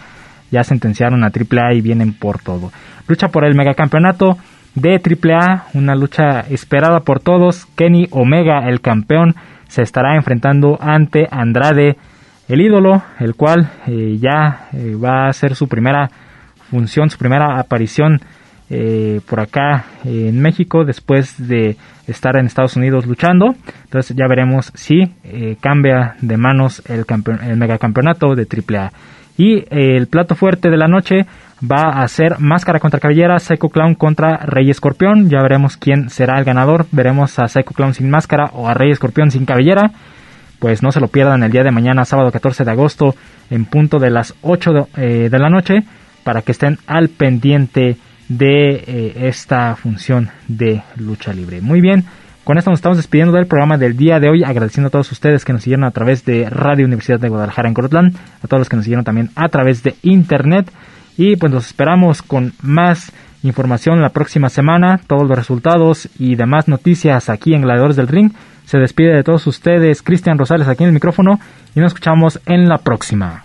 ya 0.50 0.64
sentenciaron 0.64 1.22
a 1.22 1.28
AAA 1.28 1.74
y 1.74 1.80
vienen 1.80 2.12
por 2.12 2.40
todo. 2.40 2.72
Lucha 3.06 3.28
por 3.28 3.44
el 3.44 3.54
megacampeonato 3.54 4.36
de 4.74 5.00
AAA, 5.00 5.66
una 5.74 5.94
lucha 5.94 6.40
esperada 6.50 7.00
por 7.00 7.20
todos. 7.20 7.66
Kenny 7.76 8.08
Omega, 8.10 8.68
el 8.68 8.80
campeón, 8.80 9.36
se 9.68 9.82
estará 9.82 10.16
enfrentando 10.16 10.76
ante 10.80 11.28
Andrade, 11.30 11.96
el 12.48 12.60
ídolo, 12.60 13.00
el 13.20 13.36
cual 13.36 13.70
eh, 13.86 14.18
ya 14.20 14.68
va 14.72 15.28
a 15.28 15.32
ser 15.32 15.54
su 15.54 15.68
primera 15.68 16.10
función, 16.72 17.10
su 17.10 17.18
primera 17.18 17.60
aparición 17.60 18.20
eh, 18.74 19.20
por 19.28 19.38
acá 19.38 19.84
en 20.02 20.40
México 20.40 20.86
después 20.86 21.36
de 21.46 21.76
estar 22.06 22.36
en 22.36 22.46
Estados 22.46 22.74
Unidos 22.74 23.04
luchando. 23.04 23.54
Entonces 23.84 24.16
ya 24.16 24.26
veremos 24.26 24.72
si 24.74 25.12
eh, 25.24 25.56
cambia 25.60 26.14
de 26.22 26.38
manos 26.38 26.82
el, 26.88 27.04
el 27.42 27.56
megacampeonato 27.58 28.34
de 28.34 28.46
AAA. 28.46 28.90
Y 29.36 29.56
eh, 29.56 29.98
el 29.98 30.06
plato 30.06 30.34
fuerte 30.36 30.70
de 30.70 30.78
la 30.78 30.88
noche 30.88 31.26
va 31.62 32.02
a 32.02 32.08
ser 32.08 32.38
Máscara 32.38 32.80
contra 32.80 32.98
Cabellera, 32.98 33.38
Psycho 33.38 33.68
Clown 33.68 33.94
contra 33.94 34.38
Rey 34.38 34.70
Escorpión. 34.70 35.28
Ya 35.28 35.42
veremos 35.42 35.76
quién 35.76 36.08
será 36.08 36.38
el 36.38 36.46
ganador. 36.46 36.86
Veremos 36.92 37.38
a 37.38 37.48
Psycho 37.48 37.74
Clown 37.74 37.92
sin 37.92 38.08
máscara 38.08 38.52
o 38.54 38.68
a 38.68 38.72
Rey 38.72 38.90
Escorpión 38.90 39.30
sin 39.30 39.44
cabellera. 39.44 39.90
Pues 40.58 40.82
no 40.82 40.92
se 40.92 41.00
lo 41.00 41.08
pierdan 41.08 41.42
el 41.42 41.52
día 41.52 41.62
de 41.62 41.72
mañana, 41.72 42.06
sábado 42.06 42.30
14 42.30 42.64
de 42.64 42.70
agosto, 42.70 43.14
en 43.50 43.66
punto 43.66 43.98
de 43.98 44.10
las 44.10 44.34
8 44.40 44.70
de 44.96 45.38
la 45.38 45.50
noche 45.50 45.84
para 46.24 46.42
que 46.42 46.52
estén 46.52 46.78
al 46.86 47.08
pendiente 47.08 47.96
de 48.28 48.84
eh, 48.86 49.12
esta 49.28 49.74
función 49.76 50.30
de 50.48 50.82
lucha 50.96 51.32
libre. 51.32 51.60
Muy 51.60 51.80
bien, 51.80 52.04
con 52.44 52.58
esto 52.58 52.70
nos 52.70 52.78
estamos 52.78 52.98
despidiendo 52.98 53.36
del 53.36 53.46
programa 53.46 53.78
del 53.78 53.96
día 53.96 54.18
de 54.18 54.28
hoy, 54.28 54.42
agradeciendo 54.42 54.88
a 54.88 54.90
todos 54.90 55.12
ustedes 55.12 55.44
que 55.44 55.52
nos 55.52 55.62
siguieron 55.62 55.84
a 55.84 55.92
través 55.92 56.24
de 56.24 56.48
Radio 56.50 56.86
Universidad 56.86 57.20
de 57.20 57.28
Guadalajara 57.28 57.68
en 57.68 57.74
Cortland, 57.74 58.16
a 58.42 58.48
todos 58.48 58.62
los 58.62 58.68
que 58.68 58.76
nos 58.76 58.84
siguieron 58.84 59.04
también 59.04 59.30
a 59.36 59.48
través 59.48 59.82
de 59.82 59.94
Internet 60.02 60.72
y 61.16 61.36
pues 61.36 61.52
los 61.52 61.66
esperamos 61.66 62.22
con 62.22 62.52
más 62.62 63.12
información 63.44 64.00
la 64.00 64.10
próxima 64.10 64.48
semana, 64.48 65.00
todos 65.06 65.28
los 65.28 65.36
resultados 65.36 66.08
y 66.18 66.34
demás 66.34 66.68
noticias 66.68 67.28
aquí 67.28 67.54
en 67.54 67.62
Gladiadores 67.62 67.96
del 67.96 68.08
Ring. 68.08 68.32
Se 68.64 68.78
despide 68.78 69.14
de 69.14 69.24
todos 69.24 69.46
ustedes 69.46 70.02
Cristian 70.02 70.38
Rosales 70.38 70.68
aquí 70.68 70.84
en 70.84 70.88
el 70.88 70.94
micrófono 70.94 71.38
y 71.74 71.80
nos 71.80 71.92
escuchamos 71.92 72.40
en 72.46 72.68
la 72.68 72.78
próxima. 72.78 73.44